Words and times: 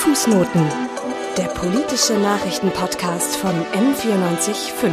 Fußnoten, 0.00 0.66
der 1.36 1.48
politische 1.48 2.14
Nachrichtenpodcast 2.14 3.36
von 3.36 3.50
M945. 3.50 4.92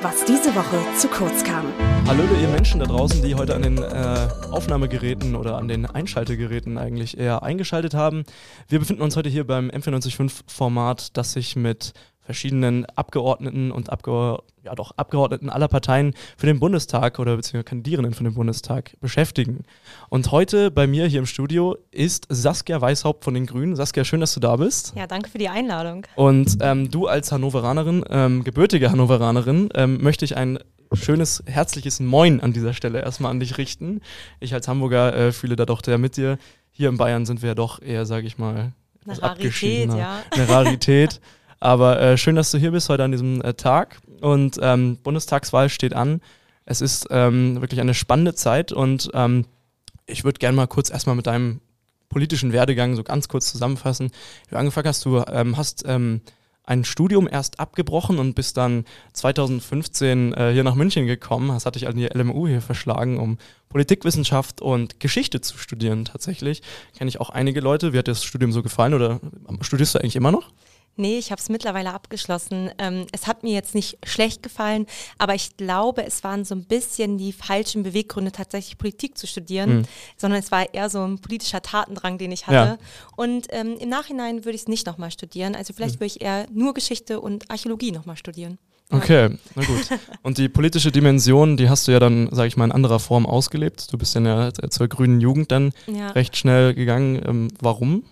Was 0.00 0.24
diese 0.26 0.54
Woche 0.54 0.78
zu 0.96 1.08
kurz 1.08 1.42
kam. 1.42 1.64
Hallo 2.06 2.22
ihr 2.40 2.46
Menschen 2.46 2.78
da 2.78 2.86
draußen, 2.86 3.20
die 3.20 3.34
heute 3.34 3.56
an 3.56 3.62
den 3.62 3.78
äh, 3.78 4.28
Aufnahmegeräten 4.52 5.34
oder 5.34 5.58
an 5.58 5.66
den 5.66 5.86
Einschaltegeräten 5.86 6.78
eigentlich 6.78 7.18
eher 7.18 7.42
eingeschaltet 7.42 7.94
haben. 7.94 8.22
Wir 8.68 8.78
befinden 8.78 9.02
uns 9.02 9.16
heute 9.16 9.28
hier 9.28 9.44
beim 9.44 9.70
M495 9.70 10.42
Format, 10.46 11.16
das 11.16 11.32
sich 11.32 11.56
mit 11.56 11.92
verschiedenen 12.28 12.84
Abgeordneten 12.84 13.70
und 13.70 13.88
Abge 13.88 14.40
ja 14.62 14.74
doch 14.74 14.92
Abgeordneten 14.98 15.48
aller 15.48 15.66
Parteien 15.66 16.12
für 16.36 16.44
den 16.44 16.60
Bundestag 16.60 17.18
oder 17.18 17.36
beziehungsweise 17.36 17.64
Kandidierenden 17.64 18.12
für 18.12 18.22
den 18.22 18.34
Bundestag 18.34 18.92
beschäftigen. 19.00 19.64
Und 20.10 20.30
heute 20.30 20.70
bei 20.70 20.86
mir 20.86 21.06
hier 21.06 21.20
im 21.20 21.26
Studio 21.26 21.78
ist 21.90 22.26
Saskia 22.28 22.82
Weishaupt 22.82 23.24
von 23.24 23.32
den 23.32 23.46
Grünen. 23.46 23.76
Saskia, 23.76 24.04
schön, 24.04 24.20
dass 24.20 24.34
du 24.34 24.40
da 24.40 24.56
bist. 24.56 24.92
Ja, 24.94 25.06
danke 25.06 25.30
für 25.30 25.38
die 25.38 25.48
Einladung. 25.48 26.06
Und 26.16 26.58
ähm, 26.60 26.90
du 26.90 27.06
als 27.06 27.32
Hannoveranerin, 27.32 28.04
ähm, 28.10 28.44
gebürtige 28.44 28.90
Hannoveranerin, 28.90 29.70
ähm, 29.74 30.02
möchte 30.02 30.26
ich 30.26 30.36
ein 30.36 30.58
schönes, 30.92 31.42
herzliches 31.46 31.98
Moin 31.98 32.42
an 32.42 32.52
dieser 32.52 32.74
Stelle 32.74 33.00
erstmal 33.00 33.30
an 33.30 33.40
dich 33.40 33.56
richten. 33.56 34.02
Ich 34.38 34.52
als 34.52 34.68
Hamburger 34.68 35.16
äh, 35.16 35.32
fühle 35.32 35.56
da 35.56 35.64
doch 35.64 35.80
sehr 35.82 35.96
mit 35.96 36.18
dir. 36.18 36.36
Hier 36.72 36.90
in 36.90 36.98
Bayern 36.98 37.24
sind 37.24 37.40
wir 37.40 37.48
ja 37.48 37.54
doch 37.54 37.80
eher, 37.80 38.04
sage 38.04 38.26
ich 38.26 38.36
mal, 38.36 38.74
eine 39.06 39.22
Rarität, 39.22 39.94
ja. 39.94 40.20
Eine 40.30 40.48
Rarität. 40.50 41.22
Aber 41.60 42.00
äh, 42.00 42.16
schön, 42.16 42.36
dass 42.36 42.50
du 42.50 42.58
hier 42.58 42.70
bist 42.70 42.88
heute 42.88 43.04
an 43.04 43.12
diesem 43.12 43.42
äh, 43.42 43.54
Tag. 43.54 43.98
Und 44.20 44.58
ähm, 44.62 44.98
Bundestagswahl 45.02 45.68
steht 45.68 45.94
an. 45.94 46.20
Es 46.64 46.80
ist 46.80 47.06
ähm, 47.10 47.60
wirklich 47.60 47.80
eine 47.80 47.94
spannende 47.94 48.34
Zeit 48.34 48.72
und 48.72 49.10
ähm, 49.14 49.46
ich 50.06 50.24
würde 50.24 50.38
gerne 50.38 50.56
mal 50.56 50.66
kurz 50.66 50.90
erstmal 50.90 51.16
mit 51.16 51.26
deinem 51.26 51.60
politischen 52.08 52.52
Werdegang 52.52 52.94
so 52.94 53.02
ganz 53.02 53.28
kurz 53.28 53.50
zusammenfassen. 53.50 54.10
Wie 54.46 54.50
du 54.50 54.56
angefangen 54.56 54.88
hast, 54.88 55.04
du 55.04 55.24
ähm, 55.30 55.56
hast 55.56 55.84
ähm, 55.86 56.20
ein 56.64 56.84
Studium 56.84 57.26
erst 57.30 57.60
abgebrochen 57.60 58.18
und 58.18 58.34
bist 58.34 58.58
dann 58.58 58.84
2015 59.14 60.34
äh, 60.34 60.52
hier 60.52 60.64
nach 60.64 60.74
München 60.74 61.06
gekommen. 61.06 61.48
Das 61.48 61.64
hatte 61.64 61.78
ich 61.78 61.88
an 61.88 61.96
die 61.96 62.06
LMU 62.06 62.46
hier 62.46 62.60
verschlagen, 62.60 63.18
um 63.18 63.38
Politikwissenschaft 63.70 64.60
und 64.60 65.00
Geschichte 65.00 65.40
zu 65.40 65.56
studieren 65.56 66.04
tatsächlich. 66.04 66.62
Kenne 66.96 67.08
ich 67.08 67.20
auch 67.20 67.30
einige 67.30 67.60
Leute. 67.60 67.92
Wie 67.92 67.98
hat 67.98 68.06
dir 68.06 68.12
das 68.12 68.24
Studium 68.24 68.52
so 68.52 68.62
gefallen 68.62 68.92
oder 68.92 69.20
studierst 69.62 69.94
du 69.94 70.00
eigentlich 70.00 70.16
immer 70.16 70.32
noch? 70.32 70.50
Nee, 70.98 71.18
ich 71.18 71.30
habe 71.30 71.40
es 71.40 71.48
mittlerweile 71.48 71.94
abgeschlossen. 71.94 72.70
Ähm, 72.78 73.06
es 73.12 73.26
hat 73.26 73.42
mir 73.42 73.52
jetzt 73.52 73.74
nicht 73.74 73.98
schlecht 74.04 74.42
gefallen, 74.42 74.86
aber 75.16 75.34
ich 75.34 75.56
glaube, 75.56 76.04
es 76.04 76.24
waren 76.24 76.44
so 76.44 76.54
ein 76.54 76.64
bisschen 76.64 77.18
die 77.18 77.32
falschen 77.32 77.84
Beweggründe, 77.84 78.32
tatsächlich 78.32 78.78
Politik 78.78 79.16
zu 79.16 79.26
studieren, 79.26 79.78
mhm. 79.78 79.82
sondern 80.16 80.40
es 80.40 80.50
war 80.50 80.74
eher 80.74 80.90
so 80.90 81.04
ein 81.04 81.20
politischer 81.20 81.62
Tatendrang, 81.62 82.18
den 82.18 82.32
ich 82.32 82.46
hatte. 82.46 82.56
Ja. 82.56 82.78
Und 83.16 83.46
ähm, 83.50 83.76
im 83.78 83.88
Nachhinein 83.88 84.44
würde 84.44 84.56
ich 84.56 84.62
es 84.62 84.68
nicht 84.68 84.86
nochmal 84.86 85.10
studieren. 85.10 85.54
Also 85.54 85.72
vielleicht 85.72 85.96
mhm. 85.96 86.00
würde 86.00 86.06
ich 86.06 86.20
eher 86.20 86.46
nur 86.52 86.74
Geschichte 86.74 87.20
und 87.20 87.50
Archäologie 87.50 87.92
nochmal 87.92 88.16
studieren. 88.16 88.58
Okay, 88.90 89.36
na 89.54 89.64
gut. 89.64 89.88
Und 90.22 90.38
die 90.38 90.48
politische 90.48 90.90
Dimension, 90.90 91.56
die 91.56 91.68
hast 91.68 91.86
du 91.86 91.92
ja 91.92 92.00
dann, 92.00 92.28
sage 92.32 92.48
ich 92.48 92.56
mal, 92.56 92.64
in 92.64 92.72
anderer 92.72 92.98
Form 92.98 93.26
ausgelebt. 93.26 93.92
Du 93.92 93.98
bist 93.98 94.16
dann 94.16 94.24
ja 94.24 94.50
zur 94.52 94.88
grünen 94.88 95.20
Jugend 95.20 95.52
dann 95.52 95.72
ja. 95.86 96.10
recht 96.10 96.36
schnell 96.36 96.74
gegangen. 96.74 97.20
Ähm, 97.26 97.48
warum? 97.60 98.04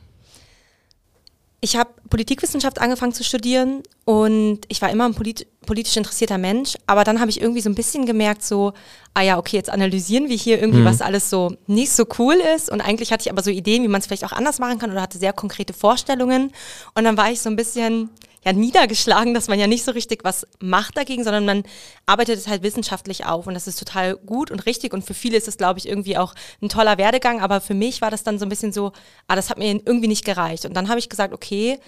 Ich 1.63 1.77
habe 1.77 1.91
Politikwissenschaft 2.09 2.81
angefangen 2.81 3.13
zu 3.13 3.25
studieren 3.25 3.83
und 4.05 4.61
ich 4.69 4.81
war 4.83 4.91
immer 4.91 5.07
ein 5.07 5.15
polit 5.15 5.47
politisch 5.67 5.97
interessierter 5.97 6.39
Mensch, 6.39 6.77
aber 6.87 7.03
dann 7.03 7.19
habe 7.19 7.29
ich 7.29 7.41
irgendwie 7.41 7.61
so 7.61 7.69
ein 7.69 7.75
bisschen 7.75 8.07
gemerkt, 8.07 8.45
so, 8.45 8.73
ah 9.15 9.23
ja, 9.23 9.37
okay, 9.37 9.57
jetzt 9.57 9.69
analysieren 9.69 10.29
wir 10.29 10.37
hier 10.37 10.61
irgendwie, 10.61 10.83
mhm. 10.83 10.85
was 10.85 11.01
alles 11.01 11.29
so 11.29 11.57
nicht 11.67 11.91
so 11.91 12.07
cool 12.21 12.37
ist 12.55 12.71
und 12.71 12.81
eigentlich 12.81 13.11
hatte 13.11 13.23
ich 13.23 13.33
aber 13.33 13.43
so 13.43 13.51
Ideen, 13.51 13.83
wie 13.83 13.89
man 13.89 14.01
es 14.01 14.07
vielleicht 14.07 14.25
auch 14.25 14.33
anders 14.33 14.61
machen 14.61 14.79
kann 14.79 14.93
oder 14.93 15.03
hatte 15.03 15.19
sehr 15.19 15.33
konkrete 15.33 15.73
Vorstellungen 15.73 16.53
und 16.95 17.03
dann 17.03 17.17
war 17.17 17.33
ich 17.33 17.41
so 17.41 17.51
ein 17.51 17.57
bisschen, 17.57 18.11
ja 18.47 18.53
niedergeschlagen, 18.53 19.35
dass 19.35 19.49
man 19.49 19.59
ja 19.59 19.67
nicht 19.67 19.85
so 19.85 19.91
richtig 19.91 20.23
was 20.23 20.47
macht 20.61 20.97
dagegen, 20.97 21.25
sondern 21.25 21.45
man 21.45 21.65
arbeitet 22.07 22.39
es 22.39 22.47
halt 22.47 22.63
wissenschaftlich 22.63 23.27
auf 23.27 23.47
und 23.49 23.55
das 23.55 23.67
ist 23.67 23.79
total 23.79 24.17
gut 24.17 24.53
und 24.53 24.67
richtig 24.67 24.95
und 24.95 25.05
für 25.05 25.15
viele 25.15 25.37
ist 25.37 25.49
es, 25.49 25.59
glaube 25.59 25.81
ich, 25.81 25.89
irgendwie 25.89 26.17
auch 26.17 26.35
ein 26.63 26.69
toller 26.69 26.97
Werdegang, 26.97 27.41
aber 27.41 27.61
für 27.61 27.75
mich 27.75 28.01
war 28.01 28.11
das 28.11 28.23
dann 28.23 28.39
so 28.39 28.47
ein 28.47 28.49
bisschen 28.49 28.73
so, 28.73 28.93
ah, 29.27 29.35
das 29.35 29.51
hat 29.51 29.59
mir 29.59 29.67
irgendwie 29.67 30.07
nicht 30.07 30.25
gereicht. 30.25 30.65
Und 30.65 30.75
dann 30.75 30.89
habe 30.89 31.01
ich 31.01 31.09
gesagt, 31.09 31.35
okay, 31.35 31.81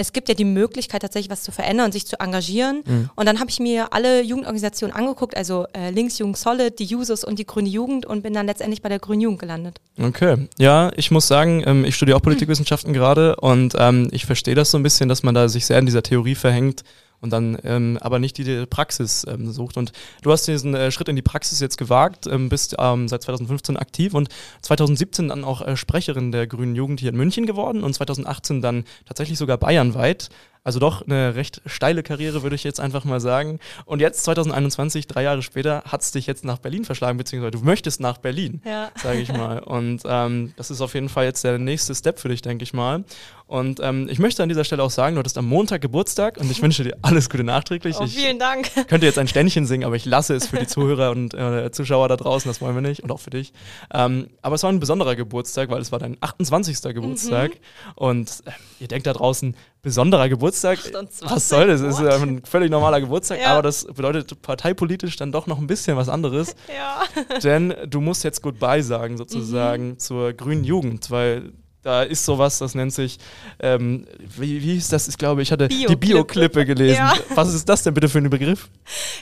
es 0.00 0.12
gibt 0.12 0.28
ja 0.28 0.34
die 0.34 0.44
Möglichkeit, 0.44 1.02
tatsächlich 1.02 1.28
was 1.28 1.42
zu 1.42 1.50
verändern 1.50 1.86
und 1.86 1.92
sich 1.92 2.06
zu 2.06 2.20
engagieren. 2.20 2.82
Mhm. 2.86 3.10
Und 3.16 3.26
dann 3.26 3.40
habe 3.40 3.50
ich 3.50 3.58
mir 3.58 3.92
alle 3.92 4.22
Jugendorganisationen 4.22 4.94
angeguckt, 4.94 5.36
also 5.36 5.66
äh, 5.76 5.90
Links 5.90 6.18
Jugend 6.18 6.38
Solid, 6.38 6.78
die 6.78 6.84
Jusos 6.84 7.24
und 7.24 7.38
die 7.38 7.44
Grüne 7.44 7.68
Jugend 7.68 8.06
und 8.06 8.22
bin 8.22 8.32
dann 8.32 8.46
letztendlich 8.46 8.80
bei 8.80 8.88
der 8.88 9.00
Grünen 9.00 9.22
Jugend 9.22 9.40
gelandet. 9.40 9.80
Okay, 10.00 10.48
ja, 10.56 10.92
ich 10.96 11.10
muss 11.10 11.26
sagen, 11.26 11.64
ähm, 11.66 11.84
ich 11.84 11.96
studiere 11.96 12.16
auch 12.16 12.22
Politikwissenschaften 12.22 12.92
mhm. 12.92 12.94
gerade 12.98 13.36
und 13.36 13.74
ähm, 13.76 14.08
ich 14.12 14.24
verstehe 14.24 14.54
das 14.54 14.70
so 14.70 14.78
ein 14.78 14.84
bisschen, 14.84 15.08
dass 15.08 15.24
man 15.24 15.34
da 15.34 15.48
sich 15.48 15.66
sehr 15.66 15.80
in 15.80 15.86
dieser 15.86 16.04
Theorie 16.04 16.36
verhängt 16.36 16.84
und 17.20 17.32
dann 17.32 17.58
ähm, 17.64 17.98
aber 18.00 18.18
nicht 18.18 18.38
die 18.38 18.66
Praxis 18.66 19.26
ähm, 19.28 19.50
sucht. 19.50 19.76
Und 19.76 19.92
du 20.22 20.30
hast 20.30 20.46
diesen 20.46 20.74
äh, 20.74 20.90
Schritt 20.90 21.08
in 21.08 21.16
die 21.16 21.22
Praxis 21.22 21.60
jetzt 21.60 21.78
gewagt, 21.78 22.26
ähm, 22.26 22.48
bist 22.48 22.76
ähm, 22.78 23.08
seit 23.08 23.22
2015 23.22 23.76
aktiv 23.76 24.14
und 24.14 24.28
2017 24.62 25.28
dann 25.28 25.44
auch 25.44 25.62
äh, 25.62 25.76
Sprecherin 25.76 26.32
der 26.32 26.46
Grünen 26.46 26.76
Jugend 26.76 27.00
hier 27.00 27.10
in 27.10 27.16
München 27.16 27.46
geworden 27.46 27.82
und 27.82 27.92
2018 27.94 28.62
dann 28.62 28.84
tatsächlich 29.06 29.38
sogar 29.38 29.58
bayernweit. 29.58 30.30
Also 30.64 30.80
doch 30.80 31.00
eine 31.00 31.34
recht 31.34 31.62
steile 31.64 32.02
Karriere, 32.02 32.42
würde 32.42 32.54
ich 32.54 32.62
jetzt 32.62 32.78
einfach 32.78 33.04
mal 33.04 33.20
sagen. 33.20 33.58
Und 33.86 34.00
jetzt, 34.00 34.24
2021, 34.24 35.06
drei 35.06 35.22
Jahre 35.22 35.40
später, 35.40 35.82
hat 35.86 36.02
es 36.02 36.10
dich 36.10 36.26
jetzt 36.26 36.44
nach 36.44 36.58
Berlin 36.58 36.84
verschlagen, 36.84 37.16
beziehungsweise 37.16 37.52
du 37.52 37.60
möchtest 37.60 38.00
nach 38.00 38.18
Berlin, 38.18 38.60
ja. 38.66 38.90
sage 39.02 39.20
ich 39.20 39.32
mal. 39.32 39.58
Und 39.64 40.02
ähm, 40.04 40.52
das 40.56 40.70
ist 40.70 40.82
auf 40.82 40.92
jeden 40.92 41.08
Fall 41.08 41.24
jetzt 41.24 41.42
der 41.42 41.58
nächste 41.58 41.94
Step 41.94 42.18
für 42.18 42.28
dich, 42.28 42.42
denke 42.42 42.64
ich 42.64 42.74
mal. 42.74 43.04
Und 43.48 43.80
ähm, 43.82 44.08
ich 44.10 44.18
möchte 44.18 44.42
an 44.42 44.50
dieser 44.50 44.62
Stelle 44.62 44.82
auch 44.82 44.90
sagen, 44.90 45.16
du 45.16 45.20
hattest 45.20 45.38
am 45.38 45.46
Montag 45.46 45.80
Geburtstag 45.80 46.36
und 46.36 46.50
ich 46.50 46.60
wünsche 46.60 46.84
dir 46.84 46.98
alles 47.02 47.30
Gute 47.30 47.44
nachträglich. 47.44 47.96
Oh, 47.98 48.06
vielen 48.06 48.32
ich 48.32 48.38
Dank. 48.38 48.70
könnte 48.88 49.06
jetzt 49.06 49.18
ein 49.18 49.26
Ständchen 49.26 49.64
singen, 49.64 49.84
aber 49.84 49.96
ich 49.96 50.04
lasse 50.04 50.34
es 50.34 50.48
für 50.48 50.58
die 50.58 50.66
Zuhörer 50.66 51.10
und 51.10 51.32
äh, 51.32 51.70
Zuschauer 51.72 52.08
da 52.08 52.16
draußen, 52.16 52.46
das 52.46 52.60
wollen 52.60 52.74
wir 52.74 52.82
nicht 52.82 53.02
und 53.02 53.10
auch 53.10 53.20
für 53.20 53.30
dich. 53.30 53.54
Ähm, 53.92 54.28
aber 54.42 54.56
es 54.56 54.62
war 54.62 54.70
ein 54.70 54.80
besonderer 54.80 55.16
Geburtstag, 55.16 55.70
weil 55.70 55.80
es 55.80 55.90
war 55.90 55.98
dein 55.98 56.18
28. 56.20 56.82
Geburtstag 56.94 57.52
mhm. 57.52 57.92
und 57.94 58.28
äh, 58.44 58.50
ihr 58.80 58.88
denkt 58.88 59.06
da 59.06 59.14
draußen, 59.14 59.56
besonderer 59.80 60.28
Geburtstag. 60.28 60.78
28. 60.80 61.30
Was 61.30 61.48
soll 61.48 61.68
das? 61.68 61.80
Das 61.80 61.98
ist 61.98 62.04
ein 62.04 62.44
völlig 62.44 62.70
normaler 62.70 63.00
Geburtstag, 63.00 63.40
ja. 63.40 63.52
aber 63.52 63.62
das 63.62 63.86
bedeutet 63.86 64.42
parteipolitisch 64.42 65.16
dann 65.16 65.32
doch 65.32 65.46
noch 65.46 65.58
ein 65.58 65.66
bisschen 65.66 65.96
was 65.96 66.10
anderes. 66.10 66.54
Ja. 66.68 67.02
Denn 67.42 67.74
du 67.86 68.00
musst 68.00 68.24
jetzt 68.24 68.42
Goodbye 68.42 68.82
sagen, 68.82 69.16
sozusagen, 69.16 69.90
mhm. 69.90 69.98
zur 69.98 70.32
grünen 70.34 70.64
Jugend, 70.64 71.10
weil 71.10 71.52
da 71.82 72.02
ist 72.02 72.24
sowas, 72.24 72.58
das 72.58 72.74
nennt 72.74 72.92
sich, 72.92 73.18
ähm, 73.60 74.06
wie, 74.36 74.62
wie 74.62 74.74
hieß 74.74 74.88
das? 74.88 75.06
Ich 75.08 75.16
glaube, 75.16 75.42
ich 75.42 75.52
hatte 75.52 75.68
Bio 75.68 75.88
die 75.88 75.96
Bioklippe 75.96 76.66
gelesen. 76.66 76.96
Ja. 76.96 77.14
Was 77.34 77.54
ist 77.54 77.68
das 77.68 77.82
denn 77.82 77.94
bitte 77.94 78.08
für 78.08 78.18
ein 78.18 78.28
Begriff? 78.30 78.68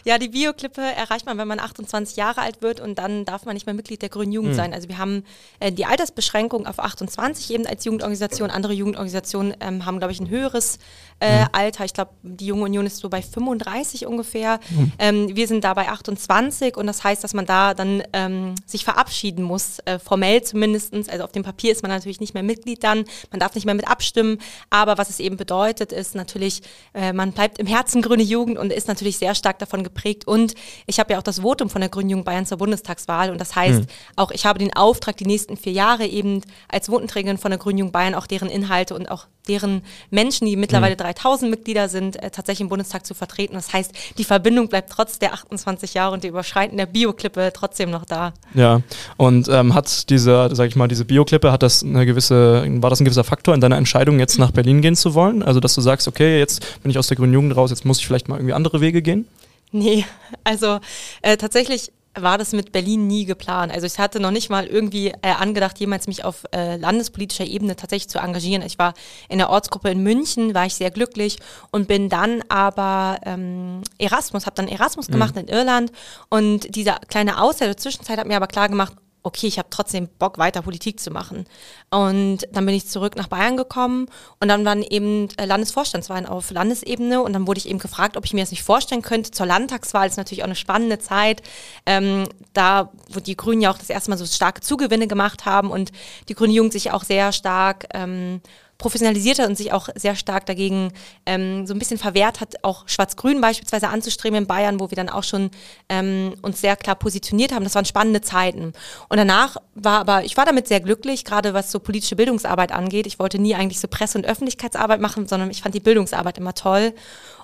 Ja, 0.04 0.18
die 0.18 0.28
Bioklippe 0.28 0.80
erreicht 0.80 1.26
man, 1.26 1.36
wenn 1.38 1.48
man 1.48 1.60
28 1.60 2.16
Jahre 2.16 2.40
alt 2.40 2.62
wird 2.62 2.80
und 2.80 2.98
dann 2.98 3.24
darf 3.24 3.44
man 3.44 3.54
nicht 3.54 3.66
mehr 3.66 3.74
Mitglied 3.74 4.00
der 4.00 4.08
Grünen 4.08 4.32
Jugend 4.32 4.52
mhm. 4.52 4.56
sein. 4.56 4.72
Also 4.72 4.88
wir 4.88 4.98
haben 4.98 5.24
äh, 5.60 5.70
die 5.70 5.84
Altersbeschränkung 5.84 6.66
auf 6.66 6.78
28 6.78 7.50
eben 7.50 7.66
als 7.66 7.84
Jugendorganisation. 7.84 8.50
Andere 8.50 8.72
Jugendorganisationen 8.72 9.54
ähm, 9.60 9.84
haben, 9.84 9.98
glaube 9.98 10.12
ich, 10.12 10.20
ein 10.20 10.30
höheres 10.30 10.78
äh, 11.20 11.42
mhm. 11.42 11.48
Alter. 11.52 11.84
Ich 11.84 11.94
glaube, 11.94 12.10
die 12.22 12.46
Junge 12.46 12.64
Union 12.64 12.86
ist 12.86 12.98
so 12.98 13.08
bei 13.08 13.22
35 13.22 14.06
ungefähr. 14.06 14.60
Mhm. 14.70 14.92
Ähm, 14.98 15.36
wir 15.36 15.46
sind 15.46 15.64
da 15.64 15.74
bei 15.74 15.88
28 15.88 16.76
und 16.76 16.86
das 16.86 17.04
heißt, 17.04 17.22
dass 17.24 17.32
man 17.32 17.46
da 17.46 17.74
dann 17.74 18.02
ähm, 18.12 18.54
sich 18.66 18.84
verabschieden 18.84 19.44
muss, 19.44 19.78
äh, 19.84 19.98
formell 19.98 20.42
zumindest. 20.42 20.94
Also 21.10 21.24
auf 21.24 21.32
dem 21.32 21.42
Papier 21.42 21.72
ist 21.72 21.82
man 21.82 21.90
natürlich 21.90 22.20
nicht 22.20 22.34
mehr 22.34 22.42
Mitglied 22.42 22.66
Mitglied 22.66 22.82
dann, 22.82 23.04
man 23.30 23.40
darf 23.40 23.54
nicht 23.54 23.64
mehr 23.64 23.74
mit 23.74 23.88
abstimmen, 23.88 24.38
aber 24.70 24.98
was 24.98 25.10
es 25.10 25.20
eben 25.20 25.36
bedeutet, 25.36 25.92
ist 25.92 26.14
natürlich, 26.14 26.62
äh, 26.94 27.12
man 27.12 27.32
bleibt 27.32 27.58
im 27.58 27.66
Herzen 27.66 28.02
Grüne 28.02 28.22
Jugend 28.22 28.58
und 28.58 28.72
ist 28.72 28.88
natürlich 28.88 29.18
sehr 29.18 29.34
stark 29.34 29.58
davon 29.58 29.84
geprägt 29.84 30.26
und 30.26 30.54
ich 30.86 30.98
habe 30.98 31.12
ja 31.12 31.18
auch 31.18 31.22
das 31.22 31.40
Votum 31.40 31.70
von 31.70 31.80
der 31.80 31.90
Grünen 31.90 32.10
Jugend 32.10 32.24
Bayern 32.24 32.46
zur 32.46 32.58
Bundestagswahl 32.58 33.30
und 33.30 33.40
das 33.40 33.54
heißt, 33.54 33.82
mhm. 33.82 33.86
auch 34.16 34.30
ich 34.30 34.46
habe 34.46 34.58
den 34.58 34.74
Auftrag, 34.74 35.16
die 35.16 35.26
nächsten 35.26 35.56
vier 35.56 35.72
Jahre 35.72 36.06
eben 36.06 36.40
als 36.68 36.88
Votenträgerin 36.88 37.38
von 37.38 37.50
der 37.50 37.58
Grünen 37.58 37.78
Jugend 37.78 37.92
Bayern 37.92 38.14
auch 38.14 38.26
deren 38.26 38.48
Inhalte 38.48 38.94
und 38.94 39.10
auch 39.10 39.26
deren 39.48 39.82
Menschen, 40.10 40.46
die 40.46 40.56
mittlerweile 40.56 40.94
mhm. 40.94 41.00
3000 41.00 41.50
Mitglieder 41.50 41.88
sind, 41.88 42.22
äh, 42.22 42.30
tatsächlich 42.30 42.62
im 42.62 42.68
Bundestag 42.68 43.06
zu 43.06 43.14
vertreten. 43.14 43.54
Das 43.54 43.72
heißt, 43.72 43.92
die 44.18 44.24
Verbindung 44.24 44.68
bleibt 44.68 44.90
trotz 44.90 45.18
der 45.18 45.32
28 45.34 45.94
Jahre 45.94 46.14
und 46.14 46.24
der 46.24 46.30
Überschreiten 46.30 46.76
der 46.76 46.86
Bioklippe 46.86 47.52
trotzdem 47.54 47.90
noch 47.90 48.04
da. 48.04 48.34
Ja, 48.54 48.82
und 49.16 49.48
ähm, 49.48 49.74
hat 49.74 50.10
diese, 50.10 50.50
sag 50.52 50.68
ich 50.68 50.76
mal, 50.76 50.88
diese 50.88 51.04
Bioklippe, 51.04 51.52
hat 51.52 51.62
das 51.62 51.82
eine 51.82 52.06
gewisse, 52.06 52.64
war 52.82 52.90
das 52.90 53.00
ein 53.00 53.04
gewisser 53.04 53.24
Faktor 53.24 53.54
in 53.54 53.60
deiner 53.60 53.76
Entscheidung, 53.76 54.18
jetzt 54.18 54.38
nach 54.38 54.50
Berlin 54.50 54.80
gehen 54.80 54.96
zu 54.96 55.14
wollen? 55.14 55.42
Also, 55.42 55.60
dass 55.60 55.74
du 55.74 55.80
sagst, 55.80 56.08
okay, 56.08 56.38
jetzt 56.38 56.82
bin 56.82 56.90
ich 56.90 56.98
aus 56.98 57.06
der 57.06 57.16
Grünen 57.16 57.32
Jugend 57.32 57.56
raus, 57.56 57.70
jetzt 57.70 57.84
muss 57.84 57.98
ich 57.98 58.06
vielleicht 58.06 58.28
mal 58.28 58.36
irgendwie 58.36 58.54
andere 58.54 58.80
Wege 58.80 59.02
gehen? 59.02 59.26
Nee, 59.72 60.04
also 60.44 60.78
äh, 61.22 61.36
tatsächlich 61.36 61.92
war 62.16 62.38
das 62.38 62.52
mit 62.52 62.72
Berlin 62.72 63.06
nie 63.06 63.24
geplant. 63.24 63.72
Also 63.72 63.86
ich 63.86 63.98
hatte 63.98 64.20
noch 64.20 64.30
nicht 64.30 64.50
mal 64.50 64.66
irgendwie 64.66 65.08
äh, 65.22 65.30
angedacht, 65.38 65.78
jemals 65.78 66.06
mich 66.06 66.24
auf 66.24 66.44
äh, 66.52 66.76
landespolitischer 66.76 67.44
Ebene 67.44 67.76
tatsächlich 67.76 68.08
zu 68.08 68.18
engagieren. 68.18 68.62
Ich 68.62 68.78
war 68.78 68.94
in 69.28 69.38
der 69.38 69.50
Ortsgruppe 69.50 69.90
in 69.90 70.02
München, 70.02 70.54
war 70.54 70.66
ich 70.66 70.74
sehr 70.74 70.90
glücklich 70.90 71.38
und 71.70 71.88
bin 71.88 72.08
dann 72.08 72.42
aber 72.48 73.18
ähm, 73.24 73.82
Erasmus, 73.98 74.46
habe 74.46 74.56
dann 74.56 74.68
Erasmus 74.68 75.08
mhm. 75.08 75.12
gemacht 75.12 75.36
in 75.36 75.48
Irland 75.48 75.92
und 76.28 76.74
diese 76.74 76.96
kleine 77.08 77.40
Auszeit 77.40 77.68
der 77.68 77.76
Zwischenzeit 77.76 78.18
hat 78.18 78.26
mir 78.26 78.36
aber 78.36 78.46
klar 78.46 78.68
gemacht, 78.68 78.94
okay, 79.26 79.48
ich 79.48 79.58
habe 79.58 79.68
trotzdem 79.70 80.08
Bock, 80.20 80.38
weiter 80.38 80.62
Politik 80.62 81.00
zu 81.00 81.10
machen. 81.10 81.46
Und 81.90 82.46
dann 82.52 82.64
bin 82.64 82.76
ich 82.76 82.86
zurück 82.86 83.16
nach 83.16 83.26
Bayern 83.26 83.56
gekommen 83.56 84.06
und 84.40 84.46
dann 84.46 84.64
waren 84.64 84.84
eben 84.84 85.28
äh, 85.36 85.46
Landesvorstandswahlen 85.46 86.26
auf 86.26 86.52
Landesebene 86.52 87.20
und 87.20 87.32
dann 87.32 87.48
wurde 87.48 87.58
ich 87.58 87.68
eben 87.68 87.80
gefragt, 87.80 88.16
ob 88.16 88.24
ich 88.24 88.32
mir 88.32 88.42
das 88.42 88.52
nicht 88.52 88.62
vorstellen 88.62 89.02
könnte. 89.02 89.32
Zur 89.32 89.46
Landtagswahl 89.46 90.06
ist 90.06 90.16
natürlich 90.16 90.42
auch 90.42 90.46
eine 90.46 90.54
spannende 90.54 91.00
Zeit, 91.00 91.42
ähm, 91.86 92.28
da 92.52 92.92
wo 93.08 93.18
die 93.18 93.36
Grünen 93.36 93.62
ja 93.62 93.72
auch 93.72 93.78
das 93.78 93.90
erste 93.90 94.10
Mal 94.10 94.16
so 94.16 94.26
starke 94.26 94.60
Zugewinne 94.60 95.08
gemacht 95.08 95.44
haben 95.44 95.72
und 95.72 95.90
die 96.28 96.34
Grüne 96.34 96.52
Jugend 96.52 96.72
sich 96.72 96.92
auch 96.92 97.02
sehr 97.02 97.32
stark 97.32 97.86
ähm, 97.94 98.40
professionalisiert 98.78 99.38
hat 99.38 99.48
und 99.48 99.56
sich 99.56 99.72
auch 99.72 99.88
sehr 99.94 100.16
stark 100.16 100.46
dagegen 100.46 100.92
ähm, 101.24 101.66
so 101.66 101.74
ein 101.74 101.78
bisschen 101.78 101.98
verwehrt 101.98 102.40
hat, 102.40 102.56
auch 102.62 102.88
Schwarz-Grün 102.88 103.40
beispielsweise 103.40 103.88
anzustreben 103.88 104.38
in 104.38 104.46
Bayern, 104.46 104.80
wo 104.80 104.90
wir 104.90 104.96
dann 104.96 105.08
auch 105.08 105.24
schon 105.24 105.50
ähm, 105.88 106.34
uns 106.42 106.60
sehr 106.60 106.76
klar 106.76 106.96
positioniert 106.96 107.52
haben. 107.52 107.64
Das 107.64 107.74
waren 107.74 107.84
spannende 107.84 108.20
Zeiten. 108.20 108.72
Und 109.08 109.16
danach 109.16 109.56
war 109.74 110.00
aber, 110.00 110.24
ich 110.24 110.36
war 110.36 110.44
damit 110.44 110.68
sehr 110.68 110.80
glücklich, 110.80 111.24
gerade 111.24 111.54
was 111.54 111.70
so 111.70 111.80
politische 111.80 112.16
Bildungsarbeit 112.16 112.72
angeht. 112.72 113.06
Ich 113.06 113.18
wollte 113.18 113.38
nie 113.38 113.54
eigentlich 113.54 113.80
so 113.80 113.88
Presse- 113.88 114.18
und 114.18 114.26
Öffentlichkeitsarbeit 114.26 115.00
machen, 115.00 115.26
sondern 115.26 115.50
ich 115.50 115.62
fand 115.62 115.74
die 115.74 115.80
Bildungsarbeit 115.80 116.38
immer 116.38 116.54
toll. 116.54 116.92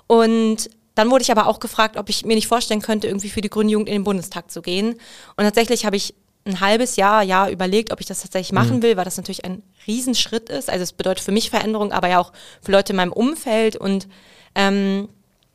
Und 0.07 0.69
dann 0.95 1.09
wurde 1.09 1.23
ich 1.23 1.31
aber 1.31 1.47
auch 1.47 1.59
gefragt, 1.59 1.97
ob 1.97 2.09
ich 2.09 2.25
mir 2.25 2.35
nicht 2.35 2.47
vorstellen 2.47 2.81
könnte, 2.81 3.07
irgendwie 3.07 3.29
für 3.29 3.41
die 3.41 3.49
Grüne 3.49 3.71
Jugend 3.71 3.89
in 3.89 3.95
den 3.95 4.03
Bundestag 4.03 4.51
zu 4.51 4.61
gehen. 4.61 4.93
Und 5.35 5.43
tatsächlich 5.43 5.85
habe 5.85 5.95
ich 5.95 6.13
ein 6.45 6.59
halbes 6.59 6.95
Jahr, 6.97 7.23
Jahr 7.23 7.49
überlegt, 7.49 7.91
ob 7.91 8.01
ich 8.01 8.05
das 8.05 8.21
tatsächlich 8.21 8.51
machen 8.51 8.77
mhm. 8.77 8.81
will, 8.81 8.97
weil 8.97 9.05
das 9.05 9.17
natürlich 9.17 9.45
ein 9.45 9.63
Riesenschritt 9.87 10.49
ist. 10.49 10.69
Also 10.69 10.83
es 10.83 10.93
bedeutet 10.93 11.23
für 11.23 11.31
mich 11.31 11.49
Veränderung, 11.49 11.91
aber 11.91 12.09
ja 12.09 12.19
auch 12.19 12.33
für 12.61 12.71
Leute 12.71 12.93
in 12.93 12.97
meinem 12.97 13.13
Umfeld. 13.13 13.77
Und 13.77 14.07
ähm, 14.55 15.07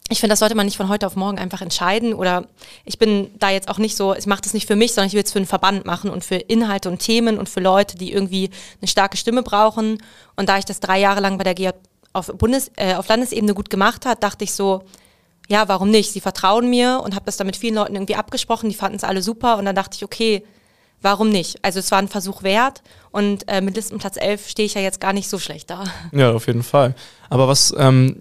ich 0.09 0.21
finde, 0.21 0.33
das 0.33 0.39
sollte 0.39 0.55
man 0.55 0.65
nicht 0.65 0.79
von 0.79 0.89
heute 0.89 1.07
auf 1.07 1.17
morgen 1.17 1.39
einfach 1.39 1.61
entscheiden. 1.61 2.15
Oder 2.15 2.47
ich 2.87 2.99
bin 2.99 3.31
da 3.39 3.51
jetzt 3.51 3.69
auch 3.69 3.79
nicht 3.79 3.97
so, 3.97 4.15
ich 4.15 4.27
mache 4.27 4.41
das 4.41 4.55
nicht 4.55 4.67
für 4.67 4.77
mich, 4.77 4.95
sondern 4.95 5.09
ich 5.09 5.15
will 5.15 5.23
es 5.23 5.33
für 5.33 5.39
einen 5.39 5.47
Verband 5.47 5.85
machen 5.85 6.09
und 6.09 6.25
für 6.25 6.37
Inhalte 6.37 6.89
und 6.89 7.01
Themen 7.01 7.39
und 7.39 7.51
für 7.51 7.61
Leute, 7.61 7.99
die 7.99 8.13
irgendwie 8.13 8.49
eine 8.81 8.89
starke 8.89 9.19
Stimme 9.19 9.43
brauchen. 9.43 10.03
Und 10.37 10.49
da 10.49 10.57
ich 10.57 10.65
das 10.65 10.81
drei 10.81 10.99
Jahre 10.99 11.21
lang 11.21 11.37
bei 11.37 11.45
der 11.45 11.55
GJ 11.55 11.71
auf, 12.15 12.29
Bundes-, 12.29 12.71
äh, 12.77 12.95
auf 12.95 13.09
Landesebene 13.09 13.53
gut 13.53 13.69
gemacht 13.69 14.07
hat, 14.07 14.23
dachte 14.23 14.45
ich 14.45 14.55
so, 14.55 14.83
ja, 15.49 15.69
warum 15.69 15.91
nicht? 15.91 16.13
Sie 16.13 16.21
vertrauen 16.21 16.69
mir 16.71 17.01
und 17.05 17.15
habe 17.15 17.27
das 17.27 17.37
dann 17.37 17.47
mit 17.47 17.57
vielen 17.57 17.75
Leuten 17.75 17.95
irgendwie 17.95 18.17
abgesprochen, 18.17 18.69
die 18.69 18.75
fanden 18.75 18.97
es 18.97 19.05
alle 19.05 19.23
super 19.23 19.57
und 19.57 19.65
dann 19.65 19.75
dachte 19.75 19.97
ich, 19.97 20.05
okay, 20.05 20.45
warum 21.03 21.31
nicht? 21.31 21.59
Also 21.63 21.79
es 21.79 21.91
war 21.91 21.99
ein 21.99 22.09
Versuch 22.09 22.43
wert 22.43 22.83
und 23.11 23.49
äh, 23.49 23.61
mit 23.61 23.77
Listenplatz 23.77 24.17
11 24.17 24.49
stehe 24.49 24.67
ich 24.67 24.75
ja 24.75 24.81
jetzt 24.81 25.01
gar 25.01 25.13
nicht 25.13 25.29
so 25.29 25.39
schlecht 25.39 25.71
da. 25.71 25.85
Ja, 26.13 26.33
auf 26.33 26.47
jeden 26.47 26.63
Fall. 26.63 26.95
Aber 27.29 27.49
was, 27.49 27.75
ähm, 27.79 28.17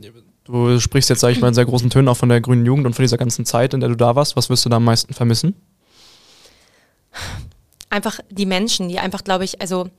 du 0.45 0.79
sprichst 0.79 1.09
jetzt, 1.09 1.21
sage 1.21 1.33
ich 1.33 1.39
mal, 1.39 1.49
in 1.49 1.53
sehr 1.53 1.65
großen 1.65 1.89
Tönen 1.89 2.07
auch 2.07 2.17
von 2.17 2.29
der 2.29 2.41
grünen 2.41 2.65
Jugend 2.65 2.85
und 2.85 2.93
von 2.93 3.03
dieser 3.03 3.17
ganzen 3.17 3.45
Zeit, 3.45 3.73
in 3.73 3.79
der 3.79 3.89
du 3.89 3.95
da 3.95 4.15
warst. 4.15 4.35
Was 4.35 4.49
wirst 4.49 4.65
du 4.65 4.69
da 4.69 4.77
am 4.77 4.85
meisten 4.85 5.13
vermissen? 5.13 5.55
Einfach 7.89 8.19
die 8.29 8.45
Menschen, 8.45 8.89
die 8.89 8.99
einfach, 8.99 9.23
glaube 9.23 9.45
ich, 9.45 9.61
also 9.61 9.89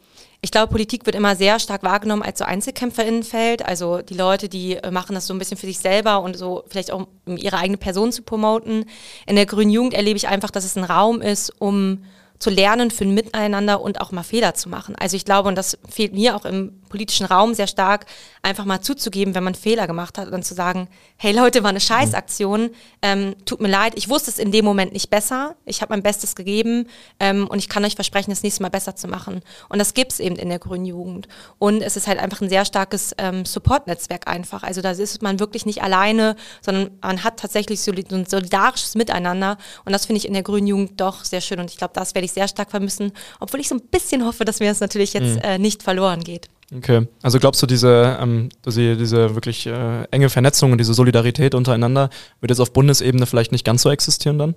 ich 0.41 0.53
glaube, 0.53 0.71
Politik 0.71 1.05
wird 1.05 1.17
immer 1.17 1.35
sehr 1.35 1.59
stark 1.59 1.83
wahrgenommen 1.83 2.23
als 2.23 2.39
so 2.39 2.45
Einzelkämpferinnenfeld. 2.45 3.65
Also 3.65 4.03
die 4.03 4.15
Leute, 4.15 4.49
die 4.49 4.77
äh, 4.77 4.91
machen 4.93 5.15
das 5.15 5.27
so 5.27 5.35
ein 5.35 5.39
bisschen 5.39 5.57
für 5.57 5.67
sich 5.67 5.79
selber 5.79 6.21
und 6.21 6.37
so 6.37 6.63
vielleicht 6.69 6.93
auch 6.93 7.09
um 7.27 7.37
ihre 7.37 7.59
eigene 7.59 7.77
Person 7.77 8.13
zu 8.13 8.23
promoten. 8.23 8.85
In 9.27 9.35
der 9.35 9.47
grünen 9.47 9.71
Jugend 9.71 9.95
erlebe 9.95 10.17
ich 10.17 10.29
einfach, 10.29 10.51
dass 10.51 10.65
es 10.65 10.77
ein 10.77 10.85
Raum 10.85 11.21
ist, 11.21 11.51
um 11.59 12.05
zu 12.39 12.51
lernen 12.51 12.91
für 12.91 13.05
ein 13.05 13.15
Miteinander 13.15 13.81
und 13.81 14.01
auch 14.01 14.13
mal 14.13 14.23
Fehler 14.23 14.55
zu 14.55 14.69
machen. 14.69 14.95
Also 14.97 15.17
ich 15.17 15.25
glaube, 15.25 15.49
und 15.49 15.57
das 15.57 15.79
fehlt 15.89 16.15
mir 16.15 16.37
auch 16.37 16.45
im 16.45 16.81
politischen 16.89 17.27
Raum 17.27 17.55
sehr 17.55 17.67
stark, 17.67 18.07
einfach 18.43 18.65
mal 18.65 18.81
zuzugeben, 18.81 19.35
wenn 19.35 19.45
man 19.45 19.55
Fehler 19.55 19.87
gemacht 19.87 20.19
hat 20.19 20.27
und 20.27 20.33
dann 20.33 20.43
zu 20.43 20.55
sagen, 20.55 20.89
hey 21.17 21.33
Leute, 21.33 21.63
war 21.63 21.71
eine 21.71 21.81
Scheißaktion, 21.81 22.71
ähm, 23.03 23.35
tut 23.45 23.61
mir 23.61 23.69
leid, 23.69 23.93
ich 23.97 24.09
wusste 24.09 24.31
es 24.31 24.39
in 24.39 24.53
dem 24.53 24.65
Moment 24.65 24.93
nicht 24.93 25.11
besser, 25.11 25.57
ich 25.65 25.83
habe 25.83 25.93
mein 25.93 26.03
Bestes 26.03 26.35
gegeben 26.35 26.87
ähm, 27.21 27.47
und 27.47 27.59
ich 27.59 27.69
kann 27.69 27.85
euch 27.85 27.95
versprechen, 27.95 28.31
das 28.31 28.43
nächste 28.43 28.63
Mal 28.63 28.71
besser 28.71 28.97
zu 28.97 29.09
machen. 29.09 29.43
Und 29.69 29.79
das 29.79 29.95
gibt's 29.95 30.21
eben 30.21 30.37
in 30.37 30.49
der 30.49 30.59
grünen 30.59 30.85
Jugend. 30.85 31.29
Und 31.59 31.83
es 31.83 31.97
ist 31.97 32.07
halt 32.07 32.19
einfach 32.19 32.41
ein 32.41 32.49
sehr 32.49 32.65
starkes 32.65 33.15
ähm, 33.19 33.45
Support-Netzwerk 33.45 34.29
einfach. 34.29 34.63
Also 34.63 34.81
da 34.81 34.91
ist 34.91 35.23
man 35.23 35.41
wirklich 35.41 35.67
nicht 35.67 35.83
alleine, 35.83 36.37
sondern 36.63 36.91
man 37.03 37.25
hat 37.25 37.39
tatsächlich 37.39 37.81
so 37.81 37.93
ein 37.93 38.27
solidarisches 38.27 38.95
Miteinander 38.95 39.59
und 39.85 39.93
das 39.93 40.07
finde 40.07 40.19
ich 40.19 40.27
in 40.27 40.35
der 40.35 40.43
grünen 40.43 40.67
Jugend 40.67 41.01
doch 41.01 41.25
sehr 41.25 41.41
schön 41.41 41.61
und 41.61 41.71
ich 41.71 41.77
glaube, 41.77 41.95
das 41.95 42.15
werde 42.15 42.27
ich 42.27 42.33
sehr 42.33 42.49
stark 42.49 42.71
vermissen, 42.71 43.13
obwohl 43.41 43.61
ich 43.61 43.69
so 43.69 43.75
ein 43.75 43.81
bisschen 43.81 44.25
hoffe, 44.25 44.45
dass 44.45 44.61
mir 44.61 44.69
das 44.69 44.81
natürlich 44.81 45.13
jetzt 45.13 45.37
mhm. 45.37 45.43
äh, 45.43 45.59
nicht 45.59 45.83
verloren 45.83 46.23
geht. 46.23 46.49
Okay, 46.75 47.07
also 47.23 47.39
glaubst 47.39 47.63
du, 47.63 47.67
diese, 47.67 48.19
ähm, 48.21 48.51
diese, 48.67 48.97
diese 48.97 49.35
wirklich 49.35 49.67
äh, 49.67 50.03
enge 50.11 50.29
Vernetzung 50.29 50.71
und 50.73 50.79
diese 50.79 50.93
Solidarität 50.93 51.55
untereinander 51.55 52.11
wird 52.41 52.51
jetzt 52.51 52.61
auf 52.61 52.75
Bundesebene 52.75 53.25
vielleicht 53.27 53.53
nicht 53.53 53.65
ganz 53.65 53.83
so 53.83 53.91
existieren 53.91 54.39
dann? 54.39 54.55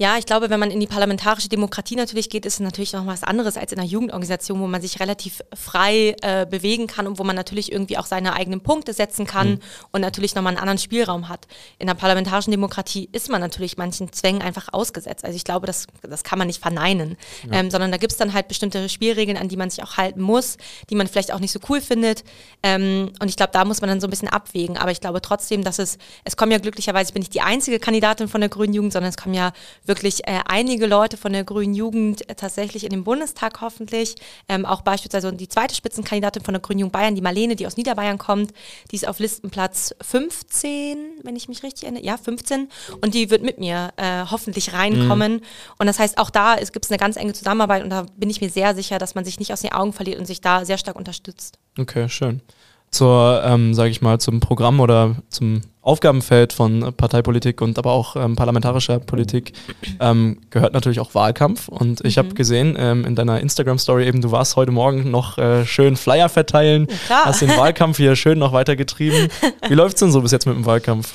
Ja, 0.00 0.16
ich 0.16 0.26
glaube, 0.26 0.48
wenn 0.48 0.60
man 0.60 0.70
in 0.70 0.78
die 0.78 0.86
parlamentarische 0.86 1.48
Demokratie 1.48 1.96
natürlich 1.96 2.30
geht, 2.30 2.46
ist 2.46 2.54
es 2.54 2.60
natürlich 2.60 2.92
noch 2.92 3.04
was 3.06 3.24
anderes 3.24 3.56
als 3.56 3.72
in 3.72 3.80
einer 3.80 3.88
Jugendorganisation, 3.88 4.60
wo 4.60 4.68
man 4.68 4.80
sich 4.80 5.00
relativ 5.00 5.42
frei 5.52 6.14
äh, 6.22 6.46
bewegen 6.46 6.86
kann 6.86 7.08
und 7.08 7.18
wo 7.18 7.24
man 7.24 7.34
natürlich 7.34 7.72
irgendwie 7.72 7.98
auch 7.98 8.06
seine 8.06 8.34
eigenen 8.34 8.60
Punkte 8.60 8.92
setzen 8.92 9.26
kann 9.26 9.50
mhm. 9.50 9.60
und 9.90 10.00
natürlich 10.00 10.36
nochmal 10.36 10.52
einen 10.52 10.60
anderen 10.60 10.78
Spielraum 10.78 11.28
hat. 11.28 11.48
In 11.80 11.88
der 11.88 11.94
parlamentarischen 11.94 12.52
Demokratie 12.52 13.08
ist 13.10 13.28
man 13.28 13.40
natürlich 13.40 13.76
manchen 13.76 14.12
Zwängen 14.12 14.40
einfach 14.40 14.68
ausgesetzt. 14.72 15.24
Also 15.24 15.34
ich 15.34 15.42
glaube, 15.42 15.66
das, 15.66 15.88
das 16.02 16.22
kann 16.22 16.38
man 16.38 16.46
nicht 16.46 16.62
verneinen, 16.62 17.16
ja. 17.50 17.58
ähm, 17.58 17.68
sondern 17.68 17.90
da 17.90 17.96
gibt 17.96 18.12
es 18.12 18.18
dann 18.18 18.32
halt 18.32 18.46
bestimmte 18.46 18.88
Spielregeln, 18.88 19.36
an 19.36 19.48
die 19.48 19.56
man 19.56 19.68
sich 19.68 19.82
auch 19.82 19.96
halten 19.96 20.20
muss, 20.20 20.58
die 20.90 20.94
man 20.94 21.08
vielleicht 21.08 21.32
auch 21.32 21.40
nicht 21.40 21.50
so 21.50 21.58
cool 21.68 21.80
findet. 21.80 22.22
Ähm, 22.62 23.10
und 23.18 23.28
ich 23.28 23.36
glaube, 23.36 23.50
da 23.52 23.64
muss 23.64 23.80
man 23.80 23.90
dann 23.90 24.00
so 24.00 24.06
ein 24.06 24.10
bisschen 24.10 24.28
abwägen. 24.28 24.76
Aber 24.76 24.92
ich 24.92 25.00
glaube 25.00 25.20
trotzdem, 25.20 25.64
dass 25.64 25.80
es, 25.80 25.98
es 26.22 26.36
kommen 26.36 26.52
ja 26.52 26.58
glücklicherweise, 26.58 27.08
ich 27.08 27.14
bin 27.14 27.22
nicht 27.22 27.34
die 27.34 27.40
einzige 27.40 27.80
Kandidatin 27.80 28.28
von 28.28 28.40
der 28.40 28.48
Grünen 28.48 28.74
Jugend, 28.74 28.92
sondern 28.92 29.10
es 29.10 29.16
kommen 29.16 29.34
ja 29.34 29.52
wirklich 29.88 30.26
äh, 30.26 30.40
einige 30.46 30.86
Leute 30.86 31.16
von 31.16 31.32
der 31.32 31.44
Grünen 31.44 31.74
Jugend 31.74 32.28
äh, 32.28 32.34
tatsächlich 32.34 32.84
in 32.84 32.90
den 32.90 33.04
Bundestag 33.04 33.60
hoffentlich. 33.60 34.14
Ähm, 34.48 34.64
auch 34.64 34.82
beispielsweise 34.82 35.32
die 35.32 35.48
zweite 35.48 35.74
Spitzenkandidatin 35.74 36.42
von 36.42 36.54
der 36.54 36.60
Grünen 36.60 36.80
Jugend 36.80 36.92
Bayern, 36.92 37.14
die 37.14 37.20
Marlene, 37.20 37.56
die 37.56 37.66
aus 37.66 37.76
Niederbayern 37.76 38.18
kommt, 38.18 38.52
die 38.90 38.96
ist 38.96 39.08
auf 39.08 39.18
Listenplatz 39.18 39.94
15, 40.02 40.98
wenn 41.24 41.36
ich 41.36 41.48
mich 41.48 41.62
richtig 41.62 41.84
erinnere. 41.84 42.04
Ja, 42.04 42.16
15. 42.16 42.68
Und 43.00 43.14
die 43.14 43.30
wird 43.30 43.42
mit 43.42 43.58
mir 43.58 43.90
äh, 43.96 44.24
hoffentlich 44.30 44.72
reinkommen. 44.72 45.34
Mhm. 45.34 45.42
Und 45.78 45.86
das 45.86 45.98
heißt, 45.98 46.18
auch 46.18 46.30
da 46.30 46.56
gibt 46.56 46.84
es 46.84 46.90
eine 46.90 46.98
ganz 46.98 47.16
enge 47.16 47.32
Zusammenarbeit 47.32 47.82
und 47.82 47.90
da 47.90 48.06
bin 48.16 48.30
ich 48.30 48.40
mir 48.40 48.50
sehr 48.50 48.74
sicher, 48.74 48.98
dass 48.98 49.14
man 49.14 49.24
sich 49.24 49.38
nicht 49.38 49.52
aus 49.52 49.62
den 49.62 49.72
Augen 49.72 49.92
verliert 49.92 50.18
und 50.18 50.26
sich 50.26 50.40
da 50.40 50.64
sehr 50.64 50.78
stark 50.78 50.96
unterstützt. 50.96 51.58
Okay, 51.78 52.08
schön 52.08 52.42
zur, 52.90 53.42
ähm, 53.44 53.74
sage 53.74 53.90
ich 53.90 54.00
mal, 54.00 54.18
zum 54.18 54.40
Programm 54.40 54.80
oder 54.80 55.16
zum 55.28 55.62
Aufgabenfeld 55.82 56.52
von 56.52 56.92
Parteipolitik 56.94 57.62
und 57.62 57.78
aber 57.78 57.92
auch 57.92 58.14
ähm, 58.14 58.36
parlamentarischer 58.36 58.98
Politik 58.98 59.52
ähm, 60.00 60.38
gehört 60.50 60.74
natürlich 60.74 61.00
auch 61.00 61.14
Wahlkampf. 61.14 61.68
Und 61.68 62.04
ich 62.04 62.16
mhm. 62.16 62.20
habe 62.20 62.34
gesehen 62.34 62.76
ähm, 62.78 63.04
in 63.04 63.14
deiner 63.14 63.40
Instagram-Story 63.40 64.06
eben, 64.06 64.20
du 64.20 64.30
warst 64.30 64.56
heute 64.56 64.70
Morgen 64.70 65.10
noch 65.10 65.38
äh, 65.38 65.64
schön 65.64 65.96
Flyer 65.96 66.28
verteilen, 66.28 66.88
ja, 67.08 67.24
hast 67.24 67.40
den 67.40 67.56
Wahlkampf 67.56 67.96
hier 67.96 68.16
schön 68.16 68.38
noch 68.38 68.52
weitergetrieben. 68.52 69.28
Wie 69.66 69.74
läuft's 69.74 70.00
denn 70.00 70.12
so 70.12 70.20
bis 70.20 70.32
jetzt 70.32 70.46
mit 70.46 70.56
dem 70.56 70.66
Wahlkampf? 70.66 71.12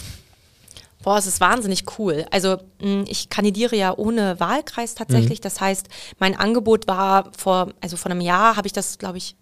Boah, 1.03 1.17
es 1.17 1.27
ist 1.27 1.41
wahnsinnig 1.41 1.83
cool. 1.99 2.25
Also 2.31 2.57
mm, 2.81 3.03
ich 3.07 3.29
kandidiere 3.29 3.75
ja 3.75 3.93
ohne 3.95 4.39
Wahlkreis 4.39 4.95
tatsächlich. 4.95 5.39
Mhm. 5.39 5.43
Das 5.43 5.61
heißt, 5.61 5.87
mein 6.17 6.35
Angebot 6.35 6.87
war 6.87 7.29
vor, 7.37 7.73
also 7.81 7.97
vor 7.97 8.09
einem 8.09 8.21
Jahr 8.21 8.55
habe 8.55 8.67
ich 8.67 8.73
das, 8.73 8.97
glaube 8.97 9.17
ich, 9.17 9.35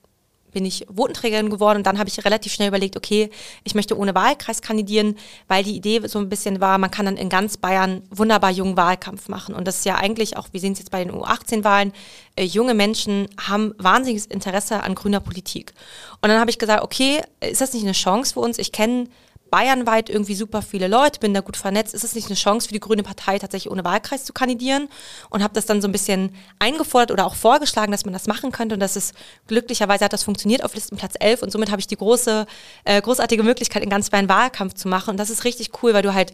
bin 0.52 0.66
ich 0.66 0.86
Votenträgerin 0.90 1.50
geworden 1.50 1.78
und 1.78 1.88
dann 1.88 1.98
habe 1.98 2.10
ich 2.10 2.24
relativ 2.24 2.54
schnell 2.54 2.68
überlegt, 2.68 2.98
okay, 2.98 3.30
ich 3.64 3.76
möchte 3.76 3.98
ohne 3.98 4.16
Wahlkreis 4.16 4.62
kandidieren, 4.62 5.18
weil 5.48 5.64
die 5.64 5.76
Idee 5.76 6.02
so 6.08 6.20
ein 6.20 6.30
bisschen 6.30 6.62
war, 6.62 6.78
man 6.78 6.92
kann 6.92 7.06
dann 7.06 7.18
in 7.18 7.30
ganz 7.30 7.58
Bayern 7.58 8.02
wunderbar 8.10 8.52
jungen 8.52 8.78
Wahlkampf 8.78 9.30
machen. 9.30 9.56
Und 9.56 9.68
das 9.68 9.78
ist 9.78 9.86
ja 9.86 9.96
eigentlich 9.96 10.38
auch, 10.38 10.48
wir 10.52 10.60
sehen 10.60 10.74
es 10.74 10.80
jetzt 10.80 10.92
bei 10.92 11.04
den 11.04 11.14
U18-Wahlen, 11.14 11.94
äh, 12.36 12.44
junge 12.44 12.74
Menschen 12.74 13.28
haben 13.40 13.74
wahnsinniges 13.78 14.26
Interesse 14.26 14.84
an 14.84 14.96
grüner 14.96 15.20
Politik. 15.20 15.74
Und 16.22 16.30
dann 16.30 16.40
habe 16.40 16.52
ich 16.52 16.60
gesagt, 16.60 16.84
okay, 16.84 17.22
ist 17.40 17.62
das 17.62 17.74
nicht 17.74 17.84
eine 17.84 17.94
Chance 17.94 18.34
für 18.34 18.40
uns? 18.40 18.58
Ich 18.58 18.72
kenne 18.72 19.08
bayernweit 19.52 20.10
irgendwie 20.10 20.34
super 20.34 20.64
viele 20.64 20.88
Leute, 20.88 21.20
bin 21.20 21.34
da 21.34 21.42
gut 21.42 21.58
vernetzt. 21.58 21.94
Ist 21.94 22.04
es 22.04 22.16
nicht 22.16 22.28
eine 22.28 22.36
Chance 22.36 22.68
für 22.68 22.74
die 22.74 22.80
Grüne 22.80 23.04
Partei, 23.04 23.38
tatsächlich 23.38 23.72
ohne 23.72 23.84
Wahlkreis 23.84 24.26
zu 24.26 24.34
kandidieren? 24.34 24.90
Und 25.30 25.44
habe 25.44 25.54
das 25.54 25.68
dann 25.68 25.82
so 25.82 25.88
ein 25.88 25.92
bisschen 25.92 26.34
eingefordert 26.58 27.12
oder 27.12 27.28
auch 27.28 27.36
vorgeschlagen, 27.36 27.92
dass 27.92 28.06
man 28.06 28.14
das 28.14 28.26
machen 28.26 28.52
könnte. 28.52 28.74
Und 28.74 28.80
das 28.80 28.96
ist 28.96 29.14
glücklicherweise 29.48 30.06
hat 30.06 30.14
das 30.14 30.24
funktioniert 30.24 30.64
auf 30.64 30.74
Listenplatz 30.74 31.14
11. 31.20 31.44
Und 31.44 31.52
somit 31.52 31.70
habe 31.70 31.80
ich 31.80 31.88
die 31.88 31.98
große, 31.98 32.48
äh, 32.86 33.02
großartige 33.02 33.44
Möglichkeit, 33.44 33.84
in 33.84 33.90
ganz 33.90 34.10
Bayern 34.10 34.30
Wahlkampf 34.30 34.74
zu 34.74 34.88
machen. 34.88 35.12
Und 35.12 35.18
das 35.18 35.30
ist 35.30 35.44
richtig 35.44 35.84
cool, 35.84 35.94
weil 35.94 36.02
du 36.02 36.14
halt 36.14 36.34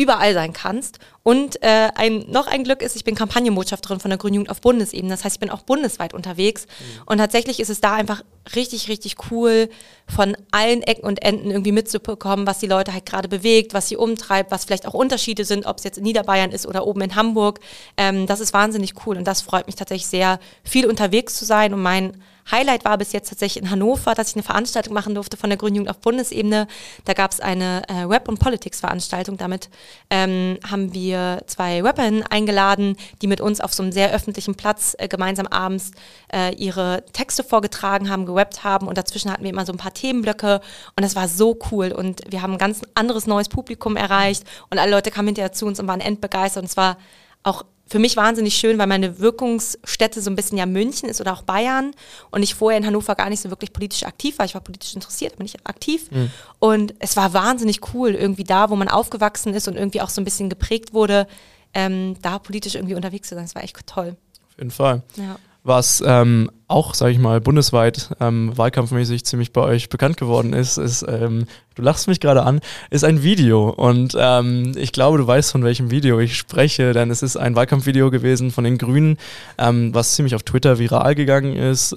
überall 0.00 0.32
sein 0.32 0.54
kannst. 0.54 0.98
Und 1.22 1.62
äh, 1.62 1.90
ein, 1.94 2.24
noch 2.28 2.46
ein 2.46 2.64
Glück 2.64 2.80
ist, 2.80 2.96
ich 2.96 3.04
bin 3.04 3.14
Kampagnenbotschafterin 3.14 4.00
von 4.00 4.08
der 4.08 4.16
Grünen 4.16 4.36
Jugend 4.36 4.50
auf 4.50 4.62
Bundesebene. 4.62 5.12
Das 5.12 5.24
heißt, 5.24 5.36
ich 5.36 5.40
bin 5.40 5.50
auch 5.50 5.60
bundesweit 5.60 6.14
unterwegs. 6.14 6.66
Mhm. 6.66 7.02
Und 7.04 7.18
tatsächlich 7.18 7.60
ist 7.60 7.68
es 7.68 7.82
da 7.82 7.92
einfach 7.94 8.22
richtig, 8.56 8.88
richtig 8.88 9.16
cool, 9.30 9.68
von 10.08 10.34
allen 10.50 10.82
Ecken 10.82 11.04
und 11.04 11.22
Enden 11.22 11.50
irgendwie 11.50 11.72
mitzubekommen, 11.72 12.46
was 12.46 12.58
die 12.58 12.66
Leute 12.66 12.94
halt 12.94 13.04
gerade 13.04 13.28
bewegt, 13.28 13.74
was 13.74 13.88
sie 13.88 13.96
umtreibt, 13.96 14.50
was 14.50 14.64
vielleicht 14.64 14.86
auch 14.86 14.94
Unterschiede 14.94 15.44
sind, 15.44 15.66
ob 15.66 15.76
es 15.76 15.84
jetzt 15.84 15.98
in 15.98 16.04
Niederbayern 16.04 16.50
ist 16.50 16.66
oder 16.66 16.86
oben 16.86 17.02
in 17.02 17.14
Hamburg. 17.14 17.60
Ähm, 17.98 18.26
das 18.26 18.40
ist 18.40 18.54
wahnsinnig 18.54 18.94
cool 19.04 19.18
und 19.18 19.24
das 19.24 19.42
freut 19.42 19.66
mich 19.66 19.76
tatsächlich 19.76 20.06
sehr, 20.06 20.40
viel 20.64 20.86
unterwegs 20.86 21.36
zu 21.36 21.44
sein. 21.44 21.74
Und 21.74 21.82
mein 21.82 22.22
Highlight 22.50 22.84
war 22.84 22.96
bis 22.98 23.12
jetzt 23.12 23.28
tatsächlich 23.28 23.62
in 23.62 23.70
Hannover, 23.70 24.14
dass 24.14 24.30
ich 24.30 24.36
eine 24.36 24.42
Veranstaltung 24.42 24.94
machen 24.94 25.14
durfte 25.14 25.36
von 25.36 25.50
der 25.50 25.56
Grünen 25.56 25.76
Jugend 25.76 25.90
auf 25.90 25.98
Bundesebene. 25.98 26.66
Da 27.04 27.12
gab 27.12 27.32
es 27.32 27.40
eine 27.40 27.82
äh, 27.88 28.08
Web- 28.08 28.28
und 28.28 28.38
Politics-Veranstaltung. 28.38 29.36
Damit 29.36 29.68
ähm, 30.10 30.58
haben 30.68 30.94
wir 30.94 31.00
wir 31.10 31.42
zwei 31.46 31.82
Rapperinnen 31.82 32.22
eingeladen, 32.24 32.96
die 33.22 33.26
mit 33.26 33.40
uns 33.40 33.60
auf 33.60 33.72
so 33.72 33.82
einem 33.82 33.92
sehr 33.92 34.12
öffentlichen 34.12 34.54
Platz 34.54 34.94
äh, 34.98 35.08
gemeinsam 35.08 35.46
abends 35.46 35.92
äh, 36.32 36.54
ihre 36.54 37.04
Texte 37.12 37.42
vorgetragen 37.42 38.08
haben, 38.08 38.26
gerappt 38.26 38.64
haben. 38.64 38.86
Und 38.86 38.98
dazwischen 38.98 39.32
hatten 39.32 39.42
wir 39.42 39.50
immer 39.50 39.66
so 39.66 39.72
ein 39.72 39.78
paar 39.78 39.94
Themenblöcke. 39.94 40.60
Und 40.96 41.04
das 41.04 41.16
war 41.16 41.28
so 41.28 41.58
cool. 41.70 41.92
Und 41.92 42.22
wir 42.28 42.42
haben 42.42 42.52
ein 42.52 42.58
ganz 42.58 42.82
anderes 42.94 43.26
neues 43.26 43.48
Publikum 43.48 43.96
erreicht. 43.96 44.44
Und 44.70 44.78
alle 44.78 44.90
Leute 44.90 45.10
kamen 45.10 45.28
hinterher 45.28 45.52
zu 45.52 45.66
uns 45.66 45.80
und 45.80 45.88
waren 45.88 46.00
endbegeistert. 46.00 46.62
Und 46.62 46.68
es 46.70 46.76
war 46.76 46.96
auch 47.42 47.64
für 47.90 47.98
mich 47.98 48.16
wahnsinnig 48.16 48.54
schön, 48.54 48.78
weil 48.78 48.86
meine 48.86 49.18
Wirkungsstätte 49.18 50.22
so 50.22 50.30
ein 50.30 50.36
bisschen 50.36 50.56
ja 50.56 50.64
München 50.64 51.08
ist 51.08 51.20
oder 51.20 51.32
auch 51.32 51.42
Bayern 51.42 51.90
und 52.30 52.44
ich 52.44 52.54
vorher 52.54 52.78
in 52.78 52.86
Hannover 52.86 53.16
gar 53.16 53.28
nicht 53.28 53.40
so 53.40 53.50
wirklich 53.50 53.72
politisch 53.72 54.04
aktiv 54.04 54.38
war. 54.38 54.46
Ich 54.46 54.54
war 54.54 54.60
politisch 54.60 54.94
interessiert, 54.94 55.34
aber 55.34 55.42
nicht 55.42 55.66
aktiv. 55.66 56.08
Mhm. 56.12 56.30
Und 56.60 56.94
es 57.00 57.16
war 57.16 57.32
wahnsinnig 57.34 57.80
cool, 57.92 58.10
irgendwie 58.10 58.44
da, 58.44 58.70
wo 58.70 58.76
man 58.76 58.88
aufgewachsen 58.88 59.54
ist 59.54 59.66
und 59.66 59.76
irgendwie 59.76 60.00
auch 60.00 60.08
so 60.08 60.20
ein 60.20 60.24
bisschen 60.24 60.48
geprägt 60.48 60.94
wurde, 60.94 61.26
ähm, 61.74 62.16
da 62.22 62.38
politisch 62.38 62.76
irgendwie 62.76 62.94
unterwegs 62.94 63.28
zu 63.28 63.34
sein. 63.34 63.44
Das 63.44 63.56
war 63.56 63.64
echt 63.64 63.76
toll. 63.86 64.16
Auf 64.48 64.58
jeden 64.58 64.70
Fall. 64.70 65.02
Ja 65.16 65.36
was 65.62 66.02
ähm, 66.06 66.50
auch, 66.68 66.94
sage 66.94 67.12
ich 67.12 67.18
mal, 67.18 67.40
bundesweit 67.40 68.10
ähm, 68.20 68.56
wahlkampfmäßig 68.56 69.24
ziemlich 69.24 69.52
bei 69.52 69.62
euch 69.62 69.88
bekannt 69.88 70.16
geworden 70.16 70.52
ist, 70.52 70.78
ist, 70.78 71.04
ähm, 71.08 71.46
du 71.74 71.82
lachst 71.82 72.08
mich 72.08 72.20
gerade 72.20 72.44
an, 72.44 72.60
ist 72.90 73.04
ein 73.04 73.22
Video. 73.22 73.70
Und 73.70 74.16
ähm, 74.18 74.72
ich 74.76 74.92
glaube, 74.92 75.18
du 75.18 75.26
weißt, 75.26 75.52
von 75.52 75.64
welchem 75.64 75.90
Video 75.90 76.18
ich 76.20 76.36
spreche, 76.36 76.92
denn 76.92 77.10
es 77.10 77.22
ist 77.22 77.36
ein 77.36 77.56
Wahlkampfvideo 77.56 78.10
gewesen 78.10 78.50
von 78.50 78.64
den 78.64 78.78
Grünen, 78.78 79.18
ähm, 79.58 79.92
was 79.94 80.14
ziemlich 80.14 80.34
auf 80.34 80.44
Twitter 80.44 80.78
viral 80.78 81.14
gegangen 81.14 81.56
ist. 81.56 81.94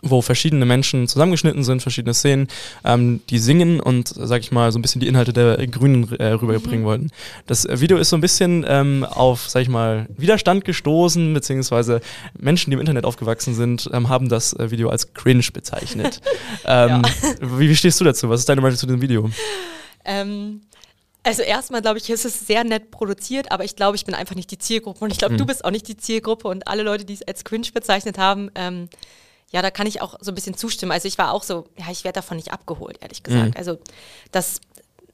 Wo 0.00 0.22
verschiedene 0.22 0.64
Menschen 0.64 1.06
zusammengeschnitten 1.06 1.64
sind, 1.64 1.82
verschiedene 1.82 2.14
Szenen, 2.14 2.48
ähm, 2.82 3.20
die 3.28 3.38
singen 3.38 3.78
und, 3.78 4.08
sag 4.08 4.40
ich 4.40 4.50
mal, 4.50 4.72
so 4.72 4.78
ein 4.78 4.82
bisschen 4.82 5.02
die 5.02 5.06
Inhalte 5.06 5.34
der 5.34 5.66
Grünen 5.66 6.10
äh, 6.18 6.28
rüberbringen 6.28 6.80
mhm. 6.80 6.86
wollten. 6.86 7.10
Das 7.46 7.68
Video 7.68 7.98
ist 7.98 8.08
so 8.08 8.16
ein 8.16 8.22
bisschen 8.22 8.64
ähm, 8.66 9.04
auf, 9.04 9.50
sag 9.50 9.60
ich 9.60 9.68
mal, 9.68 10.06
Widerstand 10.16 10.64
gestoßen, 10.64 11.34
beziehungsweise 11.34 12.00
Menschen, 12.38 12.70
die 12.70 12.74
im 12.74 12.80
Internet 12.80 13.04
aufgewachsen 13.04 13.54
sind, 13.54 13.90
ähm, 13.92 14.08
haben 14.08 14.30
das 14.30 14.54
äh, 14.54 14.70
Video 14.70 14.88
als 14.88 15.12
cringe 15.12 15.46
bezeichnet. 15.52 16.20
Ähm, 16.64 17.02
wie, 17.40 17.68
wie, 17.68 17.76
stehst 17.76 18.00
du 18.00 18.04
dazu? 18.04 18.28
Was 18.28 18.40
ist 18.40 18.48
deine 18.48 18.60
Meinung 18.60 18.76
zu 18.76 18.86
dem 18.86 19.00
Video? 19.00 19.30
Ähm, 20.04 20.60
also 21.24 21.42
erstmal 21.42 21.82
glaube 21.82 21.98
ich, 21.98 22.10
ist 22.10 22.24
es 22.24 22.46
sehr 22.46 22.64
nett 22.64 22.90
produziert, 22.90 23.52
aber 23.52 23.64
ich 23.64 23.76
glaube, 23.76 23.96
ich 23.96 24.04
bin 24.04 24.14
einfach 24.14 24.34
nicht 24.34 24.50
die 24.50 24.58
Zielgruppe 24.58 25.04
und 25.04 25.12
ich 25.12 25.18
glaube, 25.18 25.34
mhm. 25.34 25.38
du 25.38 25.46
bist 25.46 25.64
auch 25.64 25.70
nicht 25.70 25.86
die 25.86 25.96
Zielgruppe 25.96 26.48
und 26.48 26.66
alle 26.66 26.82
Leute, 26.82 27.04
die 27.04 27.14
es 27.14 27.22
als 27.22 27.44
cringe 27.44 27.68
bezeichnet 27.72 28.18
haben, 28.18 28.50
ähm, 28.54 28.88
ja, 29.52 29.60
da 29.60 29.70
kann 29.70 29.86
ich 29.86 30.00
auch 30.00 30.16
so 30.20 30.32
ein 30.32 30.34
bisschen 30.34 30.56
zustimmen. 30.56 30.92
Also 30.92 31.06
ich 31.06 31.18
war 31.18 31.32
auch 31.32 31.42
so, 31.42 31.66
ja, 31.76 31.86
ich 31.90 32.04
werde 32.04 32.16
davon 32.16 32.38
nicht 32.38 32.52
abgeholt, 32.52 32.98
ehrlich 33.02 33.22
gesagt. 33.22 33.50
Mhm. 33.50 33.56
Also 33.56 33.78
das, 34.32 34.60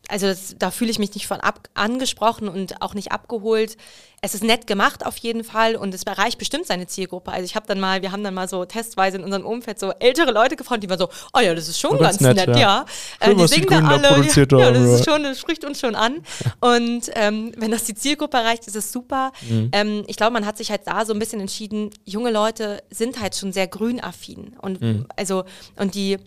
also 0.08 0.26
das, 0.26 0.56
da 0.58 0.70
fühle 0.70 0.90
ich 0.90 0.98
mich 0.98 1.14
nicht 1.14 1.26
von 1.26 1.40
ab, 1.40 1.68
angesprochen 1.74 2.48
und 2.48 2.82
auch 2.82 2.94
nicht 2.94 3.12
abgeholt 3.12 3.76
es 4.20 4.34
ist 4.34 4.42
nett 4.42 4.66
gemacht 4.66 5.06
auf 5.06 5.16
jeden 5.18 5.44
Fall 5.44 5.76
und 5.76 5.94
es 5.94 6.02
erreicht 6.02 6.38
bestimmt 6.38 6.66
seine 6.66 6.88
Zielgruppe. 6.88 7.30
Also 7.30 7.44
ich 7.44 7.54
habe 7.54 7.66
dann 7.66 7.78
mal, 7.78 8.02
wir 8.02 8.10
haben 8.10 8.24
dann 8.24 8.34
mal 8.34 8.48
so 8.48 8.64
testweise 8.64 9.16
in 9.18 9.24
unserem 9.24 9.46
Umfeld 9.46 9.78
so 9.78 9.92
ältere 10.00 10.32
Leute 10.32 10.56
gefragt, 10.56 10.82
die 10.82 10.90
waren 10.90 10.98
so, 10.98 11.08
oh 11.34 11.40
ja, 11.40 11.54
das 11.54 11.68
ist 11.68 11.78
schon 11.78 11.98
ganz, 11.98 12.18
ganz, 12.18 12.36
nett, 12.36 12.48
nett 12.48 12.56
ja. 12.56 12.84
ja. 13.20 13.30
Äh, 13.30 13.34
die 13.36 13.46
singen 13.46 13.68
da 13.68 13.86
alle, 13.86 14.08
ja, 14.26 14.58
ja, 14.58 14.70
das 14.72 15.00
ist 15.00 15.04
schon, 15.04 15.22
das 15.22 15.38
spricht 15.38 15.64
uns 15.64 15.78
schon 15.78 15.94
an. 15.94 16.16
Und 16.60 17.10
ähm, 17.14 17.52
wenn 17.56 17.70
das 17.70 17.84
die 17.84 17.94
Zielgruppe 17.94 18.36
erreicht, 18.36 18.66
ist 18.66 18.74
es 18.74 18.90
super. 18.90 19.32
Mhm. 19.48 19.70
Ähm, 19.72 20.04
ich 20.08 20.16
glaube, 20.16 20.32
man 20.32 20.46
hat 20.46 20.56
sich 20.56 20.70
halt 20.70 20.82
da 20.86 21.04
so 21.04 21.12
ein 21.12 21.20
bisschen 21.20 21.40
entschieden, 21.40 21.90
junge 22.04 22.32
Leute 22.32 22.82
sind 22.90 23.20
halt 23.20 23.36
schon 23.36 23.52
sehr 23.52 23.68
grünaffin 23.68 24.56
und 24.60 24.80
mhm. 24.80 25.06
also 25.16 25.44
und 25.76 25.94
die, 25.94 26.18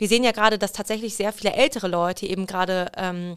wir 0.00 0.08
sehen 0.08 0.24
ja 0.24 0.32
gerade, 0.32 0.58
dass 0.58 0.72
tatsächlich 0.72 1.14
sehr 1.14 1.30
viele 1.30 1.52
ältere 1.52 1.86
Leute 1.86 2.24
eben 2.26 2.46
gerade 2.46 2.90
ähm, 2.96 3.36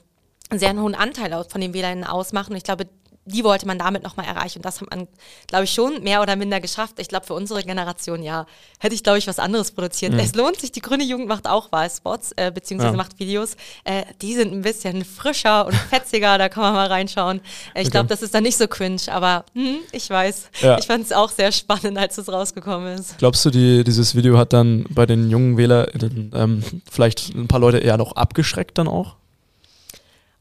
einen 0.49 0.59
sehr 0.59 0.73
hohen 0.73 0.95
Anteil 0.95 1.43
von 1.43 1.59
den 1.59 1.73
WählerInnen 1.73 2.05
ausmachen. 2.05 2.51
Und 2.51 2.57
ich 2.57 2.63
glaube, 2.63 2.87
die 3.25 3.43
wollte 3.43 3.65
man 3.65 3.79
damit 3.79 4.03
nochmal 4.03 4.25
erreichen. 4.25 4.59
Und 4.59 4.65
das 4.65 4.81
hat 4.81 4.89
man, 4.89 5.07
glaube 5.47 5.63
ich, 5.63 5.71
schon 5.71 6.03
mehr 6.03 6.21
oder 6.21 6.35
minder 6.35 6.59
geschafft. 6.59 6.95
Ich 6.97 7.07
glaube, 7.07 7.25
für 7.25 7.33
unsere 7.33 7.63
Generation, 7.63 8.21
ja, 8.21 8.45
hätte 8.79 8.95
ich, 8.95 9.03
glaube 9.03 9.17
ich, 9.17 9.27
was 9.27 9.39
anderes 9.39 9.71
produziert. 9.71 10.13
Mhm. 10.13 10.19
Es 10.19 10.35
lohnt 10.35 10.59
sich, 10.59 10.71
die 10.71 10.81
grüne 10.81 11.03
Jugend 11.03 11.27
macht 11.27 11.47
auch 11.47 11.71
Wahlspots, 11.71 12.33
äh, 12.35 12.51
beziehungsweise 12.51 12.93
ja. 12.93 12.97
macht 12.97 13.19
Videos. 13.19 13.55
Äh, 13.85 14.03
die 14.21 14.33
sind 14.33 14.51
ein 14.51 14.61
bisschen 14.61 15.05
frischer 15.05 15.65
und 15.65 15.75
fetziger, 15.75 16.37
da 16.37 16.49
kann 16.49 16.63
man 16.63 16.73
mal 16.73 16.87
reinschauen. 16.87 17.39
Äh, 17.73 17.81
ich 17.81 17.87
okay. 17.87 17.91
glaube, 17.91 18.09
das 18.09 18.21
ist 18.21 18.33
dann 18.33 18.43
nicht 18.43 18.57
so 18.57 18.67
cringe, 18.67 19.01
aber 19.07 19.45
hm, 19.53 19.77
ich 19.91 20.09
weiß. 20.09 20.49
Ja. 20.61 20.77
Ich 20.77 20.85
fand 20.85 21.05
es 21.05 21.11
auch 21.11 21.29
sehr 21.29 21.51
spannend, 21.51 21.97
als 21.97 22.17
es 22.17 22.29
rausgekommen 22.29 22.97
ist. 22.97 23.17
Glaubst 23.19 23.45
du, 23.45 23.49
die, 23.49 23.83
dieses 23.83 24.15
Video 24.15 24.37
hat 24.37 24.53
dann 24.53 24.85
bei 24.89 25.05
den 25.05 25.29
jungen 25.29 25.57
WählerInnen 25.57 26.31
ähm, 26.35 26.63
vielleicht 26.89 27.33
ein 27.33 27.47
paar 27.47 27.59
Leute 27.59 27.77
eher 27.77 27.97
noch 27.97 28.13
abgeschreckt 28.13 28.77
dann 28.77 28.87
auch? 28.87 29.15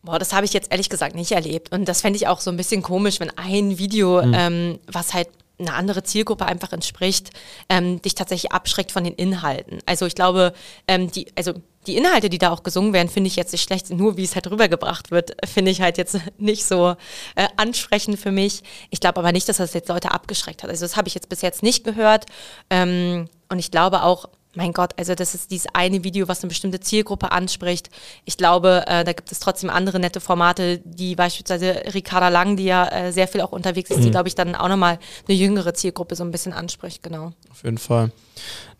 Boah, 0.03 0.19
das 0.19 0.33
habe 0.33 0.45
ich 0.45 0.53
jetzt 0.53 0.73
ehrlich 0.73 0.89
gesagt 0.89 1.15
nicht 1.15 1.33
erlebt. 1.33 1.73
Und 1.73 1.87
das 1.87 2.01
fände 2.01 2.17
ich 2.17 2.27
auch 2.27 2.41
so 2.41 2.51
ein 2.51 2.57
bisschen 2.57 2.83
komisch, 2.83 3.21
wenn 3.21 3.31
ein 3.39 3.79
Video, 3.79 4.23
mhm. 4.23 4.35
ähm, 4.35 4.79
was 4.87 5.15
halt 5.15 5.29
eine 5.59 5.75
andere 5.75 6.03
Zielgruppe 6.03 6.45
einfach 6.47 6.73
entspricht, 6.73 7.31
ähm, 7.69 8.03
dich 8.03 8.15
tatsächlich 8.15 8.53
abschreckt 8.53 8.93
von 8.93 9.05
den 9.05 9.15
Inhalten. 9.15 9.79
Also 9.87 10.07
ich 10.07 10.15
glaube, 10.15 10.53
ähm, 10.89 11.11
die, 11.11 11.27
also 11.37 11.55
die 11.87 11.97
Inhalte, 11.97 12.29
die 12.29 12.39
da 12.39 12.51
auch 12.51 12.63
gesungen 12.63 12.93
werden, 12.93 13.09
finde 13.09 13.29
ich 13.29 13.37
jetzt 13.37 13.53
nicht 13.53 13.63
schlecht, 13.63 13.91
nur 13.91 14.17
wie 14.17 14.25
es 14.25 14.35
halt 14.35 14.51
rübergebracht 14.51 15.11
wird, 15.11 15.37
finde 15.45 15.71
ich 15.71 15.81
halt 15.81 15.99
jetzt 15.99 16.19
nicht 16.39 16.65
so 16.65 16.97
äh, 17.35 17.49
ansprechend 17.57 18.19
für 18.19 18.33
mich. 18.33 18.63
Ich 18.91 19.01
glaube 19.01 19.21
aber 19.21 19.33
nicht, 19.33 19.49
dass 19.49 19.57
das 19.57 19.75
jetzt 19.75 19.89
Leute 19.89 20.11
abgeschreckt 20.11 20.63
hat. 20.63 20.71
Also 20.71 20.85
das 20.85 20.97
habe 20.97 21.09
ich 21.09 21.15
jetzt 21.15 21.29
bis 21.29 21.43
jetzt 21.43 21.63
nicht 21.63 21.85
gehört. 21.85 22.27
Ähm, 22.71 23.29
und 23.49 23.59
ich 23.59 23.71
glaube 23.71 24.03
auch, 24.03 24.29
mein 24.55 24.73
Gott, 24.73 24.93
also 24.99 25.15
das 25.15 25.35
ist 25.35 25.51
dieses 25.51 25.67
eine 25.73 26.05
Video, 26.05 26.29
was 26.29 26.43
eine 26.43 26.49
bestimmte 26.49 26.81
Zielgruppe 26.81 27.33
anspricht. 27.33 27.89
Ich 28.25 28.37
glaube, 28.37 28.85
äh, 28.87 29.05
da 29.05 29.13
gibt 29.13 29.33
es 29.33 29.39
trotzdem 29.39 29.71
andere 29.71 29.99
nette 29.99 30.21
Formate, 30.21 30.81
die 30.85 31.15
beispielsweise 31.15 31.83
Ricarda 31.95 32.29
Lang, 32.29 32.57
die 32.57 32.65
ja 32.65 32.87
äh, 32.89 33.13
sehr 33.13 33.29
viel 33.29 33.41
auch 33.41 33.53
unterwegs 33.53 33.91
ist, 33.91 33.99
mhm. 33.99 34.03
die, 34.03 34.11
glaube 34.11 34.29
ich, 34.29 34.35
dann 34.35 34.55
auch 34.55 34.69
nochmal 34.69 34.99
eine 35.27 35.37
jüngere 35.37 35.75
Zielgruppe 35.75 36.17
so 36.17 36.25
ein 36.25 36.31
bisschen 36.31 36.53
anspricht, 36.53 37.03
genau. 37.03 37.33
Auf 37.51 37.65
jeden 37.65 37.79
Fall. 37.79 38.11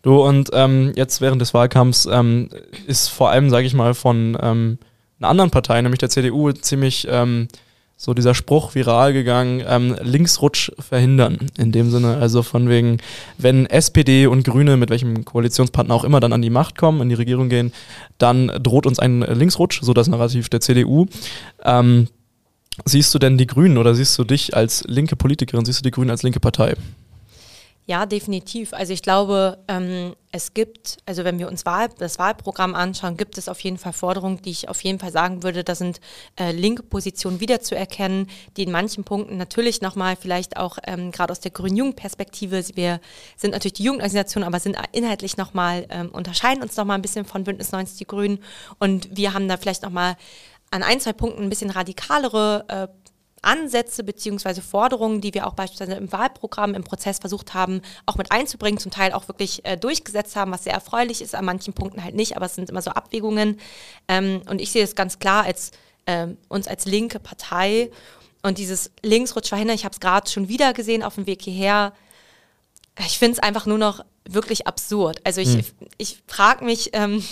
Du, 0.03 0.21
und 0.23 0.49
ähm, 0.53 0.91
jetzt 0.95 1.21
während 1.21 1.41
des 1.41 1.53
Wahlkampfs 1.53 2.05
ähm, 2.05 2.49
ist 2.85 3.07
vor 3.07 3.29
allem, 3.29 3.49
sage 3.49 3.65
ich 3.65 3.73
mal, 3.73 3.93
von 3.93 4.37
ähm, 4.41 4.77
einer 5.19 5.29
anderen 5.29 5.51
Partei, 5.51 5.81
nämlich 5.81 5.99
der 5.99 6.09
CDU, 6.09 6.51
ziemlich 6.51 7.07
ähm, 7.09 7.47
so 8.03 8.13
dieser 8.13 8.35
Spruch 8.35 8.75
viral 8.75 9.13
gegangen, 9.13 9.63
ähm, 9.65 9.95
Linksrutsch 10.01 10.73
verhindern. 10.77 11.37
In 11.57 11.71
dem 11.71 11.89
Sinne, 11.89 12.17
also 12.17 12.43
von 12.43 12.67
wegen, 12.67 12.97
wenn 13.37 13.65
SPD 13.65 14.27
und 14.27 14.43
Grüne 14.43 14.75
mit 14.75 14.89
welchem 14.89 15.23
Koalitionspartner 15.23 15.95
auch 15.95 16.03
immer 16.03 16.19
dann 16.19 16.33
an 16.33 16.41
die 16.41 16.49
Macht 16.49 16.77
kommen, 16.77 16.99
in 16.99 17.07
die 17.07 17.15
Regierung 17.15 17.47
gehen, 17.47 17.71
dann 18.17 18.47
droht 18.61 18.85
uns 18.87 18.99
ein 18.99 19.21
Linksrutsch, 19.21 19.81
so 19.81 19.93
das 19.93 20.09
Narrativ 20.09 20.49
der 20.49 20.59
CDU. 20.59 21.05
Ähm, 21.63 22.09
siehst 22.83 23.15
du 23.15 23.19
denn 23.19 23.37
die 23.37 23.47
Grünen 23.47 23.77
oder 23.77 23.95
siehst 23.95 24.19
du 24.19 24.25
dich 24.25 24.53
als 24.53 24.83
linke 24.85 25.15
Politikerin, 25.15 25.63
siehst 25.63 25.79
du 25.79 25.83
die 25.83 25.91
Grünen 25.91 26.09
als 26.09 26.23
linke 26.23 26.41
Partei? 26.41 26.75
Ja, 27.85 28.05
definitiv. 28.05 28.71
Also 28.73 28.93
ich 28.93 29.01
glaube, 29.01 29.57
ähm, 29.67 30.15
es 30.31 30.53
gibt, 30.53 30.97
also 31.05 31.25
wenn 31.25 31.37
wir 31.37 31.49
uns 31.49 31.65
Wahl, 31.65 31.89
das 31.97 32.17
Wahlprogramm 32.17 32.75
anschauen, 32.75 33.17
gibt 33.17 33.37
es 33.37 33.49
auf 33.49 33.59
jeden 33.59 33.77
Fall 33.77 33.91
Forderungen, 33.91 34.41
die 34.41 34.51
ich 34.51 34.69
auf 34.69 34.81
jeden 34.85 34.99
Fall 34.99 35.11
sagen 35.11 35.43
würde, 35.43 35.65
da 35.65 35.75
sind 35.75 35.99
äh, 36.39 36.53
linke 36.53 36.81
Positionen 36.81 37.41
wiederzuerkennen, 37.41 38.29
die 38.55 38.63
in 38.63 38.71
manchen 38.71 39.03
Punkten 39.03 39.35
natürlich 39.35 39.81
nochmal 39.81 40.15
vielleicht 40.15 40.55
auch 40.55 40.77
ähm, 40.87 41.11
gerade 41.11 41.31
aus 41.31 41.41
der 41.41 41.51
Grün-Jugend-Perspektive, 41.51 42.63
wir 42.75 43.01
sind 43.35 43.51
natürlich 43.51 43.73
die 43.73 43.83
Jugendorganisation, 43.83 44.43
aber 44.43 44.61
sind 44.61 44.77
inhaltlich 44.93 45.35
nochmal, 45.35 45.85
ähm, 45.89 46.09
unterscheiden 46.09 46.63
uns 46.63 46.77
nochmal 46.77 46.97
ein 46.97 47.01
bisschen 47.01 47.25
von 47.25 47.43
Bündnis 47.43 47.73
90 47.73 47.97
Die 47.97 48.07
Grünen 48.07 48.39
und 48.79 49.09
wir 49.15 49.33
haben 49.33 49.49
da 49.49 49.57
vielleicht 49.57 49.83
nochmal 49.83 50.15
an 50.71 50.83
ein, 50.83 51.01
zwei 51.01 51.13
Punkten 51.13 51.43
ein 51.43 51.49
bisschen 51.49 51.69
radikalere 51.69 52.65
äh, 52.69 53.02
Ansätze 53.43 54.03
beziehungsweise 54.03 54.61
Forderungen, 54.61 55.21
die 55.21 55.33
wir 55.33 55.47
auch 55.47 55.53
beispielsweise 55.53 55.93
im 55.93 56.11
Wahlprogramm, 56.11 56.75
im 56.75 56.83
Prozess 56.83 57.19
versucht 57.19 57.53
haben, 57.53 57.81
auch 58.05 58.15
mit 58.15 58.31
einzubringen, 58.31 58.79
zum 58.79 58.91
Teil 58.91 59.13
auch 59.13 59.27
wirklich 59.27 59.65
äh, 59.65 59.77
durchgesetzt 59.77 60.35
haben, 60.35 60.51
was 60.51 60.63
sehr 60.63 60.73
erfreulich 60.73 61.21
ist, 61.21 61.35
an 61.35 61.45
manchen 61.45 61.73
Punkten 61.73 62.03
halt 62.03 62.15
nicht, 62.15 62.35
aber 62.35 62.45
es 62.45 62.55
sind 62.55 62.69
immer 62.69 62.81
so 62.81 62.91
Abwägungen. 62.91 63.59
Ähm, 64.07 64.41
und 64.49 64.61
ich 64.61 64.71
sehe 64.71 64.83
es 64.83 64.95
ganz 64.95 65.19
klar 65.19 65.43
als 65.45 65.71
ähm, 66.05 66.37
uns 66.49 66.67
als 66.67 66.85
linke 66.85 67.19
Partei 67.19 67.89
und 68.41 68.57
dieses 68.57 68.91
Linksrutsch 69.01 69.49
verhindern, 69.49 69.75
ich 69.75 69.85
habe 69.85 69.93
es 69.93 70.01
gerade 70.01 70.29
schon 70.29 70.49
wieder 70.49 70.73
gesehen 70.73 71.01
auf 71.01 71.15
dem 71.15 71.25
Weg 71.25 71.41
hierher. 71.41 71.93
Ich 72.99 73.17
finde 73.17 73.33
es 73.33 73.39
einfach 73.39 73.65
nur 73.65 73.77
noch 73.77 74.03
wirklich 74.25 74.67
absurd. 74.67 75.21
Also 75.23 75.41
ich, 75.41 75.53
hm. 75.53 75.63
ich 75.97 76.21
frage 76.27 76.65
mich, 76.65 76.89
ähm, 76.93 77.23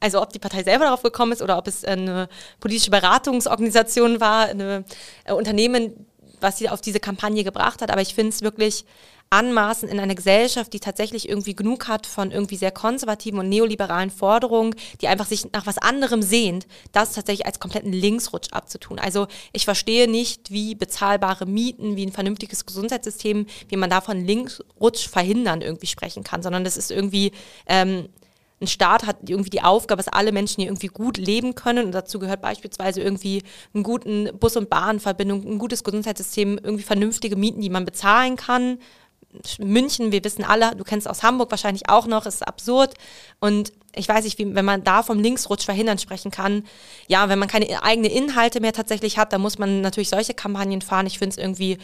also 0.00 0.20
ob 0.20 0.32
die 0.32 0.38
Partei 0.38 0.62
selber 0.62 0.84
darauf 0.84 1.02
gekommen 1.02 1.32
ist 1.32 1.42
oder 1.42 1.58
ob 1.58 1.66
es 1.66 1.84
eine 1.84 2.28
politische 2.60 2.90
Beratungsorganisation 2.90 4.20
war, 4.20 4.46
ein 4.48 4.60
äh, 4.60 5.32
Unternehmen, 5.32 6.06
was 6.40 6.58
sie 6.58 6.68
auf 6.68 6.80
diese 6.80 7.00
Kampagne 7.00 7.44
gebracht 7.44 7.80
hat. 7.80 7.90
Aber 7.90 8.02
ich 8.02 8.14
finde 8.14 8.30
es 8.30 8.42
wirklich 8.42 8.84
anmaßend 9.30 9.90
in 9.90 9.98
einer 9.98 10.14
Gesellschaft, 10.14 10.72
die 10.72 10.80
tatsächlich 10.80 11.28
irgendwie 11.28 11.56
genug 11.56 11.88
hat 11.88 12.06
von 12.06 12.30
irgendwie 12.30 12.56
sehr 12.56 12.70
konservativen 12.70 13.40
und 13.40 13.48
neoliberalen 13.48 14.10
Forderungen, 14.10 14.74
die 15.00 15.08
einfach 15.08 15.26
sich 15.26 15.52
nach 15.52 15.66
was 15.66 15.78
anderem 15.78 16.22
sehnt, 16.22 16.66
das 16.92 17.12
tatsächlich 17.12 17.46
als 17.46 17.58
kompletten 17.58 17.92
Linksrutsch 17.92 18.52
abzutun. 18.52 18.98
Also 18.98 19.26
ich 19.52 19.64
verstehe 19.64 20.08
nicht, 20.08 20.52
wie 20.52 20.74
bezahlbare 20.74 21.46
Mieten, 21.46 21.96
wie 21.96 22.06
ein 22.06 22.12
vernünftiges 22.12 22.66
Gesundheitssystem, 22.66 23.46
wie 23.68 23.76
man 23.76 23.90
davon 23.90 24.24
Linksrutsch 24.24 25.08
verhindern 25.08 25.60
irgendwie 25.60 25.88
sprechen 25.88 26.22
kann, 26.22 26.42
sondern 26.42 26.62
das 26.62 26.76
ist 26.76 26.92
irgendwie 26.92 27.32
ähm, 27.66 28.08
ein 28.60 28.66
Staat 28.66 29.06
hat 29.06 29.28
irgendwie 29.28 29.50
die 29.50 29.62
Aufgabe, 29.62 30.02
dass 30.02 30.12
alle 30.12 30.32
Menschen 30.32 30.62
hier 30.62 30.70
irgendwie 30.70 30.86
gut 30.86 31.18
leben 31.18 31.54
können. 31.54 31.86
Und 31.86 31.92
dazu 31.92 32.18
gehört 32.18 32.40
beispielsweise 32.40 33.02
irgendwie 33.02 33.42
einen 33.74 33.82
guten 33.82 34.30
Bus- 34.38 34.56
und 34.56 34.70
Bahnverbindung, 34.70 35.44
ein 35.44 35.58
gutes 35.58 35.84
Gesundheitssystem, 35.84 36.58
irgendwie 36.62 36.84
vernünftige 36.84 37.36
Mieten, 37.36 37.60
die 37.60 37.70
man 37.70 37.84
bezahlen 37.84 38.36
kann. 38.36 38.78
München, 39.58 40.12
wir 40.12 40.24
wissen 40.24 40.44
alle, 40.44 40.74
du 40.74 40.84
kennst 40.84 41.08
aus 41.08 41.22
Hamburg 41.22 41.50
wahrscheinlich 41.50 41.90
auch 41.90 42.06
noch, 42.06 42.24
ist 42.24 42.46
absurd. 42.46 42.94
Und 43.40 43.72
ich 43.94 44.08
weiß 44.08 44.24
nicht, 44.24 44.38
wie, 44.38 44.54
wenn 44.54 44.64
man 44.64 44.84
da 44.84 45.02
vom 45.02 45.20
Linksrutsch 45.20 45.64
verhindern 45.64 45.98
sprechen 45.98 46.30
kann. 46.30 46.64
Ja, 47.08 47.28
wenn 47.28 47.38
man 47.38 47.48
keine 47.48 47.82
eigenen 47.82 48.10
Inhalte 48.10 48.60
mehr 48.60 48.72
tatsächlich 48.72 49.18
hat, 49.18 49.32
dann 49.34 49.42
muss 49.42 49.58
man 49.58 49.82
natürlich 49.82 50.08
solche 50.08 50.34
Kampagnen 50.34 50.80
fahren. 50.80 51.06
Ich 51.06 51.18
finde 51.18 51.34
es 51.34 51.38
irgendwie 51.38 51.78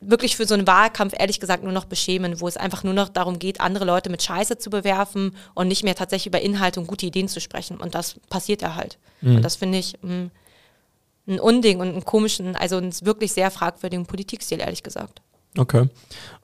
wirklich 0.00 0.36
für 0.36 0.46
so 0.46 0.54
einen 0.54 0.66
Wahlkampf 0.66 1.14
ehrlich 1.18 1.40
gesagt 1.40 1.62
nur 1.62 1.72
noch 1.72 1.84
beschämen, 1.84 2.40
wo 2.40 2.48
es 2.48 2.56
einfach 2.56 2.84
nur 2.84 2.94
noch 2.94 3.08
darum 3.08 3.38
geht, 3.38 3.60
andere 3.60 3.84
Leute 3.84 4.10
mit 4.10 4.22
Scheiße 4.22 4.58
zu 4.58 4.70
bewerfen 4.70 5.36
und 5.54 5.68
nicht 5.68 5.84
mehr 5.84 5.94
tatsächlich 5.94 6.26
über 6.28 6.40
Inhalte 6.40 6.80
und 6.80 6.86
gute 6.86 7.06
Ideen 7.06 7.28
zu 7.28 7.40
sprechen. 7.40 7.76
Und 7.76 7.94
das 7.94 8.16
passiert 8.28 8.62
ja 8.62 8.74
halt. 8.74 8.98
Mhm. 9.20 9.36
Und 9.36 9.42
das 9.42 9.56
finde 9.56 9.78
ich 9.78 9.94
mh, 10.02 10.14
mm, 10.14 10.30
ein 11.28 11.40
Unding 11.40 11.80
und 11.80 11.88
einen 11.88 12.04
komischen, 12.04 12.56
also 12.56 12.76
einen 12.76 12.92
wirklich 13.02 13.32
sehr 13.32 13.50
fragwürdigen 13.50 14.06
Politikstil, 14.06 14.60
ehrlich 14.60 14.82
gesagt. 14.82 15.20
Okay. 15.58 15.88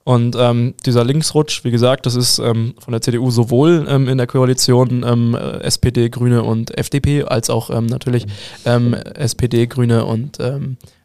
Und 0.03 0.35
ähm, 0.37 0.75
dieser 0.85 1.03
Linksrutsch, 1.03 1.63
wie 1.63 1.71
gesagt, 1.71 2.05
das 2.05 2.15
ist 2.15 2.39
ähm, 2.39 2.75
von 2.77 2.91
der 2.91 3.01
CDU 3.01 3.31
sowohl 3.31 3.85
ähm, 3.89 4.07
in 4.07 4.17
der 4.17 4.27
Koalition 4.27 5.03
ähm, 5.07 5.33
SPD, 5.35 6.09
Grüne 6.09 6.43
und 6.43 6.77
FDP, 6.77 7.23
als 7.23 7.49
auch 7.49 7.69
ähm, 7.69 7.85
natürlich 7.85 8.25
ähm, 8.65 8.93
SPD, 8.93 9.67
Grüne 9.67 10.05
und 10.05 10.39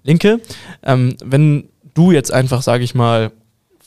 Linke. 0.05 0.41
wenn 0.83 1.69
du 1.95 2.13
jetzt 2.13 2.33
einfach, 2.33 2.63
sage 2.63 2.85
ich 2.85 2.95
mal, 2.95 3.33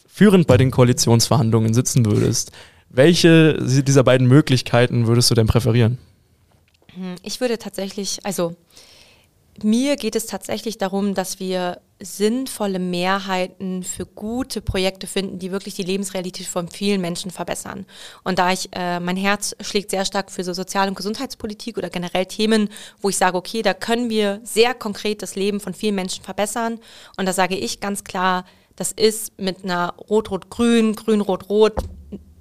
führend 0.07 0.47
bei 0.47 0.57
den 0.57 0.71
Koalitionsverhandlungen 0.71 1.73
sitzen 1.73 2.05
würdest, 2.05 2.51
welche 2.89 3.61
dieser 3.61 4.03
beiden 4.03 4.27
Möglichkeiten 4.27 5.07
würdest 5.07 5.29
du 5.29 5.35
denn 5.35 5.47
präferieren? 5.47 5.97
Hm, 6.93 7.15
ich 7.23 7.41
würde 7.41 7.57
tatsächlich, 7.57 8.19
also 8.23 8.55
mir 9.63 9.95
geht 9.95 10.15
es 10.15 10.25
tatsächlich 10.25 10.77
darum, 10.77 11.13
dass 11.13 11.39
wir 11.39 11.81
sinnvolle 12.01 12.77
Mehrheiten 12.77 13.83
für 13.83 14.05
gute 14.05 14.59
Projekte 14.59 15.07
finden, 15.07 15.39
die 15.39 15.51
wirklich 15.51 15.75
die 15.75 15.83
Lebensrealität 15.83 16.45
von 16.45 16.67
vielen 16.67 16.99
Menschen 16.99 17.31
verbessern. 17.31 17.85
Und 18.23 18.37
da 18.37 18.51
ich, 18.51 18.69
äh, 18.73 18.99
mein 18.99 19.15
Herz 19.15 19.55
schlägt 19.61 19.91
sehr 19.91 20.03
stark 20.03 20.29
für 20.29 20.43
so 20.43 20.51
Sozial- 20.51 20.89
und 20.89 20.95
Gesundheitspolitik 20.95 21.77
oder 21.77 21.89
generell 21.89 22.25
Themen, 22.25 22.69
wo 22.99 23.09
ich 23.09 23.17
sage, 23.17 23.37
okay, 23.37 23.61
da 23.61 23.73
können 23.73 24.09
wir 24.09 24.41
sehr 24.43 24.73
konkret 24.73 25.21
das 25.21 25.35
Leben 25.35 25.61
von 25.61 25.73
vielen 25.73 25.95
Menschen 25.95 26.23
verbessern. 26.23 26.79
Und 27.15 27.25
da 27.25 27.31
sage 27.31 27.55
ich 27.55 27.79
ganz 27.79 28.03
klar, 28.03 28.43
das 28.75 28.91
ist 28.91 29.39
mit 29.39 29.63
einer 29.63 29.93
Rot-Rot-Grün, 30.09 30.97
Grün-Rot-Rot 30.97 31.75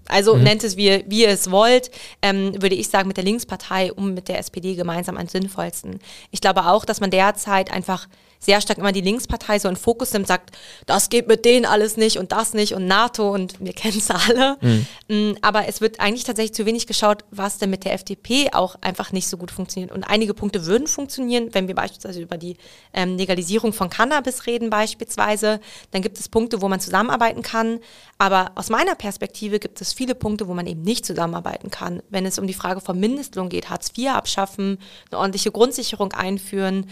also 0.08 0.34
mhm. 0.36 0.42
nennt 0.42 0.64
es, 0.64 0.76
wie, 0.76 1.04
wie 1.06 1.22
ihr 1.22 1.28
es 1.28 1.50
wollt, 1.50 1.90
ähm, 2.22 2.60
würde 2.60 2.74
ich 2.74 2.88
sagen, 2.88 3.08
mit 3.08 3.16
der 3.16 3.24
Linkspartei 3.24 3.92
um 3.92 4.14
mit 4.14 4.28
der 4.28 4.38
SPD 4.38 4.74
gemeinsam 4.74 5.16
am 5.16 5.28
sinnvollsten. 5.28 6.00
Ich 6.30 6.40
glaube 6.40 6.66
auch, 6.66 6.84
dass 6.84 7.00
man 7.00 7.10
derzeit 7.10 7.70
einfach 7.70 8.08
sehr 8.44 8.60
stark 8.60 8.78
immer 8.78 8.92
die 8.92 9.00
Linkspartei 9.00 9.58
so 9.58 9.68
in 9.68 9.76
Fokus 9.76 10.12
nimmt, 10.12 10.26
sagt, 10.26 10.56
das 10.86 11.08
geht 11.08 11.28
mit 11.28 11.44
denen 11.44 11.64
alles 11.64 11.96
nicht 11.96 12.18
und 12.18 12.32
das 12.32 12.54
nicht 12.54 12.74
und 12.74 12.86
NATO 12.86 13.32
und 13.32 13.60
wir 13.60 13.72
kennen 13.72 13.98
es 13.98 14.10
alle. 14.10 14.56
Mhm. 14.60 14.86
Mm, 15.08 15.36
aber 15.42 15.66
es 15.68 15.80
wird 15.80 16.00
eigentlich 16.00 16.24
tatsächlich 16.24 16.54
zu 16.54 16.66
wenig 16.66 16.86
geschaut, 16.86 17.24
was 17.30 17.58
denn 17.58 17.70
mit 17.70 17.84
der 17.84 17.94
FDP 17.94 18.50
auch 18.52 18.76
einfach 18.80 19.12
nicht 19.12 19.28
so 19.28 19.36
gut 19.36 19.50
funktioniert. 19.50 19.92
Und 19.92 20.04
einige 20.04 20.34
Punkte 20.34 20.66
würden 20.66 20.86
funktionieren, 20.86 21.48
wenn 21.52 21.68
wir 21.68 21.74
beispielsweise 21.74 22.20
über 22.20 22.36
die 22.36 22.56
ähm, 22.92 23.16
Legalisierung 23.16 23.72
von 23.72 23.90
Cannabis 23.90 24.46
reden 24.46 24.70
beispielsweise. 24.70 25.60
Dann 25.90 26.02
gibt 26.02 26.18
es 26.18 26.28
Punkte, 26.28 26.62
wo 26.62 26.68
man 26.68 26.80
zusammenarbeiten 26.80 27.42
kann. 27.42 27.80
Aber 28.18 28.52
aus 28.54 28.70
meiner 28.70 28.94
Perspektive 28.94 29.58
gibt 29.58 29.80
es 29.80 29.92
viele 29.92 30.14
Punkte, 30.14 30.48
wo 30.48 30.54
man 30.54 30.66
eben 30.66 30.82
nicht 30.82 31.04
zusammenarbeiten 31.06 31.70
kann. 31.70 32.02
Wenn 32.10 32.26
es 32.26 32.38
um 32.38 32.46
die 32.46 32.54
Frage 32.54 32.80
vom 32.80 32.98
Mindestlohn 32.98 33.48
geht, 33.48 33.70
Hartz 33.70 33.92
IV 33.96 34.10
abschaffen, 34.10 34.78
eine 35.10 35.18
ordentliche 35.18 35.50
Grundsicherung 35.50 36.12
einführen, 36.12 36.86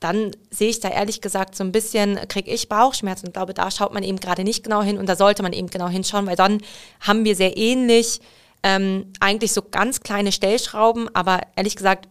dann 0.00 0.30
sehe 0.50 0.68
ich 0.68 0.80
da 0.80 0.88
ehrlich 0.88 1.20
gesagt 1.20 1.56
so 1.56 1.64
ein 1.64 1.72
bisschen, 1.72 2.18
kriege 2.28 2.50
ich 2.50 2.68
Bauchschmerzen 2.68 3.26
und 3.26 3.32
glaube, 3.32 3.54
da 3.54 3.70
schaut 3.70 3.92
man 3.92 4.02
eben 4.02 4.20
gerade 4.20 4.44
nicht 4.44 4.62
genau 4.62 4.82
hin 4.82 4.98
und 4.98 5.08
da 5.08 5.16
sollte 5.16 5.42
man 5.42 5.52
eben 5.52 5.68
genau 5.68 5.88
hinschauen, 5.88 6.26
weil 6.26 6.36
dann 6.36 6.60
haben 7.00 7.24
wir 7.24 7.34
sehr 7.34 7.56
ähnlich 7.56 8.20
ähm, 8.62 9.12
eigentlich 9.20 9.52
so 9.52 9.62
ganz 9.62 10.00
kleine 10.00 10.32
Stellschrauben, 10.32 11.08
aber 11.14 11.40
ehrlich 11.56 11.76
gesagt, 11.76 12.08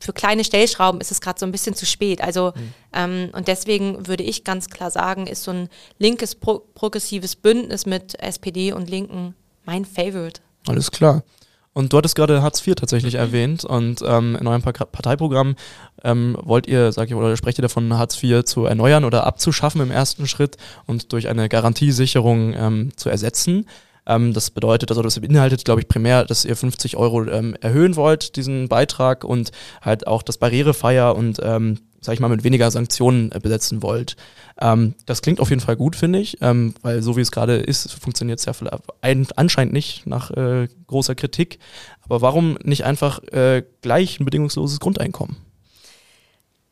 für 0.00 0.12
kleine 0.12 0.44
Stellschrauben 0.44 1.00
ist 1.00 1.10
es 1.10 1.20
gerade 1.20 1.38
so 1.38 1.44
ein 1.44 1.52
bisschen 1.52 1.74
zu 1.74 1.84
spät. 1.84 2.22
Also 2.22 2.52
mhm. 2.54 2.72
ähm, 2.94 3.30
und 3.32 3.48
deswegen 3.48 4.06
würde 4.06 4.22
ich 4.22 4.44
ganz 4.44 4.68
klar 4.68 4.90
sagen, 4.90 5.26
ist 5.26 5.44
so 5.44 5.50
ein 5.50 5.68
linkes 5.98 6.34
pro 6.34 6.60
progressives 6.74 7.36
Bündnis 7.36 7.86
mit 7.86 8.18
SPD 8.18 8.72
und 8.72 8.88
Linken 8.88 9.34
mein 9.64 9.84
Favorite. 9.84 10.40
Alles 10.66 10.90
klar. 10.90 11.22
Und 11.72 11.92
du 11.92 11.98
hattest 11.98 12.16
gerade 12.16 12.42
Hartz 12.42 12.66
IV 12.66 12.74
tatsächlich 12.74 13.14
mhm. 13.14 13.20
erwähnt 13.20 13.64
und 13.64 14.02
ähm, 14.04 14.36
in 14.40 14.46
eurem 14.46 14.62
Parteiprogramm 14.62 15.54
ähm, 16.02 16.36
wollt 16.42 16.66
ihr, 16.66 16.90
sag 16.90 17.08
ich, 17.08 17.14
oder 17.14 17.36
sprecht 17.36 17.58
ihr 17.58 17.62
davon, 17.62 17.96
Hartz 17.96 18.20
IV 18.20 18.44
zu 18.44 18.64
erneuern 18.64 19.04
oder 19.04 19.24
abzuschaffen 19.24 19.80
im 19.80 19.90
ersten 19.90 20.26
Schritt 20.26 20.56
und 20.86 21.12
durch 21.12 21.28
eine 21.28 21.48
Garantiesicherung 21.48 22.54
ähm, 22.54 22.92
zu 22.96 23.08
ersetzen. 23.08 23.66
Ähm, 24.10 24.32
das 24.32 24.50
bedeutet, 24.50 24.90
also 24.90 25.02
das 25.02 25.20
beinhaltet, 25.20 25.64
glaube 25.64 25.80
ich, 25.80 25.88
primär, 25.88 26.24
dass 26.24 26.44
ihr 26.44 26.56
50 26.56 26.96
Euro 26.96 27.24
ähm, 27.26 27.54
erhöhen 27.60 27.94
wollt, 27.94 28.34
diesen 28.34 28.68
Beitrag 28.68 29.22
und 29.22 29.52
halt 29.80 30.08
auch 30.08 30.24
das 30.24 30.36
Barrierefeier 30.36 31.14
und 31.14 31.38
ähm, 31.42 31.78
sag 32.00 32.14
ich 32.14 32.20
mal, 32.20 32.28
mit 32.28 32.42
weniger 32.42 32.70
Sanktionen 32.72 33.30
äh, 33.30 33.38
besetzen 33.38 33.82
wollt. 33.82 34.16
Ähm, 34.60 34.94
das 35.06 35.22
klingt 35.22 35.38
auf 35.38 35.50
jeden 35.50 35.60
Fall 35.60 35.76
gut, 35.76 35.94
finde 35.94 36.18
ich, 36.18 36.38
ähm, 36.40 36.74
weil 36.82 37.02
so 37.02 37.16
wie 37.16 37.20
es 37.20 37.30
gerade 37.30 37.56
ist, 37.56 37.92
funktioniert 37.92 38.40
es 38.40 38.46
ja 38.46 38.52
ein, 39.00 39.28
anscheinend 39.36 39.72
nicht 39.72 40.06
nach 40.06 40.32
äh, 40.32 40.66
großer 40.88 41.14
Kritik. 41.14 41.60
Aber 42.02 42.20
warum 42.20 42.58
nicht 42.64 42.84
einfach 42.84 43.22
äh, 43.28 43.62
gleich 43.80 44.18
ein 44.18 44.24
bedingungsloses 44.24 44.80
Grundeinkommen? 44.80 45.36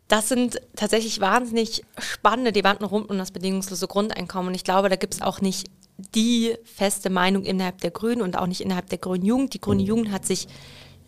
Das 0.09 0.29
sind 0.29 0.59
tatsächlich 0.75 1.21
wahnsinnig 1.21 1.85
spannende 1.99 2.51
Debatten 2.51 2.85
rund 2.85 3.11
um 3.11 3.19
das 3.19 3.31
bedingungslose 3.31 3.87
Grundeinkommen. 3.87 4.49
Und 4.49 4.55
ich 4.55 4.65
glaube, 4.65 4.89
da 4.89 4.97
gibt 4.97 5.15
es 5.15 5.23
auch 5.23 5.43
nicht 5.43 5.69
die 5.99 6.55
feste 6.65 7.11
Meinung 7.11 7.45
innerhalb 7.45 7.81
der 7.81 7.91
Grünen 7.91 8.23
und 8.23 8.39
auch 8.39 8.47
nicht 8.47 8.61
innerhalb 8.61 8.89
der 8.89 8.99
Grünen 8.99 9.25
Jugend. 9.25 9.55
Die 9.55 9.61
Grüne 9.61 9.83
Jugend 9.83 10.11
hat 10.13 10.25
sich 10.25 10.47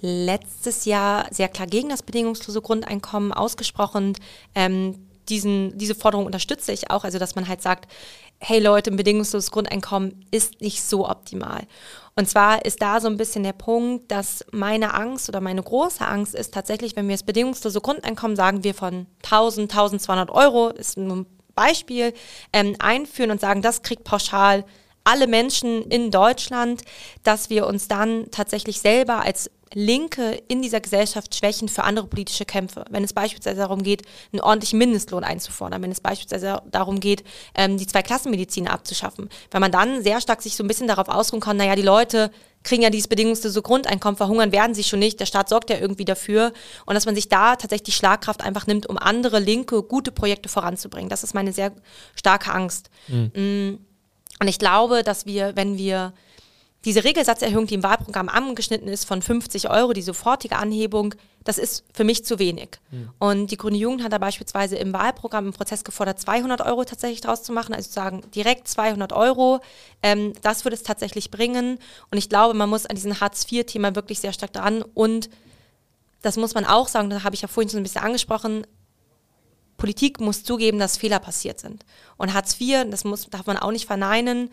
letztes 0.01 0.85
Jahr 0.85 1.27
sehr 1.31 1.49
klar 1.49 1.69
gegen 1.69 1.89
das 1.89 2.03
bedingungslose 2.03 2.61
Grundeinkommen 2.61 3.33
ausgesprochen. 3.33 4.15
Ähm, 4.55 5.07
diesen, 5.29 5.79
diese 5.79 5.95
Forderung 5.95 6.27
unterstütze 6.27 6.73
ich 6.73 6.91
auch, 6.91 7.05
also 7.05 7.19
dass 7.19 7.37
man 7.37 7.47
halt 7.47 7.63
sagt, 7.63 7.91
hey 8.41 8.59
Leute, 8.59 8.91
ein 8.91 8.97
bedingungsloses 8.97 9.51
Grundeinkommen 9.51 10.25
ist 10.31 10.61
nicht 10.61 10.83
so 10.83 11.09
optimal. 11.09 11.63
Und 12.17 12.29
zwar 12.29 12.65
ist 12.65 12.83
da 12.83 13.01
so 13.01 13.07
ein 13.07 13.17
bisschen 13.17 13.45
der 13.45 13.53
Punkt, 13.53 14.11
dass 14.11 14.45
meine 14.51 14.95
Angst 14.95 15.29
oder 15.29 15.41
meine 15.41 15.63
große 15.63 16.07
Angst 16.07 16.35
ist 16.35 16.53
tatsächlich, 16.53 16.97
wenn 16.97 17.07
wir 17.07 17.15
das 17.15 17.23
bedingungslose 17.23 17.81
Grundeinkommen, 17.81 18.37
sagen 18.37 18.65
wir 18.65 18.75
von 18.75 19.07
1000, 19.25 19.71
1200 19.71 20.31
Euro, 20.31 20.69
ist 20.69 20.97
ein 20.97 21.27
Beispiel, 21.61 22.15
ähm, 22.55 22.75
einführen 22.79 23.31
und 23.31 23.41
sagen, 23.41 23.61
das 23.61 23.83
kriegt 23.83 24.05
pauschal 24.05 24.65
alle 25.05 25.27
Menschen 25.27 25.83
in 25.91 26.11
Deutschland, 26.11 26.83
dass 27.23 27.51
wir 27.51 27.67
uns 27.67 27.87
dann 27.87 28.31
tatsächlich 28.31 28.81
selber 28.81 29.23
als 29.23 29.51
Linke 29.73 30.43
in 30.49 30.63
dieser 30.63 30.81
Gesellschaft 30.81 31.35
schwächen 31.35 31.69
für 31.69 31.85
andere 31.85 32.07
politische 32.07 32.45
Kämpfe. 32.45 32.85
Wenn 32.91 33.05
es 33.05 33.13
beispielsweise 33.13 33.59
darum 33.59 33.83
geht, 33.83 34.03
einen 34.33 34.41
ordentlichen 34.41 34.79
Mindestlohn 34.79 35.23
einzufordern, 35.23 35.81
wenn 35.83 35.93
es 35.93 36.01
beispielsweise 36.01 36.63
darum 36.71 36.99
geht, 36.99 37.23
ähm, 37.55 37.79
die 37.79 37.87
Zweiklassenmedizin 37.87 38.67
abzuschaffen, 38.67 39.29
weil 39.51 39.61
man 39.61 39.71
dann 39.71 40.03
sehr 40.03 40.21
stark 40.21 40.43
sich 40.43 40.57
so 40.57 40.65
ein 40.65 40.69
bisschen 40.69 40.89
darauf 40.89 41.09
ausruhen 41.09 41.41
kann, 41.41 41.57
naja, 41.57 41.77
die 41.77 41.83
Leute 41.83 42.33
kriegen 42.63 42.83
ja 42.83 42.91
dieses 42.91 43.09
bedingungslose 43.09 43.63
Grundeinkommen, 43.63 44.17
verhungern 44.17 44.53
werden 44.53 44.75
sie 44.75 44.85
schon 44.85 44.99
nicht, 44.99 45.21
der 45.21 45.27
Staat 45.27 45.49
sorgt 45.49 45.71
ja 45.71 45.79
irgendwie 45.79 46.05
dafür 46.05 46.53
und 46.85 46.95
dass 46.95 47.07
man 47.07 47.15
sich 47.15 47.29
da 47.29 47.57
tatsächlich 47.57 47.85
die 47.85 47.93
Schlagkraft 47.93 48.43
einfach 48.43 48.67
nimmt, 48.67 48.87
um 48.87 48.99
andere 48.99 49.39
linke, 49.39 49.83
gute 49.83 50.11
Projekte 50.13 50.49
voranzubringen. 50.49 51.09
Das 51.09 51.23
ist 51.23 51.33
meine 51.33 51.53
sehr 51.53 51.73
starke 52.17 52.53
Angst. 52.53 52.91
Mhm. 53.09 53.79
Und 54.41 54.49
ich 54.49 54.59
glaube, 54.59 55.05
dass 55.05 55.27
wir, 55.27 55.55
wenn 55.55 55.79
wir 55.79 56.13
diese 56.85 57.05
Regelsatzerhöhung, 57.05 57.67
die 57.67 57.75
im 57.75 57.83
Wahlprogramm 57.83 58.29
angeschnitten 58.29 58.89
ist, 58.89 59.05
von 59.05 59.21
50 59.21 59.69
Euro, 59.69 59.93
die 59.93 60.03
sofortige 60.03 60.57
Anhebung, 60.57 61.15
das 61.45 61.59
ist 61.59 61.85
für 61.93 62.05
mich 62.05 62.25
zu 62.25 62.39
wenig. 62.39 62.79
Mhm. 62.91 63.11
Und 63.19 63.51
die 63.51 63.57
Grüne 63.59 63.77
Jugend 63.77 64.03
hat 64.03 64.13
da 64.13 64.19
beispielsweise 64.19 64.77
im 64.77 64.93
Wahlprogramm 64.93 65.47
im 65.47 65.53
Prozess 65.53 65.85
gefordert, 65.85 66.21
200 66.21 66.63
Euro 66.63 66.85
tatsächlich 66.85 67.21
draus 67.21 67.43
zu 67.43 67.53
machen, 67.53 67.75
also 67.75 67.89
zu 67.89 67.95
sagen, 67.95 68.23
direkt 68.35 68.67
200 68.69 69.13
Euro. 69.13 69.61
Ähm, 70.03 70.33
das 70.43 70.65
würde 70.65 70.77
es 70.77 70.83
tatsächlich 70.83 71.31
bringen. 71.31 71.79
Und 72.11 72.19
ich 72.19 72.29
glaube, 72.29 72.55
man 72.55 72.69
muss 72.69 72.87
an 72.87 72.97
diesem 72.97 73.21
Hartz-IV-Thema 73.21 73.95
wirklich 73.95 74.21
sehr 74.21 74.33
stark 74.33 74.53
dran. 74.53 74.83
Und 74.95 75.29
das 76.23 76.37
muss 76.37 76.55
man 76.55 76.65
auch 76.65 76.89
sagen, 76.89 77.11
da 77.11 77.25
habe 77.25 77.35
ich 77.35 77.43
ja 77.43 77.49
vorhin 77.49 77.71
schon 77.71 77.81
ein 77.81 77.85
bisschen 77.85 78.03
angesprochen, 78.03 78.67
Politik 79.81 80.21
muss 80.21 80.45
zugeben, 80.45 80.79
dass 80.79 80.99
Fehler 80.99 81.19
passiert 81.19 81.59
sind. 81.59 81.87
Und 82.19 82.35
Hartz 82.35 82.61
IV, 82.61 82.85
das 82.91 83.05
muss, 83.05 83.29
darf 83.31 83.47
man 83.47 83.57
auch 83.57 83.73
nicht 83.73 83.87
verneinen, 83.87 84.51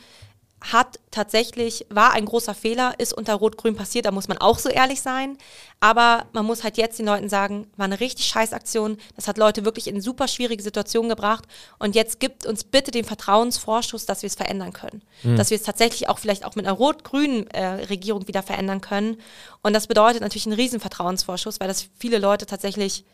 hat 0.59 0.99
tatsächlich, 1.11 1.85
war 1.89 2.13
ein 2.13 2.25
großer 2.25 2.55
Fehler, 2.55 2.95
ist 2.97 3.13
unter 3.13 3.35
Rot-Grün 3.35 3.75
passiert, 3.75 4.05
da 4.05 4.11
muss 4.11 4.27
man 4.27 4.39
auch 4.39 4.57
so 4.57 4.69
ehrlich 4.69 5.01
sein. 5.01 5.37
Aber 5.79 6.25
man 6.33 6.45
muss 6.45 6.63
halt 6.63 6.77
jetzt 6.77 6.97
den 6.97 7.05
Leuten 7.05 7.29
sagen, 7.29 7.67
war 7.77 7.85
eine 7.85 7.99
richtig 7.99 8.25
scheiß 8.25 8.53
Aktion. 8.53 8.97
Das 9.15 9.27
hat 9.27 9.37
Leute 9.37 9.65
wirklich 9.65 9.87
in 9.87 10.01
super 10.01 10.27
schwierige 10.27 10.63
Situationen 10.63 11.09
gebracht. 11.09 11.45
Und 11.77 11.93
jetzt 11.93 12.19
gibt 12.19 12.47
uns 12.47 12.63
bitte 12.63 12.89
den 12.89 13.05
Vertrauensvorschuss, 13.05 14.07
dass 14.07 14.23
wir 14.23 14.27
es 14.27 14.35
verändern 14.35 14.73
können. 14.73 15.03
Mhm. 15.21 15.35
Dass 15.35 15.51
wir 15.51 15.57
es 15.57 15.63
tatsächlich 15.63 16.09
auch 16.09 16.17
vielleicht 16.17 16.43
auch 16.43 16.55
mit 16.55 16.65
einer 16.65 16.75
rot-grünen 16.75 17.47
äh, 17.51 17.85
Regierung 17.85 18.27
wieder 18.27 18.41
verändern 18.41 18.81
können. 18.81 19.17
Und 19.61 19.73
das 19.73 19.85
bedeutet 19.85 20.21
natürlich 20.21 20.47
einen 20.47 20.55
riesen 20.55 20.79
Vertrauensvorschuss, 20.79 21.59
weil 21.59 21.67
das 21.67 21.87
viele 21.99 22.17
Leute 22.17 22.47
tatsächlich 22.47 23.05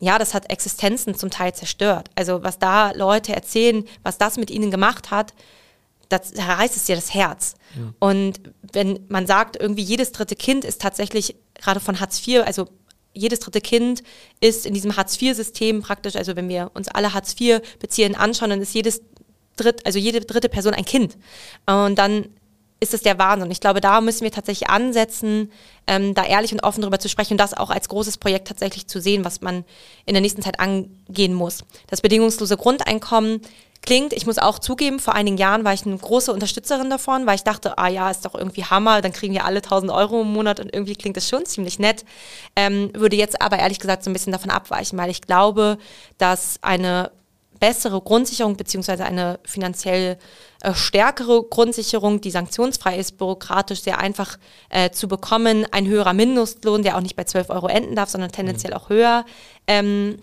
ja, 0.00 0.18
das 0.18 0.34
hat 0.34 0.50
Existenzen 0.50 1.14
zum 1.14 1.30
Teil 1.30 1.54
zerstört. 1.54 2.10
Also 2.16 2.42
was 2.42 2.58
da 2.58 2.90
Leute 2.90 3.36
erzählen, 3.36 3.84
was 4.02 4.18
das 4.18 4.36
mit 4.36 4.50
ihnen 4.50 4.72
gemacht 4.72 5.12
hat, 5.12 5.32
das 6.12 6.32
reißt 6.36 6.76
es 6.76 6.84
dir 6.84 6.96
das 6.96 7.14
Herz. 7.14 7.54
Ja. 7.74 7.92
Und 7.98 8.40
wenn 8.72 9.04
man 9.08 9.26
sagt, 9.26 9.56
irgendwie 9.60 9.82
jedes 9.82 10.12
dritte 10.12 10.36
Kind 10.36 10.64
ist 10.64 10.80
tatsächlich 10.80 11.36
gerade 11.54 11.80
von 11.80 12.00
Hartz 12.00 12.26
IV, 12.26 12.42
also 12.44 12.68
jedes 13.14 13.40
dritte 13.40 13.60
Kind 13.60 14.02
ist 14.40 14.66
in 14.66 14.74
diesem 14.74 14.96
Hartz-IV-System 14.96 15.82
praktisch, 15.82 16.16
also 16.16 16.36
wenn 16.36 16.48
wir 16.48 16.70
uns 16.74 16.88
alle 16.88 17.12
Hartz-IV-Beziehenden 17.12 18.20
anschauen, 18.20 18.50
dann 18.50 18.62
ist 18.62 18.74
jedes 18.74 19.02
dritt, 19.56 19.84
also 19.84 19.98
jede 19.98 20.20
dritte 20.20 20.48
Person 20.48 20.74
ein 20.74 20.84
Kind. 20.84 21.18
Und 21.66 21.98
dann 21.98 22.26
ist 22.80 22.94
es 22.94 23.02
der 23.02 23.18
Wahnsinn. 23.18 23.50
Ich 23.52 23.60
glaube, 23.60 23.80
da 23.80 24.00
müssen 24.00 24.24
wir 24.24 24.32
tatsächlich 24.32 24.68
ansetzen, 24.68 25.52
ähm, 25.86 26.14
da 26.14 26.24
ehrlich 26.24 26.52
und 26.52 26.64
offen 26.64 26.80
darüber 26.80 26.98
zu 26.98 27.08
sprechen 27.08 27.34
und 27.34 27.38
das 27.38 27.54
auch 27.54 27.70
als 27.70 27.88
großes 27.88 28.18
Projekt 28.18 28.48
tatsächlich 28.48 28.88
zu 28.88 29.00
sehen, 29.00 29.24
was 29.24 29.40
man 29.40 29.64
in 30.04 30.14
der 30.14 30.20
nächsten 30.20 30.42
Zeit 30.42 30.58
angehen 30.58 31.32
muss. 31.32 31.62
Das 31.86 32.00
bedingungslose 32.00 32.56
Grundeinkommen 32.56 33.40
klingt. 33.82 34.12
Ich 34.12 34.26
muss 34.26 34.38
auch 34.38 34.58
zugeben, 34.58 34.98
vor 34.98 35.14
einigen 35.14 35.36
Jahren 35.36 35.64
war 35.64 35.74
ich 35.74 35.84
eine 35.84 35.96
große 35.96 36.32
Unterstützerin 36.32 36.88
davon, 36.88 37.26
weil 37.26 37.34
ich 37.34 37.44
dachte, 37.44 37.78
ah 37.78 37.88
ja, 37.88 38.10
ist 38.10 38.24
doch 38.24 38.34
irgendwie 38.34 38.64
Hammer, 38.64 39.02
dann 39.02 39.12
kriegen 39.12 39.34
wir 39.34 39.44
alle 39.44 39.58
1000 39.58 39.92
Euro 39.92 40.22
im 40.22 40.32
Monat 40.32 40.60
und 40.60 40.72
irgendwie 40.72 40.94
klingt 40.94 41.16
das 41.16 41.28
schon 41.28 41.44
ziemlich 41.46 41.78
nett. 41.78 42.04
Ähm, 42.56 42.90
würde 42.94 43.16
jetzt 43.16 43.42
aber 43.42 43.58
ehrlich 43.58 43.80
gesagt 43.80 44.04
so 44.04 44.10
ein 44.10 44.12
bisschen 44.12 44.32
davon 44.32 44.50
abweichen, 44.50 44.98
weil 44.98 45.10
ich 45.10 45.20
glaube, 45.22 45.78
dass 46.18 46.58
eine 46.62 47.10
bessere 47.62 48.00
Grundsicherung 48.00 48.56
beziehungsweise 48.56 49.04
eine 49.04 49.38
finanziell 49.44 50.18
äh, 50.62 50.74
stärkere 50.74 51.44
Grundsicherung, 51.44 52.20
die 52.20 52.32
sanktionsfrei 52.32 52.96
ist, 52.96 53.18
bürokratisch 53.18 53.82
sehr 53.82 54.00
einfach 54.00 54.36
äh, 54.68 54.90
zu 54.90 55.06
bekommen, 55.06 55.64
ein 55.70 55.86
höherer 55.86 56.12
Mindestlohn, 56.12 56.82
der 56.82 56.96
auch 56.96 57.00
nicht 57.00 57.14
bei 57.14 57.22
12 57.22 57.50
Euro 57.50 57.68
enden 57.68 57.94
darf, 57.94 58.10
sondern 58.10 58.32
tendenziell 58.32 58.72
mhm. 58.72 58.76
auch 58.78 58.88
höher. 58.88 59.24
Ähm, 59.68 60.18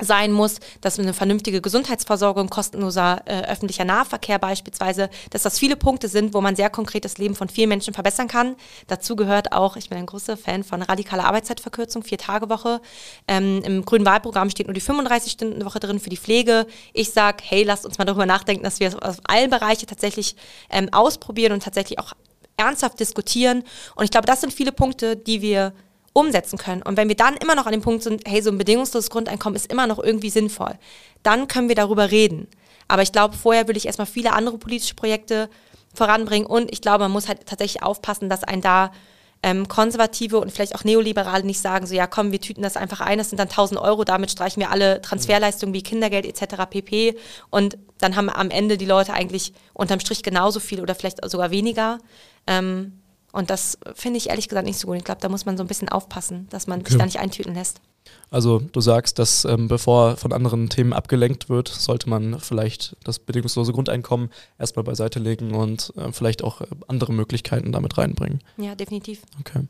sein 0.00 0.32
muss, 0.32 0.56
dass 0.80 0.98
eine 0.98 1.14
vernünftige 1.14 1.60
Gesundheitsversorgung, 1.60 2.48
kostenloser 2.48 3.22
äh, 3.26 3.42
öffentlicher 3.42 3.84
Nahverkehr 3.84 4.38
beispielsweise, 4.38 5.10
dass 5.30 5.42
das 5.42 5.58
viele 5.58 5.76
Punkte 5.76 6.08
sind, 6.08 6.34
wo 6.34 6.40
man 6.40 6.56
sehr 6.56 6.70
konkret 6.70 7.04
das 7.04 7.18
Leben 7.18 7.34
von 7.34 7.48
vielen 7.48 7.68
Menschen 7.68 7.94
verbessern 7.94 8.28
kann. 8.28 8.56
Dazu 8.86 9.16
gehört 9.16 9.52
auch, 9.52 9.76
ich 9.76 9.88
bin 9.88 9.98
ein 9.98 10.06
großer 10.06 10.36
Fan 10.36 10.64
von 10.64 10.82
radikaler 10.82 11.24
Arbeitszeitverkürzung, 11.24 12.02
Vier-Tage-Woche. 12.02 12.80
Ähm, 13.26 13.62
Im 13.64 13.84
grünen 13.84 14.06
Wahlprogramm 14.06 14.50
steht 14.50 14.66
nur 14.66 14.74
die 14.74 14.82
35-Stunden-Woche 14.82 15.80
drin 15.80 16.00
für 16.00 16.10
die 16.10 16.16
Pflege. 16.16 16.66
Ich 16.92 17.10
sage, 17.12 17.38
hey, 17.46 17.62
lasst 17.62 17.84
uns 17.84 17.98
mal 17.98 18.04
darüber 18.04 18.26
nachdenken, 18.26 18.64
dass 18.64 18.80
wir 18.80 18.88
es 18.88 18.94
auf 18.94 19.18
allen 19.24 19.50
Bereichen 19.50 19.86
tatsächlich 19.86 20.36
ähm, 20.70 20.88
ausprobieren 20.92 21.52
und 21.52 21.62
tatsächlich 21.62 21.98
auch 21.98 22.12
ernsthaft 22.56 23.00
diskutieren. 23.00 23.64
Und 23.94 24.04
ich 24.04 24.10
glaube, 24.10 24.26
das 24.26 24.40
sind 24.40 24.52
viele 24.52 24.72
Punkte, 24.72 25.16
die 25.16 25.42
wir 25.42 25.72
umsetzen 26.18 26.58
können. 26.58 26.82
Und 26.82 26.96
wenn 26.96 27.08
wir 27.08 27.16
dann 27.16 27.36
immer 27.36 27.54
noch 27.54 27.66
an 27.66 27.72
dem 27.72 27.82
Punkt 27.82 28.02
sind, 28.02 28.22
hey, 28.26 28.42
so 28.42 28.50
ein 28.50 28.58
bedingungsloses 28.58 29.10
Grundeinkommen 29.10 29.56
ist 29.56 29.70
immer 29.70 29.86
noch 29.86 29.98
irgendwie 29.98 30.30
sinnvoll, 30.30 30.78
dann 31.22 31.48
können 31.48 31.68
wir 31.68 31.76
darüber 31.76 32.10
reden. 32.10 32.48
Aber 32.88 33.02
ich 33.02 33.12
glaube, 33.12 33.36
vorher 33.36 33.68
würde 33.68 33.78
ich 33.78 33.86
erstmal 33.86 34.06
viele 34.06 34.32
andere 34.32 34.58
politische 34.58 34.94
Projekte 34.94 35.48
voranbringen 35.94 36.46
und 36.46 36.72
ich 36.72 36.80
glaube, 36.80 37.04
man 37.04 37.12
muss 37.12 37.28
halt 37.28 37.46
tatsächlich 37.46 37.82
aufpassen, 37.82 38.28
dass 38.28 38.44
ein 38.44 38.60
da 38.60 38.92
ähm, 39.42 39.68
Konservative 39.68 40.40
und 40.40 40.50
vielleicht 40.50 40.74
auch 40.74 40.84
Neoliberale 40.84 41.44
nicht 41.44 41.60
sagen, 41.60 41.86
so 41.86 41.94
ja 41.94 42.06
komm, 42.06 42.32
wir 42.32 42.40
tüten 42.40 42.62
das 42.62 42.76
einfach 42.76 43.00
ein, 43.00 43.18
das 43.18 43.30
sind 43.30 43.38
dann 43.38 43.48
1000 43.48 43.80
Euro, 43.80 44.04
damit 44.04 44.30
streichen 44.30 44.60
wir 44.60 44.70
alle 44.70 45.00
Transferleistungen 45.00 45.74
wie 45.74 45.82
Kindergeld 45.82 46.26
etc. 46.26 46.64
pp. 46.68 47.16
Und 47.50 47.78
dann 47.98 48.16
haben 48.16 48.28
am 48.30 48.50
Ende 48.50 48.76
die 48.76 48.86
Leute 48.86 49.12
eigentlich 49.12 49.52
unterm 49.74 50.00
Strich 50.00 50.22
genauso 50.22 50.58
viel 50.58 50.80
oder 50.80 50.94
vielleicht 50.94 51.18
sogar 51.30 51.50
weniger. 51.52 51.98
Ähm, 52.46 52.97
und 53.38 53.50
das 53.50 53.78
finde 53.94 54.18
ich 54.18 54.28
ehrlich 54.28 54.48
gesagt 54.48 54.66
nicht 54.66 54.78
so 54.78 54.88
gut. 54.88 54.96
Ich 54.96 55.04
glaube, 55.04 55.20
da 55.20 55.28
muss 55.28 55.46
man 55.46 55.56
so 55.56 55.62
ein 55.62 55.68
bisschen 55.68 55.88
aufpassen, 55.88 56.48
dass 56.50 56.66
man 56.66 56.80
okay. 56.80 56.90
sich 56.90 56.98
da 56.98 57.04
nicht 57.04 57.20
eintüten 57.20 57.54
lässt. 57.54 57.80
Also 58.30 58.58
du 58.58 58.80
sagst, 58.80 59.18
dass 59.18 59.44
ähm, 59.44 59.68
bevor 59.68 60.16
von 60.16 60.32
anderen 60.32 60.68
Themen 60.68 60.92
abgelenkt 60.92 61.48
wird, 61.48 61.68
sollte 61.68 62.08
man 62.08 62.40
vielleicht 62.40 62.96
das 63.04 63.18
bedingungslose 63.18 63.72
Grundeinkommen 63.72 64.30
erstmal 64.58 64.84
beiseite 64.84 65.18
legen 65.18 65.54
und 65.54 65.92
äh, 65.96 66.12
vielleicht 66.12 66.42
auch 66.42 66.60
äh, 66.60 66.66
andere 66.88 67.12
Möglichkeiten 67.12 67.72
damit 67.72 67.96
reinbringen. 67.96 68.40
Ja, 68.56 68.74
definitiv. 68.74 69.22
Okay, 69.40 69.66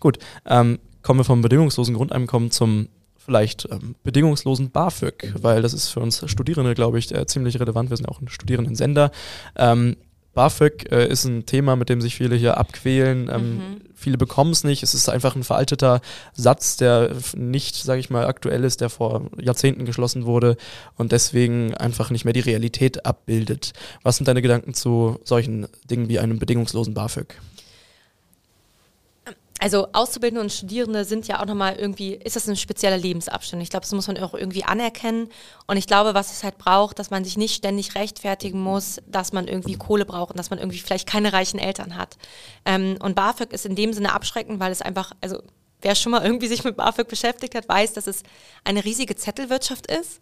gut. 0.00 0.18
Ähm, 0.44 0.78
kommen 1.02 1.20
wir 1.20 1.24
vom 1.24 1.42
bedingungslosen 1.42 1.94
Grundeinkommen 1.94 2.50
zum 2.50 2.88
vielleicht 3.16 3.68
ähm, 3.70 3.94
bedingungslosen 4.02 4.70
BAföG, 4.70 5.34
weil 5.40 5.62
das 5.62 5.74
ist 5.74 5.88
für 5.88 6.00
uns 6.00 6.28
Studierende, 6.28 6.74
glaube 6.74 6.98
ich, 6.98 7.14
äh, 7.14 7.24
ziemlich 7.26 7.60
relevant. 7.60 7.90
Wir 7.90 7.96
sind 7.96 8.08
auch 8.08 8.20
ein 8.20 8.28
Studierendensender. 8.28 9.10
Ähm, 9.56 9.96
BAföG 10.34 10.90
äh, 10.90 11.08
ist 11.08 11.24
ein 11.24 11.46
Thema, 11.46 11.76
mit 11.76 11.88
dem 11.88 12.00
sich 12.00 12.14
viele 12.14 12.36
hier 12.36 12.56
abquälen. 12.56 13.30
Ähm, 13.32 13.56
mhm. 13.56 13.80
Viele 13.94 14.18
bekommen 14.18 14.50
es 14.50 14.64
nicht. 14.64 14.82
Es 14.82 14.94
ist 14.94 15.08
einfach 15.08 15.36
ein 15.36 15.44
veralteter 15.44 16.00
Satz, 16.32 16.76
der 16.76 17.14
nicht, 17.36 17.76
sage 17.76 18.00
ich 18.00 18.10
mal, 18.10 18.26
aktuell 18.26 18.64
ist, 18.64 18.80
der 18.80 18.90
vor 18.90 19.30
Jahrzehnten 19.40 19.84
geschlossen 19.84 20.26
wurde 20.26 20.56
und 20.96 21.12
deswegen 21.12 21.74
einfach 21.74 22.10
nicht 22.10 22.24
mehr 22.24 22.34
die 22.34 22.40
Realität 22.40 23.06
abbildet. 23.06 23.72
Was 24.02 24.16
sind 24.16 24.26
deine 24.26 24.42
Gedanken 24.42 24.74
zu 24.74 25.20
solchen 25.24 25.68
Dingen 25.88 26.08
wie 26.08 26.18
einem 26.18 26.38
bedingungslosen 26.38 26.94
BAföG? 26.94 27.36
Also 29.62 29.86
Auszubildende 29.92 30.40
und 30.40 30.52
Studierende 30.52 31.04
sind 31.04 31.28
ja 31.28 31.40
auch 31.40 31.46
nochmal 31.46 31.76
irgendwie, 31.76 32.14
ist 32.14 32.34
das 32.34 32.48
ein 32.48 32.56
spezieller 32.56 32.96
Lebensabschnitt. 32.96 33.62
Ich 33.62 33.70
glaube, 33.70 33.82
das 33.82 33.92
muss 33.92 34.08
man 34.08 34.18
auch 34.18 34.34
irgendwie 34.34 34.64
anerkennen. 34.64 35.28
Und 35.68 35.76
ich 35.76 35.86
glaube, 35.86 36.14
was 36.14 36.32
es 36.32 36.42
halt 36.42 36.58
braucht, 36.58 36.98
dass 36.98 37.10
man 37.10 37.22
sich 37.22 37.36
nicht 37.36 37.54
ständig 37.54 37.94
rechtfertigen 37.94 38.60
muss, 38.60 39.00
dass 39.06 39.32
man 39.32 39.46
irgendwie 39.46 39.76
Kohle 39.76 40.04
braucht 40.04 40.32
und 40.32 40.36
dass 40.36 40.50
man 40.50 40.58
irgendwie 40.58 40.80
vielleicht 40.80 41.08
keine 41.08 41.32
reichen 41.32 41.60
Eltern 41.60 41.96
hat. 41.96 42.16
Ähm, 42.64 42.96
und 43.00 43.14
BAföG 43.14 43.52
ist 43.52 43.64
in 43.64 43.76
dem 43.76 43.92
Sinne 43.92 44.12
abschreckend, 44.12 44.58
weil 44.58 44.72
es 44.72 44.82
einfach, 44.82 45.12
also 45.20 45.40
wer 45.80 45.94
schon 45.94 46.10
mal 46.10 46.24
irgendwie 46.24 46.48
sich 46.48 46.64
mit 46.64 46.76
BAföG 46.76 47.06
beschäftigt 47.06 47.54
hat, 47.54 47.68
weiß, 47.68 47.92
dass 47.92 48.08
es 48.08 48.24
eine 48.64 48.84
riesige 48.84 49.14
Zettelwirtschaft 49.14 49.86
ist 49.86 50.20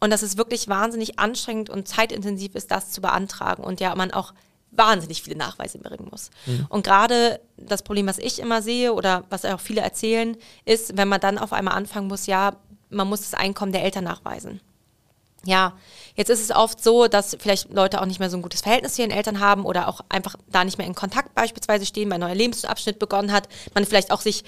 und 0.00 0.10
dass 0.10 0.20
es 0.20 0.36
wirklich 0.36 0.68
wahnsinnig 0.68 1.18
anstrengend 1.18 1.70
und 1.70 1.88
zeitintensiv 1.88 2.54
ist, 2.56 2.70
das 2.70 2.90
zu 2.90 3.00
beantragen. 3.00 3.64
Und 3.64 3.80
ja, 3.80 3.94
man 3.94 4.10
auch 4.10 4.34
wahnsinnig 4.72 5.22
viele 5.22 5.36
Nachweise 5.36 5.78
bringen 5.78 6.08
muss. 6.10 6.30
Mhm. 6.46 6.66
Und 6.68 6.84
gerade 6.84 7.40
das 7.56 7.82
Problem, 7.82 8.06
was 8.06 8.18
ich 8.18 8.38
immer 8.38 8.62
sehe 8.62 8.92
oder 8.92 9.24
was 9.30 9.44
auch 9.44 9.60
viele 9.60 9.82
erzählen, 9.82 10.36
ist, 10.64 10.96
wenn 10.96 11.08
man 11.08 11.20
dann 11.20 11.38
auf 11.38 11.52
einmal 11.52 11.74
anfangen 11.74 12.08
muss, 12.08 12.26
ja, 12.26 12.56
man 12.90 13.08
muss 13.08 13.20
das 13.20 13.34
Einkommen 13.34 13.72
der 13.72 13.84
Eltern 13.84 14.04
nachweisen. 14.04 14.60
Ja, 15.44 15.72
jetzt 16.14 16.30
ist 16.30 16.40
es 16.40 16.54
oft 16.54 16.82
so, 16.82 17.08
dass 17.08 17.36
vielleicht 17.38 17.72
Leute 17.72 18.00
auch 18.00 18.06
nicht 18.06 18.20
mehr 18.20 18.30
so 18.30 18.36
ein 18.36 18.42
gutes 18.42 18.60
Verhältnis 18.60 18.94
zu 18.94 19.02
ihren 19.02 19.10
Eltern 19.10 19.40
haben 19.40 19.64
oder 19.64 19.88
auch 19.88 20.00
einfach 20.08 20.36
da 20.48 20.64
nicht 20.64 20.78
mehr 20.78 20.86
in 20.86 20.94
Kontakt 20.94 21.34
beispielsweise 21.34 21.84
stehen, 21.84 22.08
weil 22.10 22.18
ein 22.18 22.20
neuer 22.20 22.34
Lebensabschnitt 22.34 22.98
begonnen 22.98 23.32
hat, 23.32 23.48
man 23.74 23.84
vielleicht 23.84 24.12
auch 24.12 24.20
sich 24.20 24.44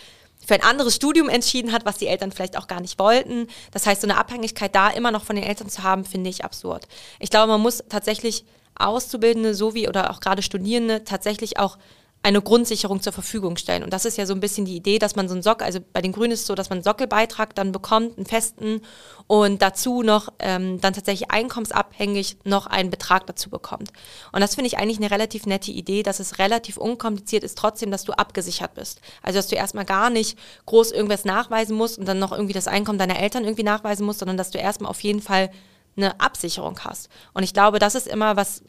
für 0.46 0.54
ein 0.54 0.62
anderes 0.62 0.94
Studium 0.94 1.28
entschieden 1.28 1.72
hat, 1.72 1.84
was 1.84 1.96
die 1.96 2.06
Eltern 2.06 2.30
vielleicht 2.30 2.56
auch 2.56 2.68
gar 2.68 2.80
nicht 2.80 2.98
wollten. 2.98 3.48
Das 3.72 3.86
heißt, 3.86 4.02
so 4.02 4.06
eine 4.06 4.18
Abhängigkeit 4.18 4.74
da 4.74 4.90
immer 4.90 5.10
noch 5.10 5.24
von 5.24 5.36
den 5.36 5.44
Eltern 5.44 5.68
zu 5.68 5.82
haben, 5.82 6.04
finde 6.04 6.30
ich 6.30 6.44
absurd. 6.44 6.86
Ich 7.18 7.30
glaube, 7.30 7.48
man 7.48 7.60
muss 7.60 7.82
tatsächlich 7.88 8.44
Auszubildende 8.76 9.54
sowie 9.54 9.88
oder 9.88 10.10
auch 10.10 10.20
gerade 10.20 10.42
Studierende 10.42 11.04
tatsächlich 11.04 11.58
auch 11.58 11.78
eine 12.24 12.40
Grundsicherung 12.40 13.02
zur 13.02 13.12
Verfügung 13.12 13.58
stellen. 13.58 13.82
Und 13.84 13.92
das 13.92 14.06
ist 14.06 14.16
ja 14.16 14.24
so 14.24 14.32
ein 14.32 14.40
bisschen 14.40 14.64
die 14.64 14.76
Idee, 14.76 14.98
dass 14.98 15.14
man 15.14 15.28
so 15.28 15.34
einen 15.34 15.42
Sockel, 15.42 15.66
also 15.66 15.78
bei 15.92 16.00
den 16.00 16.12
Grünen 16.12 16.32
ist 16.32 16.40
es 16.40 16.46
so, 16.46 16.54
dass 16.54 16.70
man 16.70 16.78
einen 16.78 16.84
Sockelbeitrag 16.84 17.54
dann 17.54 17.70
bekommt, 17.70 18.16
einen 18.16 18.24
festen 18.24 18.80
und 19.26 19.60
dazu 19.60 20.02
noch 20.02 20.32
ähm, 20.38 20.80
dann 20.80 20.94
tatsächlich 20.94 21.30
einkommensabhängig 21.30 22.38
noch 22.44 22.66
einen 22.66 22.88
Betrag 22.88 23.26
dazu 23.26 23.50
bekommt. 23.50 23.92
Und 24.32 24.40
das 24.40 24.54
finde 24.54 24.68
ich 24.68 24.78
eigentlich 24.78 24.96
eine 24.96 25.10
relativ 25.10 25.44
nette 25.44 25.70
Idee, 25.70 26.02
dass 26.02 26.18
es 26.18 26.38
relativ 26.38 26.78
unkompliziert 26.78 27.44
ist, 27.44 27.58
trotzdem, 27.58 27.90
dass 27.90 28.04
du 28.04 28.12
abgesichert 28.12 28.72
bist. 28.72 29.02
Also 29.22 29.38
dass 29.38 29.48
du 29.48 29.56
erstmal 29.56 29.84
gar 29.84 30.08
nicht 30.08 30.38
groß 30.64 30.92
irgendwas 30.92 31.26
nachweisen 31.26 31.76
musst 31.76 31.98
und 31.98 32.08
dann 32.08 32.18
noch 32.18 32.32
irgendwie 32.32 32.54
das 32.54 32.68
Einkommen 32.68 32.98
deiner 32.98 33.18
Eltern 33.18 33.44
irgendwie 33.44 33.64
nachweisen 33.64 34.06
musst, 34.06 34.20
sondern 34.20 34.38
dass 34.38 34.50
du 34.50 34.56
erstmal 34.56 34.90
auf 34.90 35.02
jeden 35.02 35.20
Fall 35.20 35.50
eine 35.96 36.20
Absicherung 36.20 36.78
hast. 36.80 37.08
Und 37.32 37.42
ich 37.42 37.52
glaube, 37.52 37.78
das 37.78 37.94
ist 37.94 38.06
immer 38.06 38.36
was, 38.36 38.62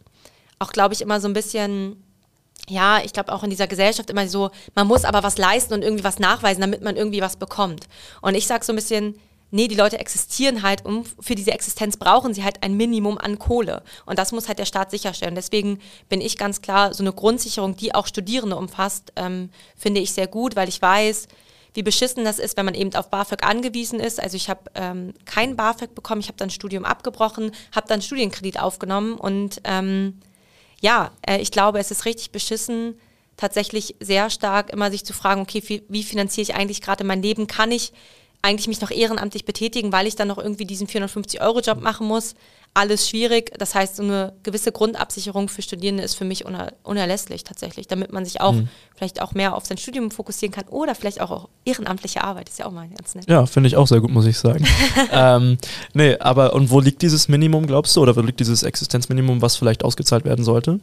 auch 0.59 0.71
glaube 0.71 0.93
ich 0.93 1.01
immer 1.01 1.19
so 1.19 1.27
ein 1.27 1.33
bisschen, 1.33 2.03
ja, 2.67 2.99
ich 3.03 3.13
glaube 3.13 3.33
auch 3.33 3.43
in 3.43 3.49
dieser 3.49 3.67
Gesellschaft 3.67 4.09
immer 4.09 4.27
so, 4.27 4.51
man 4.73 4.87
muss 4.87 5.05
aber 5.05 5.23
was 5.23 5.37
leisten 5.37 5.73
und 5.73 5.81
irgendwie 5.81 6.03
was 6.03 6.19
nachweisen, 6.19 6.61
damit 6.61 6.81
man 6.81 6.95
irgendwie 6.95 7.21
was 7.21 7.37
bekommt. 7.37 7.87
Und 8.21 8.35
ich 8.35 8.47
sage 8.47 8.65
so 8.65 8.73
ein 8.73 8.77
bisschen, 8.77 9.19
nee, 9.51 9.67
die 9.67 9.75
Leute 9.75 9.99
existieren 9.99 10.63
halt, 10.63 10.85
um 10.85 11.05
für 11.19 11.35
diese 11.35 11.51
Existenz 11.51 11.97
brauchen 11.97 12.33
sie 12.33 12.43
halt 12.43 12.63
ein 12.63 12.75
Minimum 12.75 13.17
an 13.17 13.39
Kohle. 13.39 13.83
Und 14.05 14.19
das 14.19 14.31
muss 14.31 14.47
halt 14.47 14.59
der 14.59 14.65
Staat 14.65 14.91
sicherstellen. 14.91 15.35
Deswegen 15.35 15.79
bin 16.09 16.21
ich 16.21 16.37
ganz 16.37 16.61
klar, 16.61 16.93
so 16.93 17.03
eine 17.03 17.13
Grundsicherung, 17.13 17.75
die 17.75 17.95
auch 17.95 18.07
Studierende 18.07 18.57
umfasst, 18.57 19.13
ähm, 19.15 19.49
finde 19.77 20.01
ich 20.01 20.11
sehr 20.11 20.27
gut, 20.27 20.55
weil 20.55 20.69
ich 20.69 20.81
weiß, 20.81 21.27
wie 21.75 21.83
beschissen 21.83 22.25
das 22.25 22.39
ist, 22.39 22.57
wenn 22.57 22.65
man 22.65 22.73
eben 22.73 22.93
auf 22.95 23.09
BAföG 23.09 23.43
angewiesen 23.43 23.99
ist. 23.99 24.19
Also 24.19 24.37
ich 24.37 24.49
habe 24.49 24.71
ähm, 24.75 25.13
kein 25.25 25.55
BAföG 25.55 25.93
bekommen, 25.93 26.21
ich 26.21 26.27
habe 26.27 26.37
dann 26.37 26.49
Studium 26.49 26.85
abgebrochen, 26.85 27.51
habe 27.75 27.87
dann 27.87 28.01
Studienkredit 28.01 28.59
aufgenommen 28.59 29.15
und 29.15 29.61
ähm, 29.65 30.19
ja, 30.81 31.11
äh, 31.27 31.39
ich 31.39 31.51
glaube, 31.51 31.79
es 31.79 31.91
ist 31.91 32.05
richtig 32.05 32.31
beschissen, 32.31 32.95
tatsächlich 33.37 33.95
sehr 33.99 34.29
stark 34.29 34.71
immer 34.71 34.89
sich 34.89 35.05
zu 35.05 35.13
fragen, 35.13 35.41
okay, 35.41 35.61
wie, 35.67 35.83
wie 35.89 36.03
finanziere 36.03 36.43
ich 36.43 36.55
eigentlich 36.55 36.81
gerade 36.81 37.03
mein 37.03 37.21
Leben? 37.21 37.47
Kann 37.47 37.71
ich 37.71 37.91
eigentlich 38.45 38.67
mich 38.67 38.81
noch 38.81 38.91
ehrenamtlich 38.91 39.45
betätigen, 39.45 39.91
weil 39.91 40.07
ich 40.07 40.15
dann 40.15 40.27
noch 40.27 40.37
irgendwie 40.37 40.65
diesen 40.65 40.87
450-Euro-Job 40.87 41.81
machen 41.81 42.07
muss? 42.07 42.35
Alles 42.73 43.09
schwierig. 43.09 43.51
Das 43.57 43.73
heißt, 43.73 43.95
so 43.95 44.03
eine 44.03 44.33
gewisse 44.43 44.71
Grundabsicherung 44.71 45.47
für 45.47 45.61
Studierende 45.61 46.03
ist 46.03 46.15
für 46.15 46.25
mich 46.25 46.45
uner 46.45 46.73
unerlässlich 46.83 47.45
tatsächlich, 47.45 47.87
damit 47.87 48.11
man 48.11 48.25
sich 48.25 48.41
auch 48.41 48.51
mhm. 48.51 48.67
vielleicht 48.95 49.21
auch 49.21 49.33
mehr 49.33 49.55
auf 49.55 49.65
sein 49.65 49.77
Studium 49.77 50.11
fokussieren 50.11 50.53
kann 50.53 50.65
oder 50.67 50.93
vielleicht 50.93 51.21
auch, 51.21 51.31
auch 51.31 51.49
ehrenamtliche 51.63 52.23
Arbeit. 52.23 52.49
Ist 52.49 52.59
ja 52.59 52.65
auch 52.65 52.71
mal 52.71 52.87
ganz 52.89 53.15
nett. 53.15 53.29
Ja, 53.29 53.45
finde 53.45 53.67
ich 53.67 53.77
auch 53.77 53.87
sehr 53.87 54.01
gut, 54.01 54.11
muss 54.11 54.25
ich 54.25 54.37
sagen. 54.37 54.65
ähm, 55.11 55.57
nee, 55.93 56.17
aber 56.17 56.53
und 56.53 56.69
wo 56.69 56.81
liegt 56.81 57.01
dieses 57.01 57.29
Minimum, 57.29 57.65
glaubst 57.65 57.95
du, 57.95 58.01
oder 58.01 58.15
wo 58.15 58.21
liegt 58.21 58.41
dieses 58.41 58.63
Existenzminimum, 58.63 59.41
was 59.41 59.55
vielleicht 59.55 59.85
ausgezahlt 59.85 60.25
werden 60.25 60.43
sollte? 60.43 60.81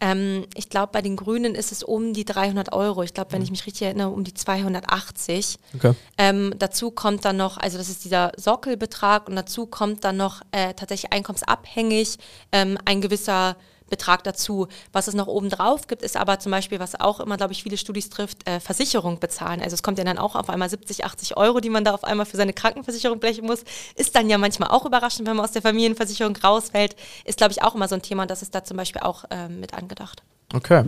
Ähm, 0.00 0.46
ich 0.54 0.68
glaube, 0.68 0.92
bei 0.92 1.02
den 1.02 1.16
Grünen 1.16 1.54
ist 1.54 1.72
es 1.72 1.82
um 1.82 2.12
die 2.12 2.24
300 2.24 2.72
Euro. 2.72 3.02
Ich 3.02 3.14
glaube, 3.14 3.32
wenn 3.32 3.42
ich 3.42 3.50
mich 3.50 3.66
richtig 3.66 3.82
erinnere, 3.82 4.10
um 4.10 4.24
die 4.24 4.34
280. 4.34 5.58
Okay. 5.74 5.94
Ähm, 6.16 6.54
dazu 6.58 6.90
kommt 6.90 7.24
dann 7.24 7.36
noch, 7.36 7.58
also 7.58 7.76
das 7.78 7.88
ist 7.88 8.04
dieser 8.04 8.32
Sockelbetrag 8.36 9.28
und 9.28 9.36
dazu 9.36 9.66
kommt 9.66 10.04
dann 10.04 10.16
noch 10.16 10.42
äh, 10.52 10.74
tatsächlich 10.74 11.12
einkommensabhängig 11.12 12.18
ähm, 12.52 12.78
ein 12.84 13.00
gewisser 13.00 13.56
Betrag 13.90 14.24
dazu. 14.24 14.68
Was 14.92 15.08
es 15.08 15.14
noch 15.14 15.26
oben 15.26 15.50
drauf 15.50 15.86
gibt, 15.86 16.02
ist 16.02 16.16
aber 16.16 16.38
zum 16.38 16.52
Beispiel, 16.52 16.80
was 16.80 16.98
auch 16.98 17.20
immer, 17.20 17.36
glaube 17.36 17.52
ich, 17.52 17.62
viele 17.62 17.76
Studis 17.76 18.08
trifft, 18.08 18.48
äh, 18.48 18.60
Versicherung 18.60 19.20
bezahlen. 19.20 19.60
Also 19.60 19.74
es 19.74 19.82
kommt 19.82 19.98
ja 19.98 20.04
dann 20.04 20.18
auch 20.18 20.34
auf 20.34 20.48
einmal 20.48 20.70
70, 20.70 21.04
80 21.04 21.36
Euro, 21.36 21.60
die 21.60 21.70
man 21.70 21.84
da 21.84 21.92
auf 21.92 22.04
einmal 22.04 22.26
für 22.26 22.36
seine 22.36 22.52
Krankenversicherung 22.52 23.18
blechen 23.18 23.44
muss. 23.44 23.64
Ist 23.96 24.14
dann 24.16 24.30
ja 24.30 24.38
manchmal 24.38 24.70
auch 24.70 24.86
überraschend, 24.86 25.28
wenn 25.28 25.36
man 25.36 25.44
aus 25.44 25.52
der 25.52 25.62
Familienversicherung 25.62 26.36
rausfällt. 26.36 26.96
Ist, 27.24 27.38
glaube 27.38 27.52
ich, 27.52 27.62
auch 27.62 27.74
immer 27.74 27.88
so 27.88 27.94
ein 27.94 28.02
Thema 28.02 28.22
und 28.22 28.30
das 28.30 28.42
ist 28.42 28.54
da 28.54 28.64
zum 28.64 28.76
Beispiel 28.76 29.02
auch 29.02 29.24
äh, 29.30 29.48
mit 29.48 29.74
angedacht. 29.74 30.22
Okay. 30.54 30.84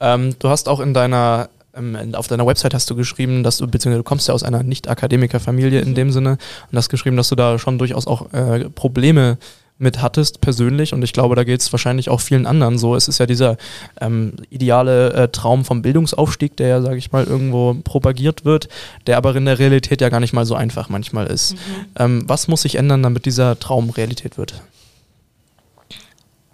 Ähm, 0.00 0.36
du 0.38 0.48
hast 0.48 0.68
auch 0.68 0.80
in 0.80 0.94
deiner 0.94 1.48
ähm, 1.74 2.14
auf 2.14 2.28
deiner 2.28 2.46
Website 2.46 2.74
hast 2.74 2.88
du 2.90 2.96
geschrieben, 2.96 3.42
dass 3.42 3.58
du, 3.58 3.66
beziehungsweise 3.66 4.02
du 4.02 4.04
kommst 4.04 4.28
ja 4.28 4.34
aus 4.34 4.42
einer 4.42 4.62
Nicht-Akademiker-Familie 4.62 5.80
in 5.80 5.90
mhm. 5.90 5.94
dem 5.94 6.10
Sinne 6.10 6.38
und 6.70 6.78
hast 6.78 6.88
geschrieben, 6.88 7.16
dass 7.16 7.28
du 7.28 7.34
da 7.34 7.58
schon 7.58 7.78
durchaus 7.78 8.06
auch 8.06 8.32
äh, 8.32 8.68
Probleme 8.70 9.38
mit 9.78 10.02
hattest 10.02 10.40
persönlich 10.40 10.92
und 10.92 11.02
ich 11.02 11.12
glaube, 11.12 11.36
da 11.36 11.44
geht 11.44 11.60
es 11.60 11.72
wahrscheinlich 11.72 12.08
auch 12.08 12.20
vielen 12.20 12.46
anderen 12.46 12.78
so. 12.78 12.96
Es 12.96 13.08
ist 13.08 13.18
ja 13.18 13.26
dieser 13.26 13.56
ähm, 14.00 14.34
ideale 14.50 15.12
äh, 15.12 15.28
Traum 15.28 15.64
vom 15.64 15.82
Bildungsaufstieg, 15.82 16.56
der 16.56 16.68
ja, 16.68 16.82
sage 16.82 16.96
ich 16.96 17.12
mal, 17.12 17.24
irgendwo 17.24 17.74
propagiert 17.74 18.44
wird, 18.44 18.68
der 19.06 19.16
aber 19.16 19.34
in 19.36 19.44
der 19.44 19.58
Realität 19.58 20.00
ja 20.00 20.08
gar 20.08 20.20
nicht 20.20 20.32
mal 20.32 20.44
so 20.44 20.54
einfach 20.54 20.88
manchmal 20.88 21.28
ist. 21.28 21.54
Mhm. 21.54 21.58
Ähm, 21.96 22.24
was 22.26 22.48
muss 22.48 22.62
sich 22.62 22.74
ändern, 22.74 23.02
damit 23.02 23.24
dieser 23.24 23.58
Traum 23.58 23.90
Realität 23.90 24.36
wird? 24.36 24.60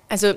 Also 0.09 0.35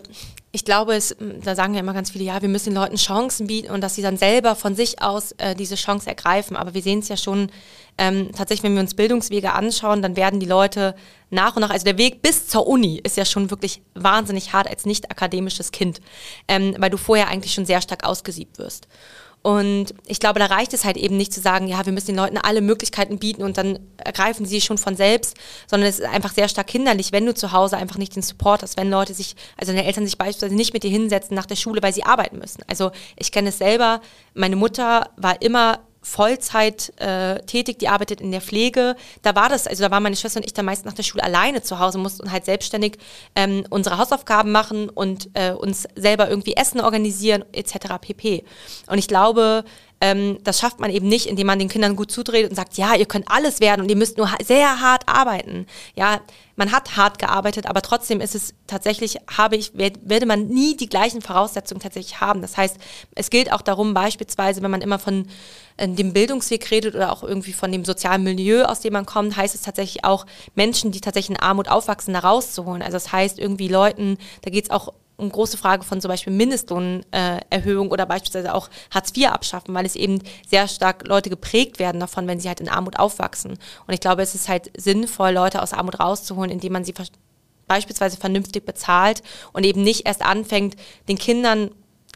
ich 0.57 0.65
glaube, 0.65 0.95
es, 0.95 1.15
da 1.43 1.53
sagen 1.53 1.75
ja 1.75 1.81
immer 1.81 1.93
ganz 1.93 2.09
viele, 2.09 2.23
ja, 2.23 2.41
wir 2.41 2.49
müssen 2.49 2.71
den 2.71 2.81
Leuten 2.81 2.95
Chancen 2.95 3.45
bieten 3.45 3.69
und 3.69 3.81
dass 3.81 3.93
sie 3.93 4.01
dann 4.01 4.17
selber 4.17 4.55
von 4.55 4.73
sich 4.73 5.03
aus 5.03 5.33
äh, 5.33 5.53
diese 5.53 5.75
Chance 5.75 6.09
ergreifen. 6.09 6.57
Aber 6.57 6.73
wir 6.73 6.81
sehen 6.81 6.97
es 6.97 7.09
ja 7.09 7.15
schon 7.15 7.51
ähm, 7.99 8.31
tatsächlich, 8.35 8.63
wenn 8.63 8.73
wir 8.73 8.81
uns 8.81 8.95
Bildungswege 8.95 9.53
anschauen, 9.53 10.01
dann 10.01 10.15
werden 10.15 10.39
die 10.39 10.47
Leute 10.47 10.95
nach 11.29 11.55
und 11.55 11.61
nach, 11.61 11.69
also 11.69 11.85
der 11.85 11.99
Weg 11.99 12.23
bis 12.23 12.47
zur 12.47 12.65
Uni 12.65 12.99
ist 13.03 13.17
ja 13.17 13.25
schon 13.25 13.51
wirklich 13.51 13.83
wahnsinnig 13.93 14.51
hart 14.51 14.67
als 14.67 14.87
nicht 14.87 15.11
akademisches 15.11 15.71
Kind, 15.71 16.01
ähm, 16.47 16.75
weil 16.79 16.89
du 16.89 16.97
vorher 16.97 17.27
eigentlich 17.27 17.53
schon 17.53 17.67
sehr 17.67 17.81
stark 17.81 18.03
ausgesiebt 18.03 18.57
wirst. 18.57 18.87
Und 19.47 19.93
ich 20.05 20.19
glaube, 20.19 20.39
da 20.39 20.47
reicht 20.47 20.73
es 20.73 20.83
halt 20.83 20.97
eben 20.97 21.15
nicht 21.15 21.31
zu 21.31 21.39
sagen, 21.39 21.69
ja, 21.69 21.85
wir 21.85 21.93
müssen 21.93 22.07
den 22.07 22.17
Leuten 22.17 22.37
alle 22.37 22.59
Möglichkeiten 22.59 23.17
bieten 23.17 23.43
und 23.43 23.57
dann 23.57 23.79
ergreifen 23.95 24.45
sie 24.45 24.59
schon 24.59 24.77
von 24.77 24.97
selbst, 24.97 25.37
sondern 25.67 25.87
es 25.87 25.99
ist 25.99 26.05
einfach 26.05 26.33
sehr 26.33 26.49
stark 26.49 26.69
hinderlich, 26.69 27.13
wenn 27.13 27.25
du 27.25 27.33
zu 27.33 27.53
Hause 27.53 27.77
einfach 27.77 27.97
nicht 27.97 28.13
den 28.13 28.23
Support 28.23 28.61
hast, 28.61 28.75
wenn 28.75 28.89
Leute 28.89 29.13
sich, 29.13 29.37
also 29.55 29.71
deine 29.71 29.85
Eltern 29.85 30.03
sich 30.03 30.17
beispielsweise 30.17 30.53
nicht 30.53 30.73
mit 30.73 30.83
dir 30.83 30.91
hinsetzen 30.91 31.33
nach 31.33 31.45
der 31.45 31.55
Schule, 31.55 31.81
weil 31.81 31.93
sie 31.93 32.03
arbeiten 32.03 32.39
müssen. 32.39 32.61
Also 32.67 32.91
ich 33.15 33.31
kenne 33.31 33.47
es 33.47 33.57
selber, 33.57 34.01
meine 34.33 34.57
Mutter 34.57 35.11
war 35.15 35.41
immer 35.41 35.79
Vollzeit 36.01 36.93
äh, 36.97 37.39
tätig, 37.41 37.79
die 37.79 37.89
arbeitet 37.89 38.21
in 38.21 38.31
der 38.31 38.41
Pflege. 38.41 38.95
Da 39.21 39.35
war 39.35 39.49
das, 39.49 39.67
also 39.67 39.83
da 39.83 39.91
waren 39.91 40.03
meine 40.03 40.15
Schwester 40.15 40.39
und 40.39 40.45
ich 40.45 40.53
dann 40.53 40.65
meist 40.65 40.85
nach 40.85 40.93
der 40.93 41.03
Schule 41.03 41.23
alleine 41.23 41.61
zu 41.61 41.79
Hause, 41.79 41.97
mussten 41.97 42.31
halt 42.31 42.45
selbstständig 42.45 42.97
ähm, 43.35 43.65
unsere 43.69 43.97
Hausaufgaben 43.97 44.51
machen 44.51 44.89
und 44.89 45.29
äh, 45.33 45.51
uns 45.51 45.87
selber 45.95 46.29
irgendwie 46.29 46.55
Essen 46.55 46.81
organisieren 46.81 47.43
etc. 47.51 47.99
pp. 48.01 48.43
Und 48.87 48.97
ich 48.97 49.07
glaube, 49.07 49.63
ähm, 49.99 50.37
das 50.43 50.59
schafft 50.59 50.79
man 50.79 50.91
eben 50.91 51.07
nicht, 51.07 51.25
indem 51.25 51.47
man 51.47 51.59
den 51.59 51.69
Kindern 51.69 51.95
gut 51.95 52.11
zudreht 52.11 52.49
und 52.49 52.55
sagt, 52.55 52.77
ja, 52.77 52.95
ihr 52.95 53.05
könnt 53.05 53.29
alles 53.31 53.59
werden 53.59 53.81
und 53.81 53.89
ihr 53.89 53.95
müsst 53.95 54.17
nur 54.17 54.29
sehr 54.43 54.79
hart 54.79 55.03
arbeiten. 55.07 55.65
Ja, 55.95 56.21
man 56.55 56.71
hat 56.71 56.97
hart 56.97 57.19
gearbeitet, 57.19 57.65
aber 57.67 57.81
trotzdem 57.81 58.21
ist 58.21 58.35
es 58.35 58.53
tatsächlich, 58.67 59.17
habe 59.35 59.55
ich, 59.55 59.71
werde 59.75 60.25
man 60.25 60.47
nie 60.47 60.75
die 60.77 60.89
gleichen 60.89 61.21
Voraussetzungen 61.21 61.81
tatsächlich 61.81 62.19
haben. 62.21 62.41
Das 62.41 62.57
heißt, 62.57 62.77
es 63.15 63.29
gilt 63.29 63.51
auch 63.51 63.61
darum, 63.61 63.93
beispielsweise, 63.93 64.61
wenn 64.61 64.71
man 64.71 64.81
immer 64.81 64.99
von 64.99 65.27
äh, 65.77 65.87
dem 65.87 66.13
Bildungsweg 66.13 66.69
redet 66.69 66.95
oder 66.95 67.11
auch 67.11 67.23
irgendwie 67.23 67.53
von 67.53 67.71
dem 67.71 67.85
sozialen 67.85 68.23
Milieu, 68.23 68.65
aus 68.65 68.81
dem 68.81 68.93
man 68.93 69.05
kommt, 69.05 69.35
heißt 69.35 69.55
es 69.55 69.61
tatsächlich 69.61 70.03
auch, 70.03 70.25
Menschen, 70.55 70.91
die 70.91 71.01
tatsächlich 71.01 71.37
in 71.37 71.41
Armut 71.41 71.69
aufwachsen, 71.69 72.13
da 72.13 72.19
rauszuholen. 72.19 72.81
Also 72.81 72.93
das 72.93 73.11
heißt, 73.11 73.39
irgendwie 73.39 73.67
Leuten, 73.67 74.17
da 74.41 74.51
geht 74.51 74.65
es 74.65 74.69
auch 74.69 74.93
um 75.17 75.31
große 75.31 75.57
Frage 75.57 75.83
von 75.83 75.99
zum 75.99 76.09
Beispiel 76.09 76.31
Mindestlohnerhöhung 76.31 77.87
äh, 77.87 77.91
oder 77.91 78.05
beispielsweise 78.05 78.53
auch 78.53 78.69
Hartz 78.91 79.11
IV 79.15 79.27
abschaffen, 79.29 79.73
weil 79.73 79.85
es 79.85 79.95
eben 79.95 80.21
sehr 80.47 80.67
stark 80.67 81.07
Leute 81.07 81.29
geprägt 81.29 81.79
werden 81.79 81.99
davon, 81.99 82.27
wenn 82.27 82.39
sie 82.39 82.47
halt 82.47 82.61
in 82.61 82.69
Armut 82.69 82.99
aufwachsen. 82.99 83.53
Und 83.87 83.93
ich 83.93 83.99
glaube, 83.99 84.21
es 84.21 84.35
ist 84.35 84.47
halt 84.47 84.71
sinnvoll, 84.77 85.31
Leute 85.31 85.61
aus 85.61 85.73
Armut 85.73 85.99
rauszuholen, 85.99 86.51
indem 86.51 86.73
man 86.73 86.85
sie 86.85 86.93
beispielsweise 87.67 88.17
vernünftig 88.17 88.65
bezahlt 88.65 89.23
und 89.53 89.65
eben 89.65 89.83
nicht 89.83 90.05
erst 90.05 90.21
anfängt, 90.21 90.75
den 91.07 91.17
Kindern 91.17 91.71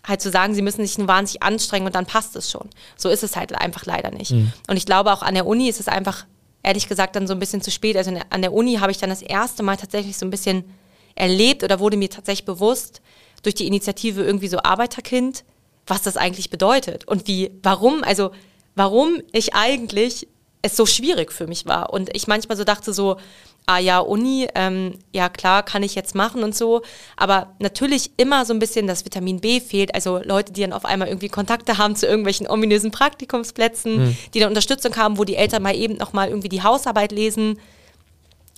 halt 0.08 0.22
zu 0.22 0.30
sagen, 0.30 0.54
sie 0.54 0.62
müssen 0.62 0.86
sich 0.86 0.98
nur 0.98 1.08
wahnsinnig 1.08 1.44
anstrengen 1.44 1.88
und 1.88 1.96
dann 1.96 2.06
passt 2.06 2.36
es 2.36 2.50
schon. 2.50 2.70
So 2.98 3.10
ist 3.10 3.24
es 3.24 3.36
halt 3.36 3.54
einfach 3.56 3.86
leider 3.86 4.12
nicht. 4.12 4.32
Mhm. 4.32 4.54
Und 4.68 4.78
ich 4.78 4.86
glaube, 4.86 5.12
auch 5.12 5.22
an 5.22 5.34
der 5.34 5.46
Uni 5.46 5.68
ist 5.70 5.80
es 5.80 5.88
einfach, 5.88 6.26
ehrlich 6.64 6.88
gesagt, 6.88 7.16
dann 7.16 7.28
so 7.28 7.34
ein 7.34 7.40
bisschen 7.40 7.62
zu 7.62 7.72
spät. 7.72 7.98
Also 7.98 8.12
an 8.30 8.42
der 8.42 8.54
Uni 8.54 8.76
habe 8.76 8.92
ich 8.92 8.98
dann 8.98 9.10
das 9.10 9.22
erste 9.22 9.64
Mal 9.64 9.78
tatsächlich 9.78 10.18
so 10.18 10.26
ein 10.26 10.32
bisschen 10.32 10.64
erlebt 11.16 11.64
oder 11.64 11.80
wurde 11.80 11.98
mir 11.98 12.10
tatsächlich 12.10 12.46
bewusst 12.46 13.02
durch 13.44 13.56
die 13.56 13.68
Initiative 13.68 14.24
irgendwie 14.24 14.48
so 14.48 14.60
Arbeiterkind, 14.62 15.44
was 15.88 16.02
das 16.04 16.18
eigentlich 16.18 16.50
bedeutet 16.50 17.08
und 17.08 17.28
wie, 17.28 17.52
warum, 17.64 18.04
also 18.04 18.32
warum 18.76 19.22
ich 19.32 19.54
eigentlich 19.54 20.28
es 20.62 20.78
so 20.78 20.86
schwierig 20.86 21.32
für 21.32 21.48
mich 21.48 21.66
war. 21.66 21.92
Und 21.92 22.16
ich 22.16 22.28
manchmal 22.28 22.56
so 22.56 22.64
dachte 22.64 22.94
so, 22.94 23.18
ah 23.66 23.80
ja, 23.80 24.00
Uni, 24.00 24.48
ähm, 24.56 25.00
ja 25.12 25.30
klar, 25.30 25.64
kann 25.64 25.84
ich 25.84 25.96
jetzt 25.96 26.16
machen 26.16 26.44
und 26.44 26.56
so. 26.56 26.82
Aber 27.18 27.56
natürlich 27.60 28.12
immer 28.18 28.46
so 28.46 28.54
ein 28.54 28.60
bisschen 28.60 28.88
das 28.88 29.06
Vitamin 29.06 29.40
B 29.40 29.60
fehlt. 29.60 29.96
Also 29.96 30.22
Leute, 30.24 30.54
die 30.54 30.62
dann 30.62 30.74
auf 30.74 30.86
einmal 30.86 31.08
irgendwie 31.08 31.30
Kontakte 31.30 31.78
haben 31.78 31.96
zu 31.96 32.06
irgendwelchen 32.06 32.48
ominösen 32.48 32.92
Praktikumsplätzen, 32.92 34.06
mhm. 34.06 34.18
die 34.34 34.40
dann 34.40 34.50
Unterstützung 34.50 34.96
haben, 34.96 35.18
wo 35.18 35.24
die 35.24 35.36
Eltern 35.36 35.64
mal 35.64 35.76
eben 35.76 35.98
nochmal 35.98 36.30
irgendwie 36.30 36.50
die 36.50 36.64
Hausarbeit 36.64 37.12
lesen 37.12 37.60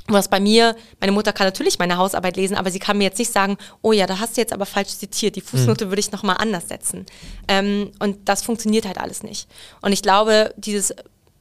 was 0.08 0.28
bei 0.28 0.40
mir, 0.40 0.76
meine 1.00 1.14
Mutter 1.14 1.32
kann 1.32 1.48
natürlich 1.48 1.80
meine 1.80 1.98
Hausarbeit 1.98 2.36
lesen, 2.36 2.58
aber 2.58 2.72
sie 2.72 2.80
kann 2.80 2.98
mir 2.98 3.06
jetzt 3.06 3.20
nicht 3.20 3.32
sagen, 3.32 3.58
oh 3.82 3.94
ja, 3.94 4.06
da 4.06 4.20
hast 4.20 4.36
du 4.36 4.42
jetzt 4.42 4.52
aber 4.52 4.66
falsch 4.66 4.90
zitiert, 4.90 5.36
die 5.36 5.42
Fußnote 5.42 5.86
mhm. 5.86 5.90
würde 5.92 6.00
ich 6.02 6.12
nochmal 6.12 6.38
anders 6.40 6.68
setzen. 6.68 7.06
Ähm, 7.48 7.92
und 8.00 8.28
das 8.28 8.44
funktioniert 8.44 8.86
halt 8.86 8.98
alles 8.98 9.24
nicht. 9.24 9.48
Und 9.82 9.94
ich 9.94 10.02
glaube, 10.02 10.54
dieses 10.58 10.94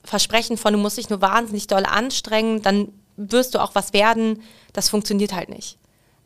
Versprechen 0.04 0.56
von, 0.56 0.72
du 0.72 0.78
musst 0.78 0.96
dich 0.96 1.10
nur 1.10 1.20
wahnsinnig 1.20 1.66
doll 1.66 1.84
anstrengen, 1.84 2.62
dann 2.62 2.88
wirst 3.16 3.54
du 3.54 3.58
auch 3.58 3.74
was 3.74 3.92
werden, 3.92 4.42
das 4.72 4.88
funktioniert 4.88 5.32
halt 5.32 5.48
nicht. 5.48 5.78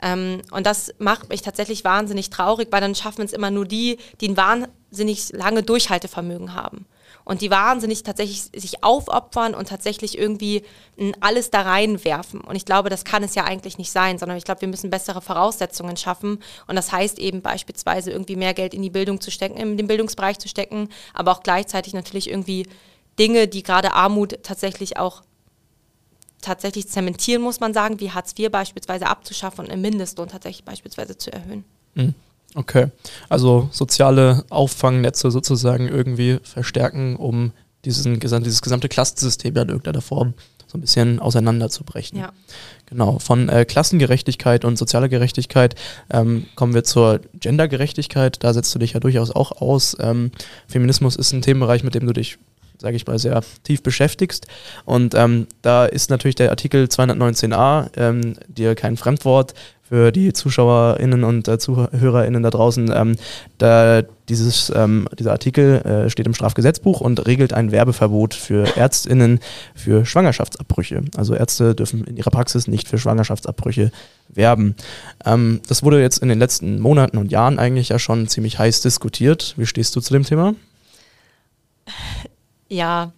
Ähm, 0.03 0.42
und 0.51 0.66
das 0.66 0.92
macht 0.99 1.31
mich 1.31 1.40
tatsächlich 1.40 1.85
wahnsinnig 1.85 2.29
traurig, 2.29 2.68
weil 2.70 2.83
dann 2.83 2.94
schaffen 2.94 3.25
es 3.25 3.33
immer 3.33 3.51
nur 3.51 3.64
die, 3.64 3.96
die 4.20 4.29
ein 4.29 4.37
wahnsinnig 4.37 5.33
lange 5.33 5.62
Durchhaltevermögen 5.62 6.55
haben 6.55 6.87
und 7.27 7.41
die 7.41 7.51
wahnsinnig 7.51 8.05
tatsächlich 8.05 8.43
sich 8.55 8.85
aufopfern 8.85 9.55
und 9.55 9.69
tatsächlich 9.69 10.17
irgendwie 10.17 10.62
alles 11.21 11.51
da 11.51 11.62
reinwerfen. 11.62 12.41
Und 12.41 12.55
ich 12.55 12.65
glaube, 12.65 12.89
das 12.89 13.05
kann 13.05 13.25
es 13.25 13.35
ja 13.35 13.45
eigentlich 13.45 13.79
nicht 13.79 13.91
sein, 13.91 14.17
sondern 14.17 14.39
ich 14.39 14.45
glaube, 14.45 14.61
wir 14.61 14.69
müssen 14.69 14.91
bessere 14.91 15.21
Voraussetzungen 15.21 15.97
schaffen. 15.97 16.39
Und 16.69 16.77
das 16.77 16.93
heißt 16.93 17.19
eben 17.19 17.43
beispielsweise 17.43 18.12
irgendwie 18.12 18.37
mehr 18.37 18.55
Geld 18.55 18.75
in 18.75 18.83
die 18.83 18.91
Bildung 18.91 19.21
zu 19.21 19.33
stecken, 19.33 19.59
in 19.59 19.77
den 19.77 19.89
Bildungsbereich 19.89 20.39
zu 20.39 20.49
stecken, 20.49 20.89
aber 21.15 21.33
auch 21.33 21.43
gleichzeitig 21.43 21.95
natürlich 21.95 22.31
irgendwie 22.31 22.69
Dinge, 23.19 23.49
die 23.49 23.65
gerade 23.65 23.93
Armut 23.93 24.39
tatsächlich 24.45 24.97
auch 24.97 25.23
tatsächlich 26.43 26.87
zementieren, 26.87 27.43
muss 27.43 27.59
man 27.59 27.75
sagen, 27.75 27.99
wie 27.99 28.12
Hartz 28.12 28.35
IV 28.39 28.53
beispielsweise 28.53 29.09
abzuschaffen 29.09 29.65
und 29.65 29.71
einen 29.73 29.83
Mindestlohn 29.83 30.29
tatsächlich 30.29 30.65
beispielsweise 30.65 31.19
zu 31.19 31.33
erhöhen. 31.33 31.65
Mhm. 31.95 32.15
Okay, 32.54 32.88
also 33.28 33.68
soziale 33.70 34.44
Auffangnetze 34.48 35.30
sozusagen 35.30 35.88
irgendwie 35.88 36.38
verstärken, 36.42 37.16
um 37.16 37.52
diesen, 37.85 38.18
dieses 38.18 38.62
gesamte 38.62 38.88
Klassensystem 38.88 39.54
ja 39.54 39.62
in 39.62 39.68
irgendeiner 39.68 40.00
Form 40.00 40.35
so 40.66 40.76
ein 40.76 40.80
bisschen 40.80 41.20
auseinanderzubrechen. 41.20 42.18
Ja. 42.18 42.32
Genau, 42.87 43.18
von 43.18 43.48
äh, 43.48 43.64
Klassengerechtigkeit 43.64 44.64
und 44.64 44.76
sozialer 44.76 45.09
Gerechtigkeit 45.09 45.74
ähm, 46.11 46.46
kommen 46.56 46.74
wir 46.74 46.85
zur 46.85 47.20
Gendergerechtigkeit. 47.35 48.42
Da 48.42 48.52
setzt 48.52 48.74
du 48.74 48.78
dich 48.78 48.94
ja 48.94 49.00
durchaus 49.00 49.30
auch 49.30 49.61
aus. 49.61 49.96
Ähm, 50.00 50.32
Feminismus 50.66 51.16
ist 51.16 51.32
ein 51.32 51.42
Themenbereich, 51.42 51.85
mit 51.85 51.94
dem 51.94 52.06
du 52.06 52.12
dich 52.12 52.38
sage 52.79 52.97
ich 52.97 53.07
mal, 53.07 53.19
sehr 53.19 53.43
tief 53.65 53.83
beschäftigst. 53.83 54.47
Und 54.85 55.15
ähm, 55.15 55.47
da 55.62 55.87
ist 55.87 56.11
natürlich 56.11 56.35
der 56.35 56.51
Artikel 56.51 56.85
219a, 56.85 57.91
ähm, 57.97 58.35
dir 58.49 58.75
kein 58.75 58.97
Fremdwort, 58.97 59.55
für 59.89 60.11
die 60.11 60.33
ZuschauerInnen 60.33 61.23
und 61.23 61.47
äh, 61.47 61.59
ZuhörerInnen 61.59 62.43
da 62.43 62.51
draußen. 62.51 62.91
Ähm, 62.93 63.17
da 63.59 64.03
dieses, 64.29 64.73
ähm, 64.75 65.09
dieser 65.17 65.31
Artikel 65.31 65.81
äh, 65.83 66.11
steht 66.11 66.27
im 66.27 66.35
Strafgesetzbuch 66.35 67.01
und 67.01 67.25
regelt 67.27 67.53
ein 67.53 67.71
Werbeverbot 67.71 68.35
für 68.35 68.77
ÄrztInnen 68.77 69.39
für 69.75 70.05
Schwangerschaftsabbrüche. 70.05 71.05
Also 71.17 71.35
Ärzte 71.35 71.75
dürfen 71.77 72.05
in 72.05 72.17
ihrer 72.17 72.31
Praxis 72.31 72.67
nicht 72.67 72.89
für 72.89 72.99
Schwangerschaftsabbrüche 72.99 73.93
werben. 74.29 74.75
Ähm, 75.25 75.61
das 75.69 75.85
wurde 75.85 76.01
jetzt 76.01 76.19
in 76.19 76.29
den 76.29 76.41
letzten 76.41 76.81
Monaten 76.81 77.17
und 77.17 77.31
Jahren 77.31 77.61
eigentlich 77.61 77.91
ja 77.91 78.01
schon 78.01 78.27
ziemlich 78.27 78.59
heiß 78.59 78.81
diskutiert. 78.81 79.55
Wie 79.57 79.67
stehst 79.67 79.95
du 79.95 80.01
zu 80.01 80.12
dem 80.12 80.25
Thema? 80.25 80.55
Ja, 82.68 83.12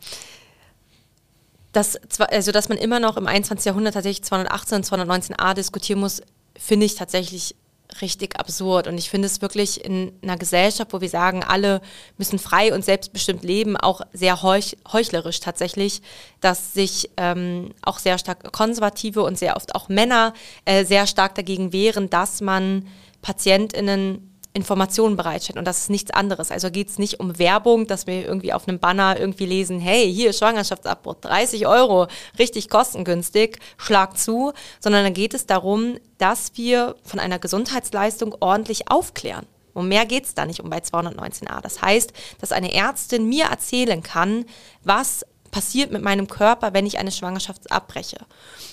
das, 1.73 1.97
also 2.19 2.53
dass 2.53 2.69
man 2.69 2.79
immer 2.79 3.01
noch 3.01 3.17
im 3.17 3.27
21. 3.27 3.67
Jahrhundert 3.67 3.95
tatsächlich 3.95 4.25
218 4.25 4.77
und 4.77 4.87
219a 4.87 5.55
diskutieren 5.55 6.01
muss, 6.01 6.23
finde 6.59 6.87
ich 6.87 6.95
tatsächlich 6.95 7.55
richtig 8.03 8.39
absurd. 8.39 8.87
Und 8.87 8.99
ich 8.99 9.11
finde 9.11 9.27
es 9.27 9.41
wirklich 9.41 9.85
in 9.85 10.13
einer 10.23 10.37
Gesellschaft, 10.37 10.93
wo 10.93 11.01
wir 11.01 11.09
sagen, 11.09 11.43
alle 11.43 11.81
müssen 12.17 12.39
frei 12.39 12.75
und 12.75 12.85
selbstbestimmt 12.85 13.43
leben, 13.43 13.77
auch 13.77 14.03
sehr 14.13 14.43
heuch 14.43 14.77
heuchlerisch 14.93 15.41
tatsächlich, 15.41 16.03
dass 16.41 16.75
sich 16.75 17.11
ähm, 17.17 17.71
auch 17.83 17.99
sehr 17.99 18.19
stark 18.19 18.53
konservative 18.53 19.23
und 19.23 19.39
sehr 19.39 19.57
oft 19.57 19.75
auch 19.75 19.89
Männer 19.89 20.35
äh, 20.65 20.85
sehr 20.85 21.07
stark 21.07 21.35
dagegen 21.35 21.73
wehren, 21.73 22.11
dass 22.11 22.41
man 22.41 22.87
PatientInnen 23.23 24.38
Informationen 24.55 25.17
bereitstellen 25.17 25.59
und 25.59 25.67
das 25.67 25.79
ist 25.79 25.91
nichts 25.91 26.11
anderes. 26.11 26.51
Also 26.51 26.71
geht 26.71 26.89
es 26.89 26.99
nicht 26.99 27.21
um 27.21 27.39
Werbung, 27.39 27.87
dass 27.87 28.07
wir 28.07 28.25
irgendwie 28.25 28.53
auf 28.53 28.67
einem 28.67 28.79
Banner 28.79 29.19
irgendwie 29.19 29.47
lesen, 29.47 29.79
hey, 29.79 30.13
hier 30.13 30.33
Schwangerschaftsabbruch, 30.33 31.15
30 31.21 31.67
Euro, 31.67 32.09
richtig 32.39 32.69
kostengünstig, 32.69 33.59
schlag 33.77 34.19
zu, 34.19 34.53
sondern 34.81 35.05
dann 35.05 35.15
geht 35.15 35.35
es 35.35 35.47
darum, 35.47 35.99
dass 36.19 36.53
wir 36.57 36.97
von 37.03 37.21
einer 37.21 37.39
Gesundheitsleistung 37.39 38.35
ordentlich 38.41 38.91
aufklären. 38.91 39.47
Um 39.75 39.87
mehr 39.87 40.07
geht 40.07 40.25
es 40.25 40.35
da 40.35 40.45
nicht 40.45 40.61
um 40.61 40.71
bei 40.71 40.79
219a. 40.79 41.61
Das 41.61 41.81
heißt, 41.81 42.13
dass 42.41 42.51
eine 42.51 42.75
Ärztin 42.75 43.29
mir 43.29 43.45
erzählen 43.45 44.03
kann, 44.03 44.45
was 44.83 45.25
passiert 45.51 45.91
mit 45.91 46.03
meinem 46.03 46.29
Körper, 46.29 46.73
wenn 46.75 46.87
ich 46.87 46.99
eine 46.99 47.11
Schwangerschaft 47.11 47.71
abbreche. 47.71 48.19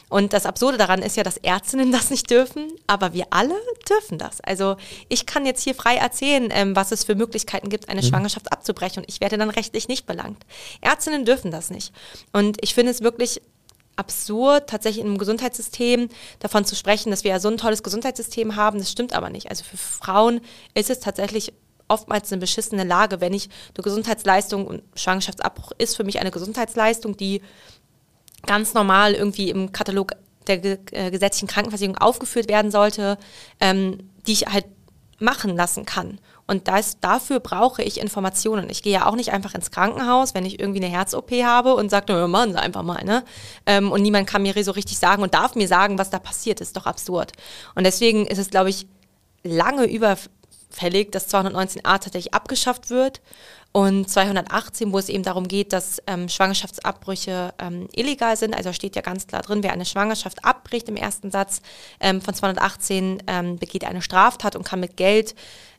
Und 0.09 0.33
das 0.33 0.45
Absurde 0.45 0.77
daran 0.77 1.01
ist 1.01 1.17
ja, 1.17 1.23
dass 1.23 1.37
Ärztinnen 1.37 1.91
das 1.93 2.09
nicht 2.09 2.29
dürfen, 2.29 2.71
aber 2.87 3.13
wir 3.13 3.27
alle 3.31 3.55
dürfen 3.89 4.17
das. 4.17 4.41
Also 4.41 4.77
ich 5.09 5.25
kann 5.25 5.45
jetzt 5.45 5.63
hier 5.63 5.75
frei 5.75 5.95
erzählen, 5.95 6.49
ähm, 6.51 6.75
was 6.75 6.91
es 6.91 7.03
für 7.03 7.15
Möglichkeiten 7.15 7.69
gibt, 7.69 7.89
eine 7.89 8.01
mhm. 8.01 8.05
Schwangerschaft 8.05 8.51
abzubrechen 8.51 9.03
und 9.03 9.09
ich 9.09 9.21
werde 9.21 9.37
dann 9.37 9.49
rechtlich 9.49 9.87
nicht 9.87 10.05
belangt. 10.05 10.45
Ärztinnen 10.81 11.25
dürfen 11.25 11.51
das 11.51 11.69
nicht. 11.69 11.93
Und 12.31 12.57
ich 12.61 12.73
finde 12.73 12.91
es 12.91 13.01
wirklich 13.01 13.41
absurd, 13.95 14.69
tatsächlich 14.69 15.05
im 15.05 15.17
Gesundheitssystem 15.17 16.09
davon 16.39 16.65
zu 16.65 16.75
sprechen, 16.75 17.11
dass 17.11 17.23
wir 17.23 17.31
ja 17.31 17.39
so 17.39 17.47
ein 17.47 17.57
tolles 17.57 17.83
Gesundheitssystem 17.83 18.55
haben. 18.55 18.79
Das 18.79 18.91
stimmt 18.91 19.13
aber 19.13 19.29
nicht. 19.29 19.49
Also 19.49 19.63
für 19.63 19.77
Frauen 19.77 20.41
ist 20.73 20.89
es 20.89 20.99
tatsächlich 20.99 21.53
oftmals 21.87 22.31
eine 22.31 22.39
beschissene 22.39 22.83
Lage, 22.83 23.21
wenn 23.21 23.33
ich 23.33 23.49
eine 23.75 23.83
Gesundheitsleistung 23.83 24.65
und 24.65 24.83
Schwangerschaftsabbruch 24.95 25.71
ist 25.77 25.95
für 25.95 26.03
mich 26.03 26.19
eine 26.19 26.31
Gesundheitsleistung, 26.31 27.17
die 27.17 27.41
ganz 28.45 28.73
normal 28.73 29.13
irgendwie 29.13 29.49
im 29.49 29.71
Katalog 29.71 30.13
der 30.47 30.63
äh, 30.63 31.11
gesetzlichen 31.11 31.47
Krankenversicherung 31.47 31.97
aufgeführt 31.97 32.47
werden 32.47 32.71
sollte, 32.71 33.17
ähm, 33.59 34.09
die 34.27 34.33
ich 34.33 34.47
halt 34.47 34.65
machen 35.19 35.55
lassen 35.55 35.85
kann. 35.85 36.19
Und 36.47 36.67
das, 36.67 36.99
dafür 36.99 37.39
brauche 37.39 37.81
ich 37.81 37.99
Informationen. 37.99 38.69
Ich 38.69 38.83
gehe 38.83 38.93
ja 38.93 39.05
auch 39.07 39.15
nicht 39.15 39.31
einfach 39.31 39.55
ins 39.55 39.71
Krankenhaus, 39.71 40.35
wenn 40.35 40.45
ich 40.45 40.59
irgendwie 40.59 40.83
eine 40.83 40.93
Herz-OP 40.93 41.31
habe 41.43 41.73
und 41.73 41.89
sage, 41.89 42.13
ja, 42.13 42.27
machen 42.27 42.51
Sie 42.51 42.59
einfach 42.59 42.83
mal. 42.83 43.03
Ne? 43.03 43.23
Ähm, 43.65 43.91
und 43.91 44.01
niemand 44.01 44.27
kann 44.27 44.43
mir 44.43 44.53
so 44.63 44.71
richtig 44.71 44.99
sagen 44.99 45.23
und 45.23 45.33
darf 45.33 45.55
mir 45.55 45.67
sagen, 45.67 45.97
was 45.97 46.11
da 46.11 46.19
passiert. 46.19 46.61
Das 46.61 46.67
ist 46.67 46.77
doch 46.77 46.85
absurd. 46.85 47.31
Und 47.73 47.83
deswegen 47.83 48.27
ist 48.27 48.37
es, 48.37 48.49
glaube 48.49 48.69
ich, 48.69 48.85
lange 49.43 49.85
über, 49.85 50.17
fällig, 50.75 51.11
dass 51.11 51.33
219a 51.33 51.81
tatsächlich 51.81 52.33
abgeschafft 52.33 52.89
wird 52.89 53.21
und 53.71 54.09
218, 54.09 54.93
wo 54.93 54.99
es 54.99 55.09
eben 55.09 55.23
darum 55.23 55.47
geht, 55.47 55.73
dass 55.73 56.01
ähm, 56.07 56.29
Schwangerschaftsabbrüche 56.29 57.53
ähm, 57.59 57.89
illegal 57.93 58.37
sind. 58.37 58.55
Also 58.55 58.71
steht 58.71 58.95
ja 58.95 59.01
ganz 59.01 59.27
klar 59.27 59.41
drin, 59.41 59.63
wer 59.63 59.73
eine 59.73 59.85
Schwangerschaft 59.85 60.45
abbricht 60.45 60.87
im 60.87 60.95
ersten 60.95 61.31
Satz 61.31 61.61
ähm, 61.99 62.21
von 62.21 62.33
218, 62.33 63.23
ähm, 63.27 63.57
begeht 63.57 63.83
eine 63.83 64.01
Straftat 64.01 64.55
und 64.55 64.63
kann 64.63 64.79
mit 64.79 64.95
Geld, 64.95 65.35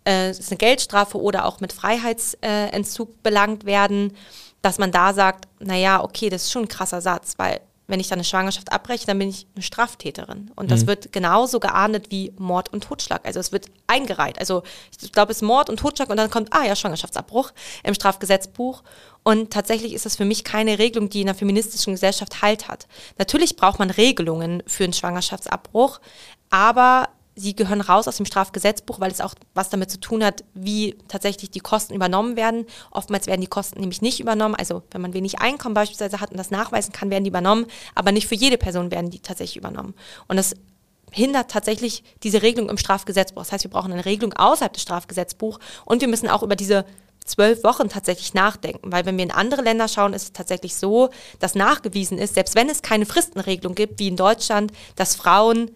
äh, 0.07 0.31
ist 0.31 0.51
eine 0.51 0.59
Geldstrafe 0.59 1.19
oder 1.19 1.47
auch 1.47 1.61
mit 1.61 1.73
Freiheitsentzug 1.73 3.09
äh, 3.09 3.15
belangt 3.23 3.65
werden, 3.65 4.15
dass 4.61 4.79
man 4.79 4.93
da 4.93 5.15
sagt, 5.15 5.49
naja, 5.59 6.03
okay, 6.03 6.29
das 6.29 6.45
ist 6.45 6.53
schon 6.53 6.65
ein 6.65 6.69
krasser 6.69 7.01
Satz, 7.01 7.35
weil 7.39 7.61
wenn 7.87 8.01
ich 8.01 8.09
dann 8.09 8.19
eine 8.19 8.25
Schwangerschaft 8.25 8.73
abbreche, 8.73 9.07
dann 9.07 9.19
bin 9.19 9.29
ich 9.29 9.47
eine 9.55 9.63
Straftäterin. 9.63 10.51
Und 10.57 10.71
das 10.71 10.83
mhm. 10.83 10.89
wird 10.89 11.13
genauso 11.13 11.61
geahndet 11.61 12.11
wie 12.11 12.33
Mord 12.37 12.73
und 12.73 12.85
Totschlag. 12.85 13.25
Also 13.25 13.39
es 13.39 13.53
wird 13.53 13.67
eingereiht. 13.87 14.39
Also 14.39 14.63
ich 15.01 15.13
glaube, 15.13 15.33
es 15.33 15.39
ist 15.39 15.43
Mord 15.43 15.71
und 15.71 15.79
Totschlag 15.79 16.11
und 16.11 16.17
dann 16.17 16.31
kommt, 16.31 16.53
ah 16.53 16.65
ja, 16.65 16.75
Schwangerschaftsabbruch 16.75 17.53
im 17.85 17.95
Strafgesetzbuch. 17.95 18.83
Und 19.23 19.53
tatsächlich 19.53 19.93
ist 19.93 20.07
das 20.07 20.17
für 20.17 20.25
mich 20.25 20.45
keine 20.45 20.79
Regelung, 20.79 21.11
die 21.11 21.23
in 21.23 21.29
einer 21.29 21.39
feministischen 21.39 21.95
Gesellschaft 21.95 22.43
Halt 22.43 22.69
hat. 22.69 22.87
Natürlich 23.19 23.57
braucht 23.57 23.79
man 23.79 23.91
Regelungen 23.91 24.63
für 24.67 24.85
einen 24.85 24.93
Schwangerschaftsabbruch, 24.93 26.01
aber 26.51 27.09
sie 27.37 27.55
gehören 27.55 27.83
raus 27.83 28.09
aus 28.09 28.17
dem 28.17 28.27
Strafgesetzbuch, 28.27 28.99
weil 28.99 29.13
es 29.13 29.21
auch 29.21 29.35
was 29.55 29.69
damit 29.69 29.91
zu 29.91 30.01
tun 30.01 30.25
hat, 30.25 30.43
wie 30.55 30.97
tatsächlich 31.07 31.51
die 31.51 31.61
Kosten 31.61 31.95
übernommen 31.95 32.35
werden. 32.35 32.65
Oftmals 32.91 33.27
werden 33.27 33.43
die 33.43 33.47
Kosten 33.47 33.79
nämlich 33.79 34.01
nicht 34.01 34.21
übernommen. 34.21 34.55
Also 34.55 34.83
wenn 34.91 35.03
man 35.03 35.13
wenig 35.13 35.39
Einkommen 35.39 35.75
beispielsweise 35.75 36.21
hat 36.21 36.31
und 36.31 36.39
das 36.39 36.51
nachweisen 36.51 36.93
kann, 36.93 37.11
werden 37.11 37.25
die 37.25 37.31
übernommen, 37.31 37.67
aber 37.95 38.11
nicht 38.11 38.27
für 38.27 38.35
jede 38.35 38.57
Person 38.57 38.91
werden 38.91 39.11
die 39.11 39.21
tatsächlich 39.21 39.59
übernommen. 39.59 39.95
Und 40.29 40.37
das 40.37 40.55
hindert 41.13 41.51
tatsächlich 41.51 42.03
diese 42.23 42.43
Regelung 42.43 42.71
im 42.71 42.79
Strafgesetzbuch. 42.79 43.43
Das 43.43 43.53
heißt, 43.53 43.65
wir 43.65 43.71
brauchen 43.71 43.93
eine 43.93 44.07
Regelung 44.07 44.33
außerhalb 44.33 44.73
des 44.73 44.83
Strafgesetzbuchs 44.83 45.59
und 45.85 46.01
wir 46.01 46.09
müssen 46.09 46.29
auch 46.29 46.43
über 46.43 46.57
diese 46.57 46.87
zwölf 47.25 47.65
Wochen 47.65 47.89
tatsächlich 47.89 48.35
nachdenken, 48.35 48.93
weil 48.93 49.05
wenn 49.05 49.17
wir 49.17 49.25
in 49.25 49.31
andere 49.31 49.63
Länder 49.63 49.89
schauen, 49.89 50.15
ist 50.15 50.23
es 50.23 50.33
tatsächlich 50.33 50.77
so, 50.77 51.11
dass 51.39 51.55
nachgewiesen 51.55 52.19
ist, 52.19 52.35
selbst 52.35 52.55
wenn 52.55 52.71
es 52.71 52.83
keine 52.83 53.05
Fristenregelung 53.05 53.75
gibt, 53.75 53.99
wie 53.99 54.09
in 54.09 54.17
Deutschland, 54.17 54.73
dass 54.95 55.17
Frauen 55.17 55.71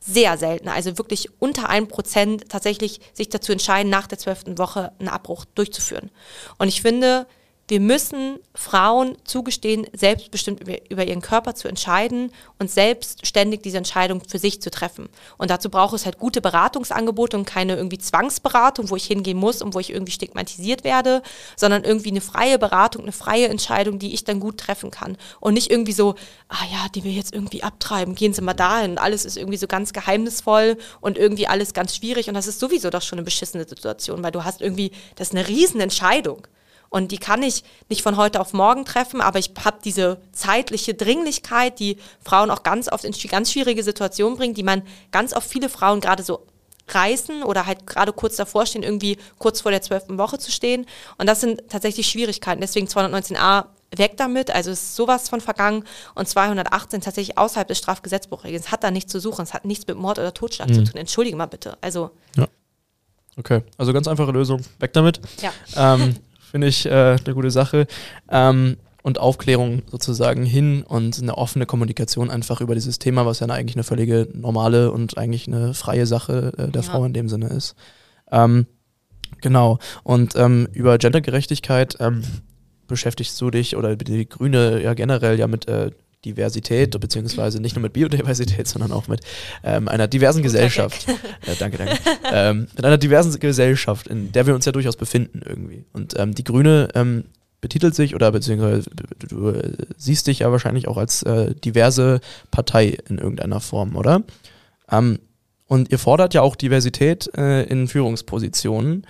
sehr 0.00 0.38
selten, 0.38 0.68
also 0.68 0.98
wirklich 0.98 1.28
unter 1.38 1.68
einem 1.68 1.86
Prozent 1.86 2.48
tatsächlich 2.48 3.00
sich 3.12 3.28
dazu 3.28 3.52
entscheiden, 3.52 3.90
nach 3.90 4.06
der 4.06 4.18
zwölften 4.18 4.58
Woche 4.58 4.92
einen 4.98 5.08
Abbruch 5.08 5.44
durchzuführen. 5.54 6.10
Und 6.58 6.68
ich 6.68 6.82
finde, 6.82 7.26
wir 7.70 7.78
müssen 7.78 8.40
Frauen 8.52 9.16
zugestehen, 9.24 9.86
selbstbestimmt 9.92 10.60
über, 10.60 11.04
ihren 11.04 11.20
Körper 11.20 11.54
zu 11.54 11.68
entscheiden 11.68 12.32
und 12.58 12.68
selbstständig 12.68 13.62
diese 13.62 13.78
Entscheidung 13.78 14.22
für 14.26 14.40
sich 14.40 14.60
zu 14.60 14.72
treffen. 14.72 15.08
Und 15.38 15.50
dazu 15.50 15.70
braucht 15.70 15.94
es 15.94 16.04
halt 16.04 16.18
gute 16.18 16.40
Beratungsangebote 16.40 17.36
und 17.36 17.44
keine 17.44 17.76
irgendwie 17.76 17.98
Zwangsberatung, 17.98 18.90
wo 18.90 18.96
ich 18.96 19.04
hingehen 19.04 19.38
muss 19.38 19.62
und 19.62 19.72
wo 19.72 19.78
ich 19.78 19.90
irgendwie 19.90 20.10
stigmatisiert 20.10 20.82
werde, 20.82 21.22
sondern 21.54 21.84
irgendwie 21.84 22.10
eine 22.10 22.20
freie 22.20 22.58
Beratung, 22.58 23.02
eine 23.02 23.12
freie 23.12 23.46
Entscheidung, 23.46 24.00
die 24.00 24.14
ich 24.14 24.24
dann 24.24 24.40
gut 24.40 24.58
treffen 24.58 24.90
kann. 24.90 25.16
Und 25.38 25.54
nicht 25.54 25.70
irgendwie 25.70 25.92
so, 25.92 26.16
ah 26.48 26.64
ja, 26.72 26.88
die 26.92 27.04
wir 27.04 27.12
jetzt 27.12 27.32
irgendwie 27.32 27.62
abtreiben, 27.62 28.16
gehen 28.16 28.32
Sie 28.32 28.42
mal 28.42 28.54
dahin. 28.54 28.98
Alles 28.98 29.24
ist 29.24 29.36
irgendwie 29.36 29.58
so 29.58 29.68
ganz 29.68 29.92
geheimnisvoll 29.92 30.76
und 31.00 31.16
irgendwie 31.16 31.46
alles 31.46 31.72
ganz 31.72 31.94
schwierig. 31.94 32.26
Und 32.26 32.34
das 32.34 32.48
ist 32.48 32.58
sowieso 32.58 32.90
doch 32.90 33.02
schon 33.02 33.20
eine 33.20 33.24
beschissene 33.24 33.64
Situation, 33.64 34.24
weil 34.24 34.32
du 34.32 34.42
hast 34.42 34.60
irgendwie, 34.60 34.90
das 35.14 35.28
ist 35.28 35.36
eine 35.36 35.46
Riesenentscheidung. 35.46 36.48
Und 36.90 37.12
die 37.12 37.18
kann 37.18 37.42
ich 37.42 37.62
nicht 37.88 38.02
von 38.02 38.16
heute 38.16 38.40
auf 38.40 38.52
morgen 38.52 38.84
treffen, 38.84 39.20
aber 39.20 39.38
ich 39.38 39.52
habe 39.64 39.78
diese 39.82 40.20
zeitliche 40.32 40.92
Dringlichkeit, 40.92 41.78
die 41.78 41.96
Frauen 42.22 42.50
auch 42.50 42.64
ganz 42.64 42.90
oft 42.90 43.04
in 43.04 43.14
ganz 43.28 43.52
schwierige 43.52 43.82
Situationen 43.84 44.36
bringt, 44.36 44.58
die 44.58 44.64
man 44.64 44.82
ganz 45.12 45.32
oft 45.32 45.48
viele 45.48 45.68
Frauen 45.68 46.00
gerade 46.00 46.24
so 46.24 46.46
reißen 46.88 47.44
oder 47.44 47.66
halt 47.66 47.86
gerade 47.86 48.12
kurz 48.12 48.34
davor 48.36 48.66
stehen, 48.66 48.82
irgendwie 48.82 49.18
kurz 49.38 49.60
vor 49.60 49.70
der 49.70 49.82
zwölften 49.82 50.18
Woche 50.18 50.38
zu 50.38 50.50
stehen. 50.50 50.84
Und 51.16 51.28
das 51.28 51.40
sind 51.40 51.62
tatsächlich 51.68 52.08
Schwierigkeiten. 52.08 52.60
Deswegen 52.60 52.88
219a 52.88 53.66
weg 53.96 54.16
damit, 54.16 54.50
also 54.52 54.72
ist 54.72 54.96
sowas 54.96 55.28
von 55.28 55.40
vergangen 55.40 55.84
und 56.14 56.28
218 56.28 57.00
tatsächlich 57.00 57.38
außerhalb 57.38 57.68
des 57.68 57.78
Strafgesetzbuchregelns 57.78 58.70
hat 58.70 58.84
da 58.84 58.90
nichts 58.90 59.10
zu 59.10 59.20
suchen, 59.20 59.42
es 59.42 59.52
hat 59.52 59.64
nichts 59.64 59.86
mit 59.86 59.96
Mord 59.96 60.18
oder 60.18 60.32
Totschlag 60.32 60.68
mhm. 60.68 60.74
zu 60.74 60.84
tun. 60.84 60.96
Entschuldige 60.96 61.36
mal 61.36 61.46
bitte. 61.46 61.76
Also 61.80 62.10
ja. 62.36 62.46
Okay, 63.36 63.62
also 63.78 63.92
ganz 63.92 64.08
einfache 64.08 64.32
Lösung. 64.32 64.64
Weg 64.80 64.92
damit. 64.92 65.20
Ja. 65.40 65.52
Ähm, 65.76 66.16
finde 66.50 66.66
ich 66.66 66.86
äh, 66.86 67.16
eine 67.24 67.34
gute 67.34 67.50
Sache. 67.50 67.86
Ähm, 68.30 68.76
und 69.02 69.18
Aufklärung 69.18 69.82
sozusagen 69.90 70.44
hin 70.44 70.82
und 70.82 71.20
eine 71.20 71.38
offene 71.38 71.64
Kommunikation 71.64 72.30
einfach 72.30 72.60
über 72.60 72.74
dieses 72.74 72.98
Thema, 72.98 73.24
was 73.24 73.40
ja 73.40 73.46
eigentlich 73.46 73.76
eine 73.76 73.84
völlige 73.84 74.28
normale 74.34 74.92
und 74.92 75.16
eigentlich 75.16 75.46
eine 75.46 75.74
freie 75.74 76.06
Sache 76.06 76.52
äh, 76.58 76.68
der 76.68 76.82
ja. 76.82 76.88
Frau 76.88 77.04
in 77.04 77.14
dem 77.14 77.28
Sinne 77.28 77.48
ist. 77.48 77.74
Ähm, 78.30 78.66
genau. 79.40 79.78
Und 80.02 80.36
ähm, 80.36 80.68
über 80.72 80.98
Gendergerechtigkeit 80.98 81.96
ähm, 82.00 82.22
beschäftigst 82.88 83.40
du 83.40 83.50
dich 83.50 83.76
oder 83.76 83.96
die 83.96 84.28
Grüne 84.28 84.82
ja 84.82 84.94
generell 84.94 85.38
ja 85.38 85.46
mit 85.46 85.66
äh, 85.68 85.92
Diversität, 86.24 86.98
beziehungsweise 87.00 87.60
nicht 87.60 87.76
nur 87.76 87.82
mit 87.82 87.92
Biodiversität, 87.92 88.68
sondern 88.68 88.92
auch 88.92 89.08
mit 89.08 89.20
ähm, 89.64 89.88
einer 89.88 90.08
diversen 90.08 90.42
Gesellschaft. 90.42 91.08
Äh, 91.08 91.56
danke, 91.58 91.78
danke. 91.78 91.96
ähm, 92.32 92.68
mit 92.76 92.84
einer 92.84 92.98
diversen 92.98 93.38
Gesellschaft, 93.40 94.06
in 94.06 94.30
der 94.32 94.46
wir 94.46 94.54
uns 94.54 94.64
ja 94.66 94.72
durchaus 94.72 94.96
befinden 94.96 95.40
irgendwie. 95.44 95.84
Und 95.92 96.18
ähm, 96.18 96.34
die 96.34 96.44
Grüne 96.44 96.88
ähm, 96.94 97.24
betitelt 97.60 97.94
sich 97.94 98.14
oder 98.14 98.32
beziehungsweise 98.32 98.90
du 99.28 99.50
äh, 99.50 99.72
siehst 99.96 100.26
dich 100.26 100.40
ja 100.40 100.52
wahrscheinlich 100.52 100.88
auch 100.88 100.96
als 100.96 101.22
äh, 101.22 101.54
diverse 101.54 102.20
Partei 102.50 102.98
in 103.08 103.18
irgendeiner 103.18 103.60
Form, 103.60 103.96
oder? 103.96 104.22
Ähm, 104.90 105.18
und 105.66 105.90
ihr 105.90 105.98
fordert 105.98 106.34
ja 106.34 106.42
auch 106.42 106.56
Diversität 106.56 107.30
äh, 107.36 107.62
in 107.64 107.86
Führungspositionen. 107.86 109.06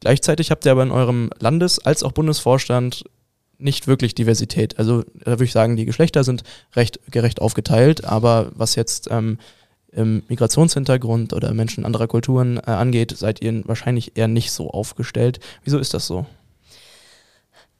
Gleichzeitig 0.00 0.50
habt 0.50 0.64
ihr 0.64 0.72
aber 0.72 0.82
in 0.82 0.90
eurem 0.90 1.30
Landes- 1.40 1.78
als 1.78 2.02
auch 2.02 2.12
Bundesvorstand 2.12 3.04
nicht 3.58 3.86
wirklich 3.86 4.14
Diversität. 4.14 4.78
Also 4.78 5.04
da 5.20 5.32
würde 5.32 5.44
ich 5.44 5.52
sagen, 5.52 5.76
die 5.76 5.84
Geschlechter 5.84 6.24
sind 6.24 6.42
recht 6.74 7.00
gerecht 7.10 7.40
aufgeteilt, 7.40 8.04
aber 8.04 8.52
was 8.54 8.74
jetzt 8.74 9.08
ähm, 9.10 9.38
im 9.92 10.22
Migrationshintergrund 10.28 11.32
oder 11.32 11.54
Menschen 11.54 11.84
anderer 11.84 12.08
Kulturen 12.08 12.58
äh, 12.58 12.70
angeht, 12.70 13.16
seid 13.16 13.42
ihr 13.42 13.62
wahrscheinlich 13.66 14.16
eher 14.16 14.28
nicht 14.28 14.50
so 14.50 14.70
aufgestellt. 14.70 15.40
Wieso 15.62 15.78
ist 15.78 15.94
das 15.94 16.06
so? 16.06 16.26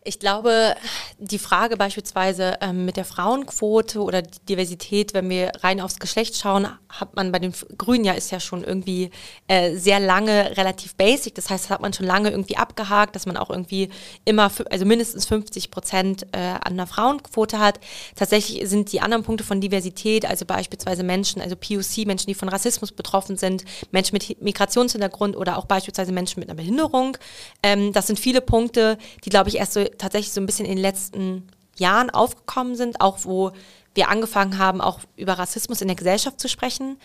Ich 0.07 0.19
glaube, 0.19 0.75
die 1.17 1.39
Frage 1.39 1.79
beispielsweise 1.79 2.59
ähm, 2.61 2.85
mit 2.85 2.99
der 2.99 3.07
Frauenquote 3.07 4.03
oder 4.03 4.21
Diversität, 4.21 5.15
wenn 5.15 5.31
wir 5.31 5.51
rein 5.63 5.81
aufs 5.81 5.99
Geschlecht 5.99 6.37
schauen, 6.37 6.69
hat 6.91 7.17
man 7.17 7.33
bei 7.33 7.39
den 7.39 7.55
Grünen 7.79 8.05
ja 8.05 8.13
ist 8.13 8.31
ja 8.31 8.39
schon 8.39 8.65
irgendwie 8.65 9.11
äh, 9.49 9.75
sehr 9.77 10.01
lange 10.01 10.59
relativ 10.59 10.95
basic. 10.97 11.35
Das 11.37 11.49
heißt, 11.49 11.65
das 11.65 11.71
hat 11.71 11.81
man 11.81 11.95
schon 11.95 12.05
lange 12.05 12.29
irgendwie 12.29 12.59
abgehakt, 12.59 13.17
dass 13.17 13.25
man 13.25 13.39
auch 13.39 13.49
irgendwie 13.49 13.89
immer, 14.27 14.51
also 14.71 14.85
mindestens 14.85 15.25
50 15.25 15.71
Prozent 15.71 16.27
äh, 16.33 16.57
an 16.63 16.77
der 16.77 16.87
Frauenquote 16.87 17.59
hat. 17.59 17.81
Tatsächlich 18.15 18.69
sind 18.69 18.93
die 18.93 19.01
anderen 19.01 19.25
Punkte 19.25 19.43
von 19.43 19.63
Diversität, 19.63 20.27
also 20.27 20.45
beispielsweise 20.45 21.03
Menschen, 21.03 21.41
also 21.41 21.57
POC, 21.57 22.05
Menschen, 22.05 22.27
die 22.27 22.35
von 22.35 22.51
Rassismus 22.51 22.93
betroffen 22.93 23.39
sind, 23.39 23.65
Menschen 23.91 24.13
mit 24.13 24.43
Migrationshintergrund 24.43 25.35
oder 25.35 25.57
auch 25.57 25.65
beispielsweise 25.65 26.13
Menschen 26.13 26.41
mit 26.41 26.51
einer 26.51 26.57
Behinderung. 26.57 27.17
Ähm, 27.63 27.95
das 27.95 28.07
sind 28.07 28.19
viele 28.19 28.43
Punkte, 28.43 28.99
die, 29.25 29.31
glaube 29.31 29.49
ich, 29.49 29.57
erst 29.57 29.73
so 29.73 29.94
tatsächlich 29.99 30.33
so 30.33 30.41
ein 30.41 30.47
bisschen 30.47 30.67
in 30.67 30.77
den 30.77 30.83
letzten 30.83 31.47
Jahren 31.77 32.11
aufgekommen 32.11 32.77
sind, 32.77 33.01
auch 33.01 33.19
wo 33.23 33.53
wir 33.95 34.09
angefangen 34.09 34.59
haben, 34.59 34.81
auch 34.81 35.01
über 35.17 35.35
Rassismus 35.35 35.81
in 35.81 35.89
der 35.89 35.97
Gesellschaft 35.97 36.41
zu 36.41 36.49
sprechen. 36.49 36.99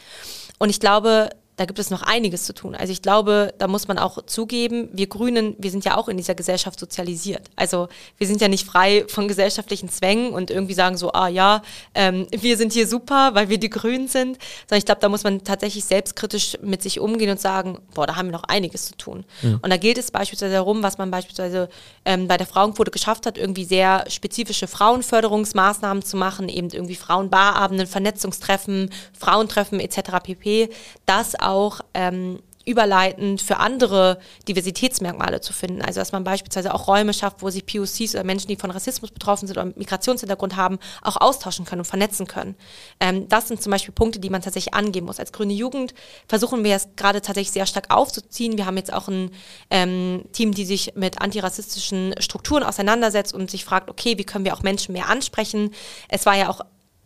Und 0.58 0.70
ich 0.70 0.80
glaube, 0.80 1.30
da 1.60 1.66
gibt 1.66 1.78
es 1.78 1.90
noch 1.90 2.04
einiges 2.04 2.46
zu 2.46 2.54
tun. 2.54 2.74
Also 2.74 2.94
ich 2.94 3.02
glaube, 3.02 3.54
da 3.58 3.68
muss 3.68 3.90
man 3.90 4.00
auch 4.00 4.24
zugeben, 4.26 4.88
wir 4.94 5.08
Grünen, 5.08 5.58
wir 5.58 5.72
sind 5.72 5.84
ja 5.84 5.98
auch 5.98 6.08
in 6.08 6.16
dieser 6.16 6.34
Gesellschaft 6.34 6.80
sozialisiert. 6.80 7.50
Also 7.58 7.90
wir 8.18 8.28
sind 8.28 8.40
ja 8.40 8.48
nicht 8.48 8.66
frei 8.66 9.04
von 9.10 9.28
gesellschaftlichen 9.28 9.90
Zwängen 9.90 10.32
und 10.32 10.52
irgendwie 10.52 10.74
sagen 10.74 10.96
so, 10.96 11.12
ah 11.12 11.28
ja, 11.28 11.62
ähm, 11.96 12.28
wir 12.32 12.56
sind 12.56 12.72
hier 12.72 12.88
super, 12.88 13.32
weil 13.34 13.50
wir 13.50 13.58
die 13.58 13.70
Grünen 13.70 14.08
sind. 14.08 14.38
Sondern 14.70 14.78
ich 14.78 14.86
glaube, 14.86 15.02
da 15.02 15.10
muss 15.10 15.26
man 15.26 15.44
tatsächlich 15.44 15.84
selbstkritisch 15.84 16.58
mit 16.62 16.82
sich 16.82 17.02
umgehen 17.02 17.30
und 17.30 17.42
sagen, 17.42 17.80
boah, 17.94 18.08
da 18.08 18.16
haben 18.16 18.28
wir 18.28 18.34
noch 18.38 18.46
einiges 18.46 18.86
zu 18.86 18.96
tun. 18.96 19.26
Mhm. 19.42 19.60
Und 19.62 19.70
da 19.70 19.76
gilt 19.76 19.98
es 19.98 20.12
beispielsweise 20.12 20.54
darum, 20.54 20.82
was 20.82 20.98
man 20.98 21.12
beispielsweise 21.12 21.68
ähm, 22.06 22.30
bei 22.30 22.38
der 22.38 22.48
Frauenquote 22.48 22.92
geschafft 22.92 23.26
hat, 23.26 23.38
irgendwie 23.38 23.66
sehr 23.66 24.06
spezifische 24.08 24.68
Frauenförderungsmaßnahmen 24.68 26.04
zu 26.04 26.16
machen, 26.16 26.48
eben 26.48 26.70
irgendwie 26.70 26.96
Frauenbarabenden, 26.96 27.86
Vernetzungstreffen, 27.86 28.92
Frauentreffen 29.12 29.82
etc. 29.82 30.24
pp. 30.24 30.70
Das 31.06 31.38
auch 31.38 31.49
ähm, 31.94 32.40
überleitend 32.70 33.42
für 33.42 33.58
andere 33.58 34.20
Diversitätsmerkmale 34.48 35.42
zu 35.42 35.54
finden. 35.54 35.82
Also 35.82 36.00
dass 36.00 36.12
man 36.12 36.24
beispielsweise 36.24 36.74
auch 36.74 36.88
Räume 36.88 37.14
schafft, 37.14 37.42
wo 37.42 37.50
sich 37.50 37.66
POCs 37.66 38.14
oder 38.14 38.24
Menschen, 38.24 38.48
die 38.48 38.58
von 38.58 38.70
Rassismus 38.70 39.10
betroffen 39.10 39.48
sind 39.48 39.58
oder 39.58 39.74
Migrationshintergrund 39.76 40.56
haben, 40.56 40.78
auch 41.02 41.18
austauschen 41.18 41.66
können 41.66 41.82
und 41.82 41.86
vernetzen 41.86 42.28
können. 42.28 42.56
Ähm, 43.00 43.28
das 43.28 43.48
sind 43.48 43.62
zum 43.62 43.72
Beispiel 43.72 43.94
Punkte, 43.94 44.20
die 44.20 44.30
man 44.30 44.44
tatsächlich 44.44 44.76
angehen 44.76 45.06
muss. 45.06 45.20
Als 45.20 45.32
grüne 45.32 45.54
Jugend 45.54 45.96
versuchen 46.28 46.64
wir 46.64 46.76
es 46.76 46.90
gerade 46.96 47.22
tatsächlich 47.22 47.52
sehr 47.52 47.66
stark 47.66 47.86
aufzuziehen. 47.90 48.58
Wir 48.58 48.68
haben 48.68 48.78
jetzt 48.78 48.94
auch 48.94 49.08
ein 49.08 49.32
ähm, 49.72 50.26
Team, 50.32 50.54
die 50.54 50.66
sich 50.66 50.94
mit 50.96 51.22
antirassistischen 51.22 52.14
Strukturen 52.20 52.64
auseinandersetzt 52.64 53.34
und 53.34 53.50
sich 53.50 53.66
fragt, 53.66 53.90
okay, 53.90 54.20
wie 54.20 54.26
können 54.26 54.46
wir 54.46 54.54
auch 54.54 54.62
Menschen 54.62 54.94
mehr 54.94 55.10
ansprechen? 55.10 55.72
Es 56.08 56.28
war 56.28 56.36
ja 56.36 56.50
auch 56.50 56.62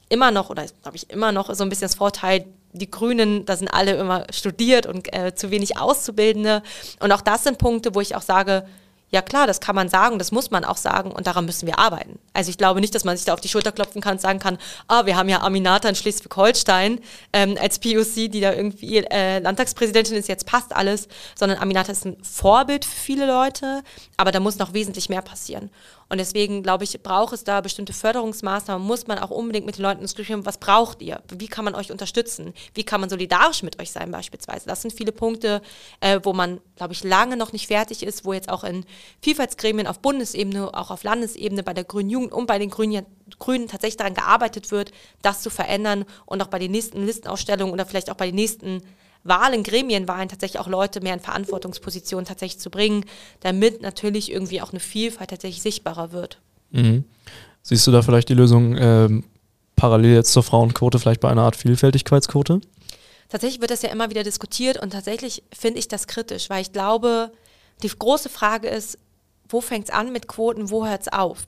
immer 0.10 0.32
noch, 0.32 0.50
oder 0.50 0.66
glaube 0.82 0.98
ich 0.98 1.10
immer 1.10 1.32
noch 1.32 1.54
so 1.56 1.64
ein 1.64 1.70
bisschen 1.70 1.88
das 1.88 1.96
Vorteil, 1.96 2.46
die 2.74 2.90
Grünen, 2.90 3.46
da 3.46 3.56
sind 3.56 3.70
alle 3.70 3.96
immer 3.96 4.26
studiert 4.32 4.86
und 4.86 5.14
äh, 5.14 5.34
zu 5.36 5.52
wenig 5.52 5.78
Auszubildende. 5.78 6.64
Und 7.00 7.12
auch 7.12 7.22
das 7.22 7.44
sind 7.44 7.58
Punkte, 7.58 7.96
wo 7.96 8.02
ich 8.02 8.16
auch 8.16 8.22
sage, 8.22 8.66
ja 9.14 9.22
klar, 9.22 9.46
das 9.46 9.60
kann 9.60 9.76
man 9.76 9.90
sagen, 9.90 10.18
das 10.18 10.32
muss 10.32 10.50
man 10.50 10.66
auch 10.66 10.76
sagen 10.76 11.12
und 11.12 11.28
daran 11.28 11.46
müssen 11.46 11.68
wir 11.68 11.78
arbeiten. 11.78 12.18
Also 12.34 12.50
ich 12.50 12.58
glaube 12.58 12.82
nicht, 12.82 12.96
dass 12.96 13.04
man 13.04 13.16
sich 13.16 13.28
da 13.28 13.34
auf 13.36 13.42
die 13.42 13.48
Schulter 13.48 13.72
klopfen 13.72 14.02
kann 14.02 14.14
und 14.14 14.22
sagen 14.22 14.40
kann, 14.40 14.58
ah, 14.88 15.06
wir 15.06 15.16
haben 15.16 15.30
ja 15.30 15.44
Aminata 15.44 15.88
in 15.88 15.94
Schleswig-Holstein 15.94 17.00
ähm, 17.32 17.56
als 17.62 17.78
POC, 17.78 18.32
die 18.32 18.42
da 18.42 18.54
irgendwie 18.54 18.98
äh, 18.98 19.38
Landtagspräsidentin 19.38 20.18
ist, 20.18 20.30
jetzt 20.30 20.48
passt 20.48 20.76
alles, 20.76 21.08
sondern 21.36 21.60
Aminata 21.60 21.92
ist 21.92 22.06
ein 22.06 22.18
Vorbild 22.24 22.86
für 22.86 23.00
viele 23.00 23.28
Leute, 23.28 23.84
aber 24.18 24.32
da 24.32 24.40
muss 24.40 24.58
noch 24.58 24.74
wesentlich 24.74 25.10
mehr 25.10 25.22
passieren. 25.22 25.70
Und 26.14 26.20
deswegen, 26.20 26.62
glaube 26.62 26.84
ich, 26.84 27.02
braucht 27.02 27.34
es 27.34 27.44
da 27.44 27.60
bestimmte 27.60 27.92
Förderungsmaßnahmen, 27.92 28.86
muss 28.86 29.08
man 29.08 29.18
auch 29.18 29.32
unbedingt 29.32 29.66
mit 29.66 29.80
den 29.80 29.82
Leuten 29.82 30.02
diskutieren, 30.02 30.46
was 30.46 30.60
braucht 30.60 31.02
ihr? 31.02 31.24
Wie 31.36 31.48
kann 31.48 31.66
man 31.66 31.74
euch 31.74 31.92
unterstützen? 31.92 32.54
Wie 32.76 32.84
kann 32.84 33.02
man 33.02 33.10
solidarisch 33.10 33.64
mit 33.64 33.82
euch 33.82 33.92
sein 33.92 34.12
beispielsweise? 34.12 34.68
Das 34.68 34.84
sind 34.84 34.94
viele 34.94 35.12
Punkte, 35.12 35.64
äh, 36.02 36.20
wo 36.22 36.32
man, 36.32 36.62
glaube 36.76 36.94
ich, 36.94 37.04
lange 37.04 37.36
noch 37.36 37.52
nicht 37.52 37.66
fertig 37.66 38.04
ist, 38.04 38.26
wo 38.26 38.34
jetzt 38.34 38.50
auch 38.50 38.64
in 38.64 38.86
Vielfaltsgremien 39.24 39.88
auf 39.88 40.02
Bundesebene, 40.02 40.72
auch 40.76 40.92
auf 40.92 41.02
Landesebene, 41.02 41.64
bei 41.64 41.74
der 41.74 41.84
Grünen 41.84 42.12
Jugend 42.12 42.32
und 42.32 42.46
bei 42.46 42.60
den 42.60 42.70
Grünen, 42.70 43.08
Grünen 43.40 43.68
tatsächlich 43.68 43.98
daran 43.98 44.14
gearbeitet 44.14 44.70
wird, 44.70 44.92
das 45.24 45.42
zu 45.42 45.50
verändern 45.50 46.06
und 46.28 46.44
auch 46.44 46.48
bei 46.48 46.60
den 46.60 46.70
nächsten 46.70 47.04
Listenausstellungen 47.04 47.74
oder 47.74 47.88
vielleicht 47.88 48.12
auch 48.12 48.18
bei 48.18 48.28
den 48.28 48.36
nächsten 48.36 48.84
Wahlen, 49.24 49.64
Gremienwahlen 49.64 50.30
tatsächlich 50.30 50.60
auch 50.60 50.68
Leute 50.68 51.02
mehr 51.02 51.14
in 51.14 51.20
Verantwortungspositionen 51.20 52.26
tatsächlich 52.26 52.60
zu 52.60 52.70
bringen, 52.70 53.06
damit 53.40 53.82
natürlich 53.82 54.32
irgendwie 54.32 54.62
auch 54.62 54.72
eine 54.72 54.80
Vielfalt 54.80 55.30
tatsächlich 55.30 55.62
sichtbarer 55.62 56.12
wird. 56.12 56.40
Mhm. 56.72 57.06
Siehst 57.62 57.88
du 57.88 57.92
da 57.92 58.02
vielleicht 58.02 58.30
die 58.30 58.34
Lösung 58.34 58.76
ähm, 58.78 59.24
parallel 59.76 60.16
jetzt 60.16 60.34
zur 60.34 60.44
Frauenquote, 60.44 61.00
vielleicht 61.00 61.22
bei 61.22 61.30
einer 61.30 61.44
Art 61.44 61.56
Vielfältigkeitsquote? 61.56 62.60
Tatsächlich 63.30 63.62
wird 63.62 63.72
das 63.72 63.82
ja 63.82 63.90
immer 63.90 64.10
wieder 64.10 64.24
diskutiert 64.24 64.82
und 64.82 64.92
tatsächlich 64.92 65.44
finde 65.58 65.80
ich 65.80 65.88
das 65.88 66.08
kritisch, 66.08 66.50
weil 66.50 66.62
ich 66.62 66.74
glaube, 66.74 67.32
die 67.82 67.88
große 67.88 68.30
Frage 68.30 68.68
ist, 68.68 68.98
wo 69.50 69.62
fängt 69.62 69.86
es 69.86 69.94
an 69.94 70.12
mit 70.12 70.28
Quoten, 70.28 70.70
wo 70.70 70.86
hört 70.86 71.02
es 71.02 71.14
auf? 71.14 71.46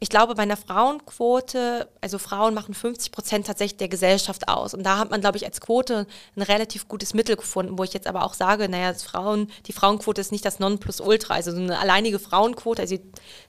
Ich 0.00 0.08
glaube, 0.08 0.34
bei 0.34 0.42
einer 0.42 0.56
Frauenquote, 0.56 1.88
also 2.00 2.18
Frauen 2.18 2.54
machen 2.54 2.74
50 2.74 3.12
Prozent 3.12 3.46
tatsächlich 3.46 3.76
der 3.78 3.88
Gesellschaft 3.88 4.48
aus. 4.48 4.74
Und 4.74 4.82
da 4.82 4.98
hat 4.98 5.10
man, 5.10 5.20
glaube 5.20 5.36
ich, 5.36 5.44
als 5.44 5.60
Quote 5.60 6.06
ein 6.36 6.42
relativ 6.42 6.88
gutes 6.88 7.14
Mittel 7.14 7.36
gefunden, 7.36 7.78
wo 7.78 7.84
ich 7.84 7.92
jetzt 7.92 8.06
aber 8.08 8.24
auch 8.24 8.34
sage, 8.34 8.68
naja, 8.68 8.94
Frauen, 8.94 9.48
die 9.66 9.72
Frauenquote 9.72 10.20
ist 10.20 10.32
nicht 10.32 10.44
das 10.44 10.58
Nonplusultra. 10.58 11.34
Also 11.34 11.52
so 11.52 11.58
eine 11.58 11.78
alleinige 11.78 12.18
Frauenquote, 12.18 12.82
also 12.82 12.96
die 12.96 13.02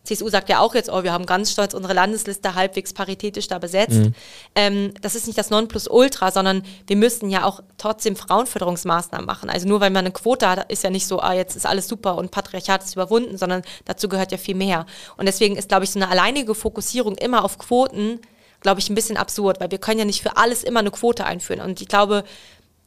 CSU 0.04 0.30
sagt 0.30 0.50
ja 0.50 0.60
auch 0.60 0.76
jetzt, 0.76 0.92
oh, 0.92 1.04
wir 1.04 1.12
haben 1.12 1.26
ganz 1.26 1.52
stolz 1.52 1.74
unsere 1.74 1.94
Landesliste 1.94 2.54
halbwegs 2.54 2.94
paritätisch 2.94 3.48
da 3.48 3.58
besetzt. 3.58 3.98
Mhm. 3.98 4.14
Ähm, 4.56 4.94
das 5.02 5.16
ist 5.16 5.26
nicht 5.26 5.40
das 5.40 5.50
Nonplusultra, 5.50 6.32
sondern 6.32 6.64
wir 6.86 6.96
müssen 6.96 7.32
ja 7.32 7.46
auch 7.46 7.62
trotzdem 7.78 8.16
Frauenförderungsmaßnahmen 8.16 9.26
machen. 9.26 9.50
Also 9.50 9.68
nur 9.68 9.82
weil 9.82 9.90
man 9.90 10.06
eine 10.06 10.12
Quote 10.12 10.48
hat, 10.48 10.72
ist 10.72 10.84
ja 10.84 10.90
nicht 10.90 11.08
so, 11.08 11.20
ah, 11.20 11.34
jetzt 11.34 11.56
ist 11.56 11.66
alles 11.66 11.88
super 11.88 12.16
und 12.16 12.32
Patriarchat 12.32 12.84
ist 12.84 12.94
überwunden, 12.94 13.38
sondern 13.38 13.64
dazu 13.86 14.08
gehört 14.08 14.32
ja 14.32 14.38
viel 14.38 14.56
mehr. 14.56 14.86
Und 15.18 15.26
deswegen 15.26 15.56
ist, 15.56 15.70
glaube 15.70 15.86
ich, 15.86 15.92
so 15.92 16.00
eine 16.00 16.03
alleinige 16.10 16.56
Fokussierung 16.56 17.16
immer 17.16 17.44
auf 17.44 17.58
Quoten, 17.58 18.20
glaube 18.62 18.80
ich, 18.80 18.90
ein 18.90 18.96
bisschen 18.96 19.18
absurd, 19.18 19.60
weil 19.60 19.72
wir 19.72 19.78
können 19.78 20.00
ja 20.00 20.06
nicht 20.06 20.22
für 20.22 20.38
alles 20.38 20.64
immer 20.64 20.80
eine 20.80 20.92
Quote 20.92 21.26
einführen. 21.26 21.62
Und 21.62 21.82
ich 21.82 21.88
glaube, 21.88 22.24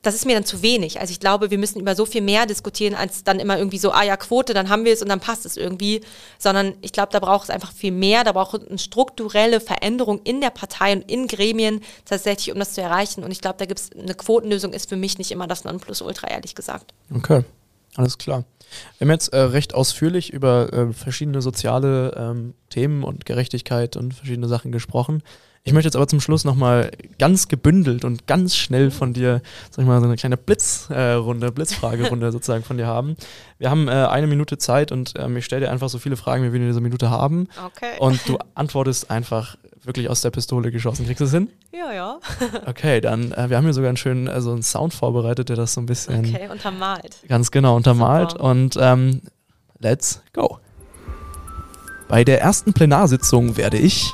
das 0.06 0.14
ist 0.14 0.24
mir 0.24 0.34
dann 0.34 0.44
zu 0.44 0.62
wenig. 0.62 1.00
Also 1.00 1.10
ich 1.10 1.18
glaube, 1.18 1.50
wir 1.50 1.58
müssen 1.58 1.80
über 1.80 1.96
so 1.96 2.06
viel 2.06 2.22
mehr 2.22 2.46
diskutieren, 2.46 2.94
als 2.94 3.24
dann 3.24 3.40
immer 3.40 3.58
irgendwie 3.58 3.78
so, 3.78 3.90
ah 3.90 4.04
ja, 4.04 4.16
Quote, 4.16 4.54
dann 4.54 4.68
haben 4.68 4.84
wir 4.84 4.92
es 4.92 5.02
und 5.02 5.08
dann 5.08 5.18
passt 5.18 5.44
es 5.44 5.56
irgendwie. 5.56 6.00
Sondern 6.38 6.74
ich 6.80 6.92
glaube, 6.92 7.10
da 7.10 7.18
braucht 7.18 7.44
es 7.44 7.50
einfach 7.50 7.72
viel 7.72 7.90
mehr. 7.90 8.22
Da 8.22 8.32
braucht 8.32 8.62
es 8.62 8.68
eine 8.68 8.78
strukturelle 8.78 9.60
Veränderung 9.60 10.20
in 10.22 10.40
der 10.40 10.50
Partei 10.50 10.92
und 10.92 11.10
in 11.10 11.26
Gremien 11.26 11.80
tatsächlich, 12.04 12.52
um 12.52 12.58
das 12.60 12.74
zu 12.74 12.82
erreichen. 12.82 13.24
Und 13.24 13.32
ich 13.32 13.40
glaube, 13.40 13.56
da 13.58 13.66
gibt 13.66 13.80
es 13.80 13.90
eine 13.92 14.14
Quotenlösung, 14.14 14.72
ist 14.72 14.88
für 14.88 14.96
mich 14.96 15.18
nicht 15.18 15.32
immer 15.32 15.48
das 15.48 15.64
Nonplusultra, 15.64 16.28
ehrlich 16.28 16.54
gesagt. 16.54 16.94
Okay, 17.12 17.44
alles 17.96 18.16
klar. 18.16 18.44
Wir 18.98 19.06
haben 19.06 19.12
jetzt 19.12 19.32
äh, 19.32 19.38
recht 19.38 19.74
ausführlich 19.74 20.32
über 20.32 20.72
äh, 20.72 20.92
verschiedene 20.92 21.42
soziale 21.42 22.14
ähm, 22.16 22.54
Themen 22.70 23.04
und 23.04 23.26
Gerechtigkeit 23.26 23.96
und 23.96 24.14
verschiedene 24.14 24.48
Sachen 24.48 24.72
gesprochen. 24.72 25.22
Ich 25.66 25.72
möchte 25.72 25.88
jetzt 25.88 25.96
aber 25.96 26.06
zum 26.06 26.20
Schluss 26.20 26.44
nochmal 26.44 26.92
ganz 27.18 27.48
gebündelt 27.48 28.04
und 28.04 28.28
ganz 28.28 28.54
schnell 28.54 28.92
von 28.92 29.12
dir, 29.12 29.42
sag 29.72 29.82
ich 29.82 29.88
mal, 29.88 29.98
so 29.98 30.06
eine 30.06 30.14
kleine 30.14 30.36
Blitzrunde, 30.36 31.48
äh, 31.48 31.50
Blitzfragerunde 31.50 32.30
sozusagen 32.32 32.62
von 32.62 32.76
dir 32.76 32.86
haben. 32.86 33.16
Wir 33.58 33.68
haben 33.68 33.88
äh, 33.88 33.90
eine 33.90 34.28
Minute 34.28 34.58
Zeit 34.58 34.92
und 34.92 35.14
ähm, 35.18 35.36
ich 35.36 35.44
stelle 35.44 35.66
dir 35.66 35.72
einfach 35.72 35.88
so 35.88 35.98
viele 35.98 36.16
Fragen, 36.16 36.44
wie 36.44 36.52
wir 36.52 36.60
in 36.60 36.68
dieser 36.68 36.80
Minute 36.80 37.10
haben. 37.10 37.48
Okay. 37.66 37.98
Und 37.98 38.28
du 38.28 38.38
antwortest 38.54 39.10
einfach 39.10 39.56
wirklich 39.82 40.08
aus 40.08 40.20
der 40.20 40.30
Pistole 40.30 40.70
geschossen. 40.70 41.04
Kriegst 41.04 41.20
du 41.20 41.24
es 41.24 41.32
hin? 41.32 41.48
Ja, 41.72 41.92
ja. 41.92 42.20
okay, 42.66 43.00
dann, 43.00 43.32
äh, 43.32 43.50
wir 43.50 43.56
haben 43.56 43.64
hier 43.64 43.74
sogar 43.74 43.88
einen 43.88 43.96
schönen, 43.96 44.28
also 44.28 44.52
einen 44.52 44.62
Sound 44.62 44.94
vorbereitet, 44.94 45.48
der 45.48 45.56
das 45.56 45.74
so 45.74 45.80
ein 45.80 45.86
bisschen. 45.86 46.20
Okay, 46.20 46.48
untermalt. 46.48 47.24
Ganz 47.26 47.50
genau, 47.50 47.74
untermalt. 47.74 48.30
Super. 48.30 48.44
Und 48.44 48.78
ähm, 48.80 49.20
let's 49.80 50.22
go. 50.32 50.60
Bei 52.06 52.22
der 52.22 52.40
ersten 52.40 52.72
Plenarsitzung 52.72 53.56
werde 53.56 53.78
ich 53.78 54.12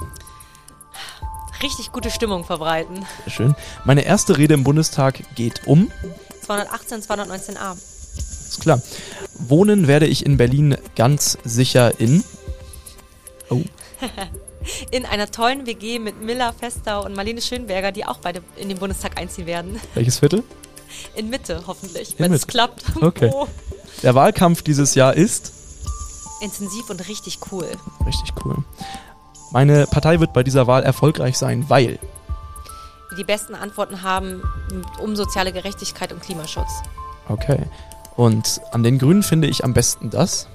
richtig 1.63 1.93
gute 1.93 2.11
Stimmung 2.11 2.45
verbreiten. 2.45 3.07
Sehr 3.25 3.33
schön. 3.33 3.55
Meine 3.85 4.03
erste 4.05 4.39
Rede 4.39 4.55
im 4.55 4.65
Bundestag 4.65 5.23
geht 5.35 5.67
um 5.67 5.91
218, 6.45 7.03
219a. 7.03 7.77
Ist 7.77 8.61
klar. 8.61 8.81
Wohnen 9.35 9.87
werde 9.89 10.07
ich 10.07 10.27
in 10.27 10.37
Berlin 10.37 10.77
ganz 10.97 11.39
sicher 11.45 11.99
in 12.01 12.23
Oh. 13.51 13.63
in 14.91 15.05
einer 15.05 15.31
tollen 15.31 15.67
WG 15.67 15.99
mit 15.99 16.21
Miller 16.23 16.53
Fester 16.53 17.05
und 17.05 17.15
Marlene 17.15 17.43
Schönberger, 17.43 17.93
die 17.93 18.05
auch 18.07 18.19
beide 18.19 18.43
in 18.57 18.69
den 18.69 18.79
Bundestag 18.79 19.19
einziehen 19.19 19.47
werden. 19.47 19.81
Welches 19.95 20.19
Viertel? 20.19 20.43
In 21.15 21.31
Mitte, 21.31 21.63
hoffentlich, 21.67 22.15
wenn 22.19 22.33
es 22.33 22.47
klappt. 22.47 22.85
Okay. 23.03 23.31
Oh. 23.33 23.47
Der 24.03 24.15
Wahlkampf 24.15 24.63
dieses 24.63 24.95
Jahr 24.95 25.15
ist 25.15 25.53
Intensiv 26.41 26.91
und 26.91 27.09
richtig 27.09 27.39
cool. 27.51 27.69
richtig 28.05 28.33
cool. 28.45 28.57
Meine 29.53 29.87
Partei 29.87 30.19
wird 30.19 30.33
bei 30.33 30.43
dieser 30.43 30.67
Wahl 30.67 30.83
erfolgreich 30.83 31.37
sein, 31.37 31.69
weil 31.69 31.99
Die 33.11 33.17
die 33.17 33.25
besten 33.25 33.55
Antworten 33.55 34.03
haben 34.03 34.43
um 34.99 35.15
soziale 35.15 35.53
Gerechtigkeit 35.53 36.13
und 36.13 36.23
Klimaschutz. 36.23 36.71
Okay. 37.29 37.59
Und 38.17 38.61
an 38.73 38.83
den 38.83 38.99
Grünen 38.99 39.23
finde 39.23 39.49
ich 39.49 39.65
am 39.65 39.75
besten 39.75 40.09
das. 40.11 40.49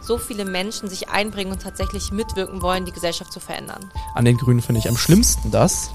So 0.00 0.18
viele 0.18 0.44
Menschen 0.44 0.88
sich 0.88 1.08
einbringen 1.08 1.50
und 1.50 1.62
tatsächlich 1.62 2.12
mitwirken 2.12 2.62
wollen, 2.62 2.84
die 2.84 2.92
Gesellschaft 2.92 3.32
zu 3.32 3.40
verändern. 3.40 3.90
An 4.14 4.24
den 4.24 4.36
Grünen 4.36 4.62
finde 4.62 4.78
ich 4.78 4.88
am 4.88 4.96
schlimmsten 4.96 5.50
das. 5.50 5.90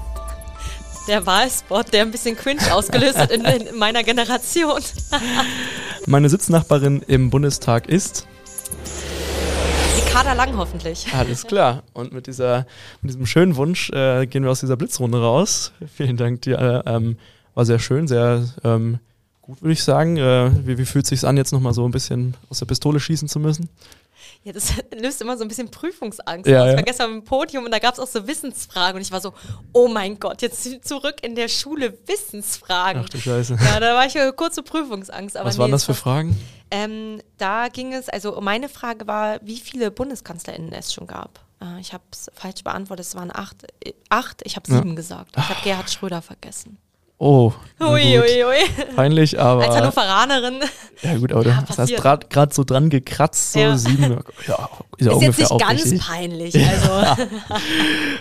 Der 1.08 1.24
Wahlspot, 1.24 1.92
der 1.92 2.02
ein 2.02 2.10
bisschen 2.10 2.36
cringe 2.36 2.72
ausgelöst 2.74 3.16
hat 3.16 3.30
in, 3.30 3.44
in 3.44 3.78
meiner 3.78 4.04
Generation. 4.04 4.82
Meine 6.06 6.28
Sitznachbarin 6.28 7.02
im 7.06 7.30
Bundestag 7.30 7.88
ist. 7.88 8.26
Ricarda 10.12 10.34
Lang 10.34 10.54
hoffentlich. 10.58 11.06
Alles 11.14 11.46
klar. 11.46 11.84
Und 11.94 12.12
mit, 12.12 12.26
dieser, 12.26 12.66
mit 13.00 13.12
diesem 13.12 13.24
schönen 13.24 13.56
Wunsch 13.56 13.88
äh, 13.92 14.26
gehen 14.26 14.44
wir 14.44 14.50
aus 14.50 14.60
dieser 14.60 14.76
Blitzrunde 14.76 15.18
raus. 15.18 15.72
Vielen 15.96 16.18
Dank 16.18 16.42
dir. 16.42 16.82
Ähm, 16.84 17.16
war 17.54 17.64
sehr 17.64 17.78
schön, 17.78 18.06
sehr 18.06 18.46
ähm, 18.62 18.98
gut, 19.40 19.62
würde 19.62 19.72
ich 19.72 19.82
sagen. 19.82 20.18
Äh, 20.18 20.50
wie, 20.66 20.76
wie 20.76 20.84
fühlt 20.84 21.06
es 21.06 21.08
sich 21.08 21.26
an, 21.26 21.38
jetzt 21.38 21.50
nochmal 21.52 21.72
so 21.72 21.86
ein 21.86 21.92
bisschen 21.92 22.36
aus 22.50 22.58
der 22.58 22.66
Pistole 22.66 23.00
schießen 23.00 23.26
zu 23.26 23.40
müssen? 23.40 23.70
Ja, 24.44 24.52
das 24.52 24.74
löst 25.00 25.22
immer 25.22 25.38
so 25.38 25.44
ein 25.44 25.48
bisschen 25.48 25.70
Prüfungsangst 25.70 26.46
Ja. 26.46 26.66
Ich 26.66 26.72
ja. 26.72 26.76
war 26.76 26.82
gestern 26.82 27.12
im 27.14 27.24
Podium 27.24 27.64
und 27.64 27.70
da 27.70 27.78
gab 27.78 27.94
es 27.94 28.00
auch 28.00 28.06
so 28.06 28.26
Wissensfragen 28.26 28.96
und 28.96 29.00
ich 29.00 29.12
war 29.12 29.20
so, 29.22 29.32
oh 29.72 29.88
mein 29.88 30.20
Gott, 30.20 30.42
jetzt 30.42 30.86
zurück 30.86 31.16
in 31.22 31.36
der 31.36 31.48
Schule 31.48 31.96
Wissensfragen. 32.06 33.02
Ach 33.02 33.08
du 33.08 33.18
Scheiße. 33.18 33.56
Ja, 33.64 33.80
da 33.80 33.94
war 33.94 34.04
ich 34.04 34.14
äh, 34.14 34.30
kurz 34.36 34.56
zur 34.56 34.64
Prüfungsangst. 34.64 35.38
Aber 35.38 35.48
Was 35.48 35.56
nee, 35.56 35.62
waren 35.62 35.70
das 35.70 35.84
für 35.84 35.94
Fragen? 35.94 36.36
Ähm, 36.74 37.20
da 37.36 37.68
ging 37.68 37.92
es, 37.92 38.08
also 38.08 38.40
meine 38.40 38.68
Frage 38.70 39.06
war, 39.06 39.38
wie 39.42 39.58
viele 39.58 39.90
BundeskanzlerInnen 39.90 40.72
es 40.72 40.92
schon 40.94 41.06
gab. 41.06 41.40
Äh, 41.60 41.78
ich 41.80 41.92
habe 41.92 42.02
es 42.10 42.30
falsch 42.34 42.64
beantwortet, 42.64 43.04
es 43.04 43.14
waren 43.14 43.30
acht. 43.34 43.64
Äh, 43.84 43.92
acht 44.08 44.40
ich 44.44 44.56
habe 44.56 44.70
Ja. 44.72 44.78
sieben 44.78 44.96
gesagt. 44.96 45.34
Ich 45.36 45.48
habe 45.50 45.60
Gerhard 45.62 45.90
Schröder 45.90 46.22
vergessen. 46.22 46.78
Oh, 47.24 47.52
Ui, 47.80 48.18
ui, 48.18 48.44
ui. 48.44 48.94
peinlich, 48.96 49.38
aber. 49.38 49.62
Als 49.64 49.76
Hannoveranerin. 49.76 50.54
Ja 51.02 51.16
gut, 51.18 51.32
aber 51.32 51.44
Ja, 51.46 51.64
du 51.68 51.76
hast 51.76 52.28
gerade 52.30 52.54
so 52.54 52.64
dran 52.64 52.90
gekratzt, 52.90 53.52
so 53.52 53.60
Ja. 53.60 53.76
sieben. 53.76 54.18
Ja, 54.48 54.68
ist 54.98 55.06
ja 55.06 55.12
Ist 55.12 55.22
jetzt 55.22 55.38
nicht 55.38 55.58
ganz 55.60 55.84
richtig. 55.84 56.00
peinlich. 56.06 56.54
Also. 56.56 57.22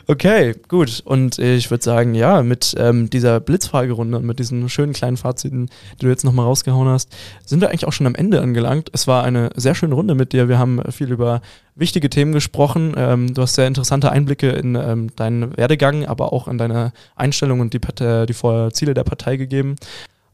Okay, 0.08 0.56
gut. 0.68 1.02
Und 1.06 1.40
ich 1.40 1.70
würde 1.72 1.84
sagen, 1.84 2.14
ja, 2.16 2.42
mit 2.44 2.76
ähm, 2.78 3.10
dieser 3.10 3.40
Blitzfragerunde 3.40 4.18
und 4.18 4.26
mit 4.26 4.40
diesen 4.40 4.68
schönen 4.70 4.94
kleinen 4.94 5.18
Faziten, 5.18 5.68
die 6.00 6.06
du 6.06 6.10
jetzt 6.10 6.24
nochmal 6.24 6.46
rausgehauen 6.46 6.88
hast, 6.88 7.10
sind 7.46 7.62
wir 7.62 7.70
eigentlich 7.70 7.86
auch 7.86 7.94
schon 7.94 8.08
am 8.08 8.16
Ende 8.16 8.42
angelangt. 8.42 8.90
Es 8.94 9.08
war 9.08 9.24
eine 9.24 9.50
sehr 9.56 9.76
schöne 9.76 9.96
Runde 9.96 10.16
mit 10.16 10.34
dir. 10.34 10.50
Wir 10.50 10.58
haben 10.60 10.82
viel 10.92 11.12
über 11.12 11.42
wichtige 11.76 12.10
Themen 12.10 12.34
gesprochen. 12.34 12.94
Ähm, 12.98 13.34
du 13.34 13.42
hast 13.44 13.56
sehr 13.56 13.68
interessante 13.68 14.12
Einblicke 14.12 14.50
in 14.50 14.76
ähm, 14.76 15.16
deinen 15.16 15.56
Werdegang, 15.56 16.06
aber 16.06 16.34
auch 16.34 16.48
in 16.48 16.58
deine 16.58 16.92
Einstellung 17.16 17.60
und 17.62 17.74
die, 17.74 17.80
Partei, 17.80 18.26
die 18.26 18.34
Vor 18.34 18.72
Ziele 18.92 18.94
der 18.94 19.04
Partei 19.04 19.38
gegeben. 19.38 19.76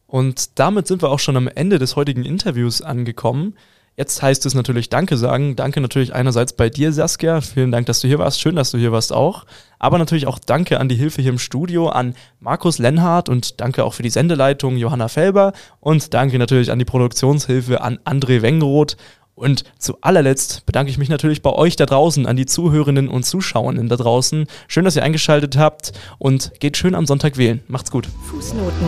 Und 0.07 0.59
damit 0.59 0.87
sind 0.87 1.01
wir 1.01 1.09
auch 1.09 1.19
schon 1.19 1.37
am 1.37 1.47
Ende 1.47 1.79
des 1.79 1.95
heutigen 1.95 2.23
Interviews 2.23 2.81
angekommen. 2.81 3.55
Jetzt 3.97 4.21
heißt 4.21 4.45
es 4.45 4.53
natürlich 4.53 4.89
Danke 4.89 5.17
sagen. 5.17 5.55
Danke 5.55 5.81
natürlich 5.81 6.13
einerseits 6.13 6.53
bei 6.53 6.69
dir, 6.69 6.93
Saskia. 6.93 7.41
Vielen 7.41 7.71
Dank, 7.71 7.87
dass 7.87 7.99
du 8.01 8.07
hier 8.07 8.19
warst. 8.19 8.39
Schön, 8.39 8.55
dass 8.55 8.69
du 8.69 8.77
hier 8.77 8.91
warst 8.91 9.11
auch. 9.11 9.45
Aber 9.79 9.97
natürlich 9.97 10.27
auch 10.27 10.37
Danke 10.37 10.79
an 10.79 10.87
die 10.87 10.95
Hilfe 10.95 11.21
hier 11.21 11.31
im 11.31 11.39
Studio, 11.39 11.89
an 11.89 12.13
Markus 12.39 12.77
Lenhardt 12.77 13.27
und 13.27 13.59
danke 13.59 13.83
auch 13.83 13.95
für 13.95 14.03
die 14.03 14.11
Sendeleitung 14.11 14.77
Johanna 14.77 15.07
Felber 15.07 15.51
und 15.79 16.13
danke 16.13 16.37
natürlich 16.37 16.71
an 16.71 16.79
die 16.79 16.85
Produktionshilfe 16.85 17.81
an 17.81 17.99
André 18.05 18.43
Wengroth. 18.43 18.97
Und 19.37 19.63
zu 19.77 19.97
allerletzt 20.01 20.65
bedanke 20.65 20.89
ich 20.89 20.97
mich 20.97 21.09
natürlich 21.09 21.43
bei 21.43 21.51
euch 21.53 21.75
da 21.75 21.85
draußen, 21.85 22.25
an 22.25 22.35
die 22.35 22.47
Zuhörenden 22.47 23.07
und 23.07 23.23
Zuschauerinnen 23.23 23.87
da 23.87 23.95
draußen. 23.95 24.47
Schön, 24.67 24.83
dass 24.83 24.95
ihr 24.95 25.03
eingeschaltet 25.03 25.57
habt 25.57 25.93
und 26.17 26.53
geht 26.59 26.75
schön 26.75 26.95
am 26.95 27.05
Sonntag 27.05 27.37
wählen. 27.37 27.61
Macht's 27.67 27.91
gut. 27.91 28.07
Fußnoten. 28.31 28.87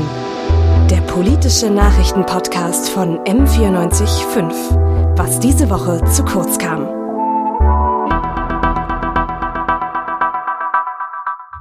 Der 0.89 1.02
politische 1.02 1.70
Nachrichtenpodcast 1.70 2.89
von 2.89 3.20
M945. 3.20 5.18
Was 5.18 5.39
diese 5.39 5.70
Woche 5.70 6.04
zu 6.12 6.26
kurz 6.26 6.58
kam. 6.58 6.99